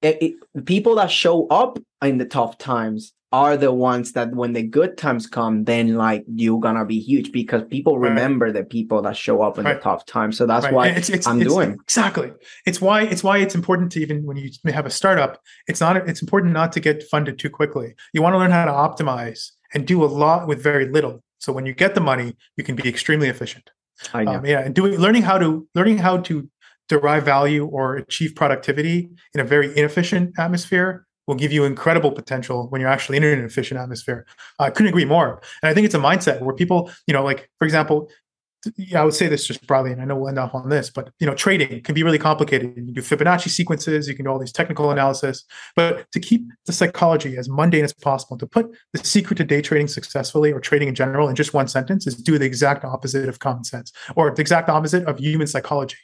it, 0.02 0.14
it- 0.24 0.64
people 0.74 0.94
that 0.96 1.10
show 1.10 1.46
up 1.48 1.78
in 2.02 2.18
the 2.18 2.24
tough 2.26 2.58
times 2.58 3.12
are 3.42 3.56
the 3.56 3.72
ones 3.72 4.12
that 4.12 4.28
when 4.40 4.52
the 4.52 4.62
good 4.62 4.92
times 4.96 5.26
come, 5.26 5.64
then 5.64 5.86
like 5.96 6.22
you're 6.42 6.60
gonna 6.66 6.84
be 6.84 7.00
huge 7.00 7.28
because 7.40 7.62
people 7.76 7.94
Right. 7.98 8.08
remember 8.10 8.46
the 8.52 8.64
people 8.76 9.02
that 9.02 9.16
show 9.16 9.36
up 9.46 9.58
in 9.58 9.64
Right. 9.64 9.74
the 9.76 9.80
tough 9.88 10.02
times. 10.06 10.36
So 10.38 10.46
that's 10.46 10.64
Right. 10.66 10.74
why 10.76 10.86
it's, 10.98 11.10
it's, 11.16 11.26
I'm 11.26 11.40
it's- 11.40 11.52
doing. 11.52 11.70
exactly. 11.86 12.30
It's 12.68 12.80
why 12.80 12.98
it's 13.12 13.24
why 13.26 13.36
it's 13.44 13.56
important 13.60 13.90
to 13.92 13.98
even 14.04 14.24
when 14.28 14.36
you 14.36 14.48
have 14.78 14.86
a 14.86 14.94
startup. 15.00 15.32
It's 15.70 15.80
not. 15.84 15.92
It's 16.10 16.22
important 16.26 16.52
not 16.60 16.70
to 16.74 16.80
get 16.88 17.02
funded 17.12 17.34
too 17.42 17.50
quickly. 17.58 17.88
You 18.14 18.22
want 18.22 18.34
to 18.34 18.38
learn 18.38 18.52
how 18.52 18.66
to 18.72 18.76
optimize 18.86 19.40
and 19.74 19.80
do 19.92 20.04
a 20.04 20.10
lot 20.24 20.46
with 20.48 20.62
very 20.70 20.86
little. 20.96 21.14
So 21.44 21.52
when 21.56 21.66
you 21.66 21.74
get 21.74 21.94
the 21.96 22.00
money, 22.12 22.28
you 22.56 22.62
can 22.68 22.76
be 22.76 22.88
extremely 22.88 23.28
efficient. 23.34 23.66
I 24.12 24.22
know. 24.24 24.34
Um, 24.38 24.46
yeah, 24.46 24.60
and 24.64 24.72
doing 24.74 24.92
learning 25.04 25.22
how 25.30 25.38
to 25.44 25.66
learning 25.74 25.98
how 26.06 26.18
to 26.28 26.48
derive 26.88 27.24
value 27.24 27.64
or 27.76 27.96
achieve 27.96 28.30
productivity 28.36 28.96
in 29.34 29.40
a 29.40 29.44
very 29.54 29.68
inefficient 29.80 30.24
atmosphere 30.38 30.90
will 31.26 31.34
give 31.34 31.52
you 31.52 31.64
incredible 31.64 32.12
potential 32.12 32.68
when 32.68 32.80
you're 32.80 32.90
actually 32.90 33.16
in 33.16 33.24
an 33.24 33.44
efficient 33.44 33.80
atmosphere. 33.80 34.26
I 34.58 34.70
couldn't 34.70 34.88
agree 34.88 35.04
more. 35.04 35.40
And 35.62 35.70
I 35.70 35.74
think 35.74 35.84
it's 35.86 35.94
a 35.94 35.98
mindset 35.98 36.40
where 36.40 36.54
people, 36.54 36.90
you 37.06 37.14
know, 37.14 37.24
like 37.24 37.50
for 37.58 37.64
example, 37.64 38.10
I 38.94 39.04
would 39.04 39.14
say 39.14 39.28
this 39.28 39.46
just 39.46 39.66
broadly, 39.66 39.92
and 39.92 40.00
I 40.00 40.04
know 40.04 40.16
we'll 40.16 40.28
end 40.28 40.38
off 40.38 40.54
on 40.54 40.68
this, 40.68 40.90
but 40.90 41.10
you 41.18 41.26
know, 41.26 41.34
trading 41.34 41.82
can 41.82 41.94
be 41.94 42.02
really 42.02 42.18
complicated. 42.18 42.74
You 42.76 42.92
do 42.92 43.02
Fibonacci 43.02 43.48
sequences, 43.48 44.08
you 44.08 44.14
can 44.14 44.24
do 44.24 44.30
all 44.30 44.38
these 44.38 44.52
technical 44.52 44.90
analysis, 44.90 45.44
but 45.76 46.10
to 46.12 46.20
keep 46.20 46.46
the 46.66 46.72
psychology 46.72 47.36
as 47.36 47.48
mundane 47.48 47.84
as 47.84 47.92
possible, 47.92 48.38
to 48.38 48.46
put 48.46 48.74
the 48.92 49.04
secret 49.04 49.36
to 49.36 49.44
day 49.44 49.60
trading 49.60 49.88
successfully 49.88 50.52
or 50.52 50.60
trading 50.60 50.88
in 50.88 50.94
general 50.94 51.28
in 51.28 51.36
just 51.36 51.54
one 51.54 51.68
sentence 51.68 52.06
is 52.06 52.14
do 52.14 52.38
the 52.38 52.46
exact 52.46 52.84
opposite 52.84 53.28
of 53.28 53.38
common 53.38 53.64
sense 53.64 53.92
or 54.16 54.30
the 54.30 54.40
exact 54.40 54.68
opposite 54.68 55.04
of 55.04 55.18
human 55.18 55.46
psychology 55.46 55.96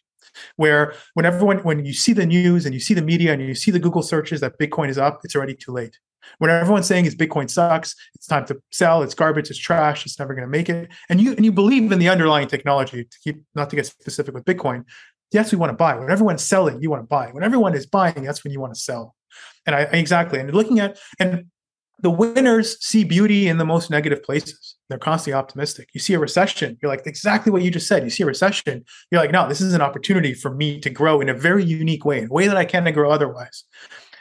where 0.57 0.95
when 1.15 1.27
everyone 1.27 1.59
when 1.59 1.85
you 1.85 1.93
see 1.93 2.13
the 2.13 2.27
news 2.27 2.65
and 2.65 2.75
you 2.75 2.81
see 2.81 2.95
the 2.95 3.03
media 3.03 3.33
and 3.33 3.43
you 3.43 3.55
see 3.55 3.71
the 3.71 3.79
google 3.79 4.03
searches 4.03 4.41
that 4.41 4.59
bitcoin 4.59 4.89
is 4.89 4.99
up 4.99 5.21
it's 5.25 5.37
already 5.37 5.55
too 5.55 5.73
late. 5.73 5.99
When 6.39 6.51
everyone's 6.51 6.87
saying 6.87 7.07
is 7.07 7.15
bitcoin 7.15 7.49
sucks 7.51 7.95
it's 8.15 8.27
time 8.27 8.47
to 8.47 8.61
sell 8.71 9.03
it's 9.03 9.15
garbage 9.15 9.51
it's 9.51 9.59
trash 9.59 10.05
it's 10.05 10.19
never 10.19 10.35
going 10.35 10.47
to 10.47 10.51
make 10.51 10.69
it. 10.69 10.91
And 11.09 11.21
you 11.21 11.33
and 11.33 11.45
you 11.45 11.53
believe 11.53 11.91
in 11.93 11.99
the 11.99 12.09
underlying 12.09 12.49
technology 12.49 13.05
to 13.05 13.19
keep 13.25 13.43
not 13.55 13.71
to 13.71 13.77
get 13.77 13.87
specific 13.87 14.35
with 14.35 14.45
bitcoin 14.45 14.85
yes 15.33 15.53
we 15.53 15.59
want 15.59 15.71
to 15.71 15.77
buy. 15.77 15.95
When 15.97 16.11
everyone's 16.11 16.45
selling 16.45 16.83
you 16.83 16.91
want 16.91 17.03
to 17.03 17.07
buy. 17.07 17.29
When 17.33 17.45
everyone 17.45 17.75
is 17.75 17.87
buying 17.87 18.23
that's 18.23 18.45
when 18.45 18.53
you 18.53 18.61
want 18.61 18.75
to 18.75 18.81
sell. 18.81 19.15
And 19.67 19.75
I 19.75 19.83
exactly 19.83 20.41
and 20.41 20.53
looking 20.53 20.81
at 20.81 20.99
and 21.19 21.47
the 22.03 22.11
winners 22.11 22.77
see 22.85 23.05
beauty 23.05 23.49
in 23.49 23.59
the 23.59 23.65
most 23.65 23.91
negative 23.91 24.23
places. 24.23 24.77
They're 24.89 24.99
constantly 24.99 25.35
optimistic. 25.35 25.89
You 25.93 26.01
see 26.01 26.15
a 26.15 26.19
recession, 26.19 26.79
you're 26.81 26.91
like 26.91 27.07
exactly 27.07 27.53
what 27.53 27.63
you 27.63 27.71
just 27.71 27.87
said. 27.87 28.05
You 28.05 28.11
see 28.11 28.23
a 28.23 28.27
recession, 28.27 28.85
you're 29.11 29.21
like, 29.21 29.31
no, 29.31 29.49
this 29.49 29.61
is 29.61 29.75
an 29.75 29.81
opportunity 29.81 30.35
for 30.35 30.55
me 30.55 30.81
to 30.81 30.91
grow 30.91 31.21
in 31.21 31.29
a 31.29 31.35
very 31.35 31.65
unique 31.65 32.05
way, 32.05 32.19
in 32.19 32.25
a 32.27 32.33
way 32.33 32.47
that 32.47 32.57
I 32.57 32.65
can't 32.65 32.93
grow 32.95 33.11
otherwise. 33.11 33.65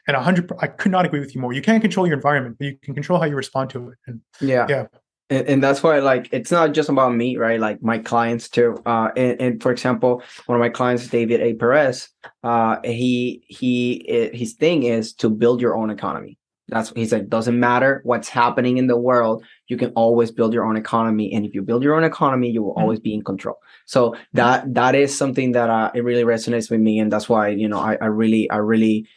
And 0.07 0.15
a 0.15 0.21
hundred, 0.21 0.51
I 0.59 0.67
could 0.67 0.91
not 0.91 1.05
agree 1.05 1.19
with 1.19 1.35
you 1.35 1.41
more. 1.41 1.53
You 1.53 1.61
can't 1.61 1.81
control 1.81 2.07
your 2.07 2.15
environment, 2.15 2.57
but 2.59 2.65
you 2.65 2.77
can 2.81 2.93
control 2.93 3.19
how 3.19 3.25
you 3.25 3.35
respond 3.35 3.69
to 3.71 3.89
it. 3.89 3.97
And 4.07 4.21
yeah, 4.41 4.65
yeah, 4.67 4.85
and, 5.29 5.47
and 5.47 5.63
that's 5.63 5.83
why 5.83 5.99
like 5.99 6.29
it's 6.31 6.51
not 6.51 6.73
just 6.73 6.89
about 6.89 7.13
me 7.13 7.37
right 7.37 7.59
like 7.59 7.81
my 7.83 7.99
clients 7.99 8.49
too 8.49 8.81
uh 8.85 9.09
and, 9.15 9.39
and 9.39 9.63
for 9.63 9.71
example 9.71 10.23
one 10.47 10.55
of 10.55 10.59
my 10.59 10.69
clients 10.69 11.07
david 11.07 11.39
a 11.41 11.53
perez 11.53 12.09
uh 12.43 12.77
he 12.83 13.43
he 13.47 14.29
his 14.33 14.53
thing 14.53 14.83
is 14.83 15.13
to 15.13 15.29
build 15.29 15.61
your 15.61 15.75
own 15.75 15.89
economy 15.89 16.38
that's 16.69 16.91
he 16.91 17.05
said 17.05 17.29
doesn't 17.29 17.59
matter 17.59 18.01
what's 18.03 18.29
happening 18.29 18.77
in 18.77 18.87
the 18.87 18.97
world 18.97 19.43
you 19.67 19.77
can 19.77 19.91
always 19.91 20.31
build 20.31 20.53
your 20.53 20.65
own 20.65 20.75
economy 20.75 21.33
and 21.33 21.45
if 21.45 21.53
you 21.53 21.61
build 21.61 21.83
your 21.83 21.95
own 21.95 22.03
economy 22.03 22.49
you 22.49 22.63
will 22.63 22.71
mm-hmm. 22.71 22.81
always 22.81 22.99
be 22.99 23.13
in 23.13 23.23
control 23.23 23.57
so 23.85 24.15
that 24.33 24.73
that 24.73 24.95
is 24.95 25.15
something 25.15 25.51
that 25.51 25.69
uh, 25.69 25.91
it 25.93 26.03
really 26.03 26.23
resonates 26.23 26.69
with 26.69 26.79
me 26.79 26.99
and 26.99 27.11
that's 27.11 27.29
why 27.29 27.47
you 27.49 27.67
know 27.67 27.79
i, 27.79 27.97
I 28.01 28.05
really 28.05 28.49
i 28.49 28.57
really 28.57 29.07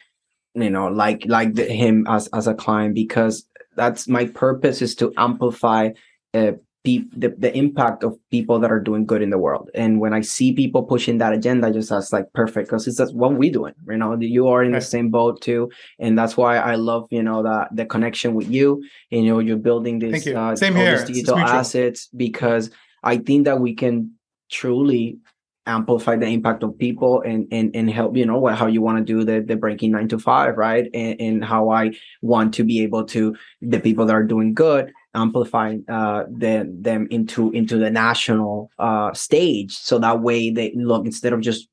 you 0.55 0.71
know 0.71 0.89
like 0.89 1.25
like 1.27 1.57
him 1.57 2.07
as 2.09 2.29
as 2.29 2.47
a 2.47 2.55
client 2.55 2.95
because 2.95 3.45
that's 3.77 4.07
my 4.07 4.27
purpose 4.27 4.83
is 4.83 4.95
to 4.97 5.13
amplify 5.17 5.91
uh, 6.35 6.53
pe- 6.85 7.05
the, 7.17 7.35
the 7.39 7.57
impact 7.57 8.03
of 8.03 8.19
people 8.31 8.59
that 8.59 8.71
are 8.71 8.81
doing 8.81 9.07
good 9.07 9.23
in 9.23 9.31
the 9.31 9.39
world. 9.39 9.71
And 9.75 10.01
when 10.01 10.13
I 10.13 10.21
see 10.21 10.53
people 10.53 10.83
pushing 10.83 11.19
that 11.19 11.33
agenda, 11.33 11.69
I 11.69 11.71
just 11.71 11.91
that's 11.91 12.13
like 12.13 12.33
perfect 12.33 12.69
because 12.69 12.87
it's 12.87 12.99
just 12.99 13.15
what 13.15 13.35
we're 13.35 13.53
doing. 13.53 13.75
You 13.89 13.97
know, 13.97 14.17
you 14.19 14.49
are 14.49 14.63
in 14.63 14.73
the 14.73 14.81
same 14.81 15.11
boat 15.11 15.41
too, 15.41 15.71
and 15.99 16.19
that's 16.19 16.37
why 16.37 16.59
I 16.59 16.75
love 16.75 17.07
you 17.11 17.23
know 17.23 17.43
the 17.43 17.69
the 17.73 17.87
connection 17.87 18.35
with 18.35 18.51
you. 18.51 18.83
And, 19.11 19.25
you 19.25 19.33
know, 19.33 19.39
you're 19.39 19.57
building 19.57 19.99
this 19.99 20.27
you. 20.27 20.37
uh, 20.37 20.57
same 20.57 20.75
here 20.75 21.05
digital 21.05 21.39
assets 21.39 22.09
because 22.17 22.71
I 23.03 23.19
think 23.19 23.45
that 23.45 23.61
we 23.61 23.75
can 23.75 24.13
truly 24.51 25.19
amplify 25.67 26.17
the 26.17 26.27
impact 26.27 26.63
of 26.65 26.77
people 26.77 27.23
and 27.23 27.47
and 27.53 27.71
and 27.75 27.89
help 27.89 28.17
you 28.17 28.27
know 28.27 28.37
what 28.37 28.57
how 28.57 28.67
you 28.67 28.83
want 28.83 28.99
to 28.99 29.05
do 29.05 29.23
the 29.23 29.41
the 29.41 29.55
breaking 29.55 29.93
nine 29.93 30.09
to 30.09 30.19
five 30.19 30.57
right 30.57 30.91
and, 30.93 31.21
and 31.21 31.45
how 31.45 31.71
i 31.71 31.89
want 32.21 32.53
to 32.53 32.65
be 32.65 32.83
able 32.83 33.05
to 33.05 33.37
the 33.61 33.79
people 33.79 34.05
that 34.05 34.13
are 34.13 34.25
doing 34.25 34.55
good 34.55 34.93
amplifying 35.15 35.85
uh 35.89 36.25
them 36.31 36.83
them 36.83 37.07
into 37.11 37.51
into 37.53 37.77
the 37.77 37.91
national 37.91 38.71
uh 38.79 39.13
stage 39.13 39.73
so 39.73 39.99
that 39.99 40.21
way 40.21 40.51
they 40.51 40.73
look 40.75 41.05
instead 41.05 41.33
of 41.33 41.41
just 41.41 41.69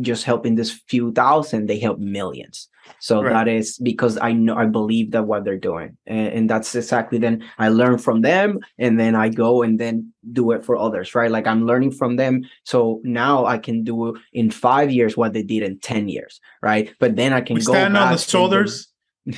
just 0.00 0.24
helping 0.24 0.54
this 0.54 0.70
few 0.88 1.12
thousand 1.12 1.66
they 1.66 1.78
help 1.78 1.98
millions 1.98 2.68
so 2.98 3.22
right. 3.22 3.32
that 3.32 3.48
is 3.48 3.78
because 3.78 4.18
I 4.18 4.32
know 4.32 4.56
I 4.56 4.66
believe 4.66 5.12
that 5.12 5.26
what 5.26 5.44
they're 5.44 5.58
doing, 5.58 5.96
and, 6.06 6.28
and, 6.28 6.50
that's 6.50 6.74
exactly 6.74 7.18
then 7.18 7.44
I 7.58 7.68
learn 7.68 7.98
from 7.98 8.22
them, 8.22 8.58
and 8.78 8.98
then 8.98 9.14
I 9.14 9.28
go 9.28 9.62
and 9.62 9.78
then 9.78 10.12
do 10.32 10.50
it 10.50 10.64
for 10.64 10.76
others, 10.76 11.14
right? 11.14 11.30
Like 11.30 11.46
I'm 11.46 11.66
learning 11.66 11.92
from 11.92 12.16
them, 12.16 12.42
so 12.64 13.00
now 13.04 13.46
I 13.46 13.58
can 13.58 13.84
do 13.84 14.16
in 14.32 14.50
five 14.50 14.90
years 14.90 15.16
what 15.16 15.32
they 15.32 15.42
did 15.42 15.62
in 15.62 15.78
ten 15.78 16.08
years, 16.08 16.40
right? 16.62 16.92
But 16.98 17.16
then 17.16 17.32
I 17.32 17.40
can 17.40 17.54
we 17.54 17.60
stand 17.60 17.96
on 17.96 18.12
the 18.12 18.18
shoulders. 18.18 18.88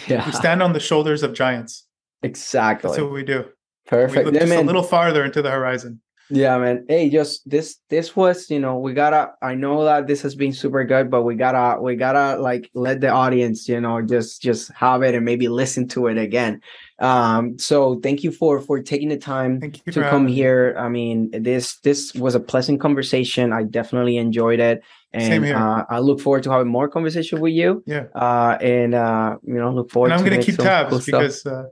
yeah, 0.08 0.24
we 0.26 0.32
stand 0.32 0.62
on 0.62 0.72
the 0.72 0.80
shoulders 0.80 1.22
of 1.22 1.34
giants. 1.34 1.86
Exactly. 2.22 2.90
That's 2.90 3.02
what 3.02 3.12
we 3.12 3.24
do. 3.24 3.44
Perfect. 3.86 4.26
We 4.26 4.32
look 4.32 4.40
just 4.40 4.52
a 4.52 4.60
little 4.62 4.82
farther 4.82 5.24
into 5.24 5.42
the 5.42 5.50
horizon. 5.50 6.00
Yeah, 6.30 6.56
man. 6.56 6.86
Hey, 6.88 7.10
just 7.10 7.48
this 7.48 7.78
this 7.90 8.16
was, 8.16 8.48
you 8.48 8.58
know, 8.58 8.78
we 8.78 8.94
gotta 8.94 9.32
I 9.42 9.54
know 9.54 9.84
that 9.84 10.06
this 10.06 10.22
has 10.22 10.34
been 10.34 10.52
super 10.52 10.82
good, 10.84 11.10
but 11.10 11.24
we 11.24 11.34
gotta 11.34 11.80
we 11.80 11.94
gotta 11.94 12.40
like 12.40 12.70
let 12.72 13.02
the 13.02 13.08
audience, 13.08 13.68
you 13.68 13.78
know, 13.80 14.00
just 14.00 14.40
just 14.40 14.72
have 14.72 15.02
it 15.02 15.14
and 15.14 15.26
maybe 15.26 15.48
listen 15.48 15.88
to 15.88 16.06
it 16.06 16.16
again. 16.16 16.62
Um, 17.00 17.58
so 17.58 18.00
thank 18.00 18.24
you 18.24 18.30
for 18.30 18.62
for 18.62 18.80
taking 18.80 19.10
the 19.10 19.18
time 19.18 19.60
to 19.60 20.00
come 20.00 20.26
here. 20.26 20.74
I 20.78 20.88
mean, 20.88 21.30
this 21.32 21.76
this 21.80 22.14
was 22.14 22.34
a 22.34 22.40
pleasant 22.40 22.80
conversation. 22.80 23.52
I 23.52 23.64
definitely 23.64 24.16
enjoyed 24.16 24.60
it. 24.60 24.82
And 25.12 25.44
uh, 25.44 25.84
I 25.90 25.98
look 25.98 26.20
forward 26.20 26.44
to 26.44 26.50
having 26.50 26.68
more 26.68 26.88
conversation 26.88 27.40
with 27.40 27.52
you. 27.52 27.82
Yeah. 27.84 28.04
Uh, 28.14 28.56
and 28.62 28.94
uh, 28.94 29.36
you 29.42 29.54
know, 29.54 29.70
look 29.70 29.90
forward 29.90 30.12
and 30.12 30.20
I'm 30.20 30.24
to 30.24 30.30
gonna 30.30 30.42
keep 30.42 30.56
tabs 30.56 30.90
cool 30.90 31.00
because 31.04 31.44
uh 31.44 31.64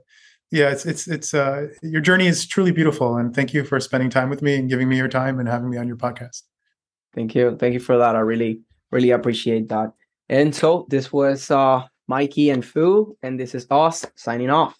yeah, 0.51 0.69
it's 0.69 0.85
it's 0.85 1.07
it's 1.07 1.33
uh, 1.33 1.67
your 1.81 2.01
journey 2.01 2.27
is 2.27 2.45
truly 2.45 2.71
beautiful, 2.71 3.15
and 3.17 3.33
thank 3.33 3.53
you 3.53 3.63
for 3.63 3.79
spending 3.79 4.09
time 4.09 4.29
with 4.29 4.41
me 4.41 4.55
and 4.55 4.69
giving 4.69 4.89
me 4.89 4.97
your 4.97 5.07
time 5.07 5.39
and 5.39 5.47
having 5.47 5.69
me 5.69 5.77
on 5.77 5.87
your 5.87 5.95
podcast. 5.95 6.43
Thank 7.15 7.35
you, 7.35 7.55
thank 7.57 7.73
you 7.73 7.79
for 7.79 7.97
that. 7.97 8.15
I 8.15 8.19
really 8.19 8.61
really 8.91 9.11
appreciate 9.11 9.69
that. 9.69 9.93
And 10.27 10.53
so 10.53 10.85
this 10.89 11.11
was 11.11 11.49
uh, 11.49 11.83
Mikey 12.07 12.49
and 12.49 12.65
Foo, 12.65 13.17
and 13.23 13.39
this 13.39 13.55
is 13.55 13.65
us 13.71 14.05
signing 14.15 14.49
off. 14.49 14.77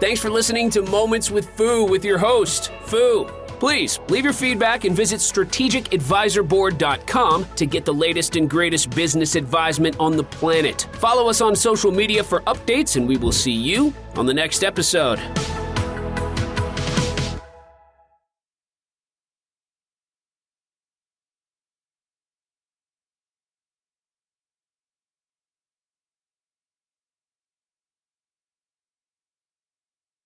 Thanks 0.00 0.20
for 0.20 0.30
listening 0.30 0.70
to 0.70 0.82
Moments 0.82 1.28
with 1.28 1.50
Foo 1.56 1.84
with 1.84 2.04
your 2.04 2.18
host, 2.18 2.70
Foo. 2.82 3.28
Please 3.58 3.98
leave 4.08 4.24
your 4.24 4.32
feedback 4.32 4.84
and 4.84 4.94
visit 4.94 5.18
strategicadvisorboard.com 5.20 7.46
to 7.56 7.66
get 7.66 7.84
the 7.84 7.94
latest 7.94 8.36
and 8.36 8.48
greatest 8.48 8.90
business 8.90 9.34
advisement 9.34 9.96
on 9.98 10.16
the 10.16 10.24
planet. 10.24 10.86
Follow 10.92 11.28
us 11.28 11.40
on 11.40 11.56
social 11.56 11.90
media 11.90 12.22
for 12.22 12.42
updates, 12.42 12.96
and 12.96 13.08
we 13.08 13.16
will 13.16 13.32
see 13.32 13.52
you 13.52 13.92
on 14.16 14.26
the 14.26 14.34
next 14.34 14.62
episode. 14.62 15.18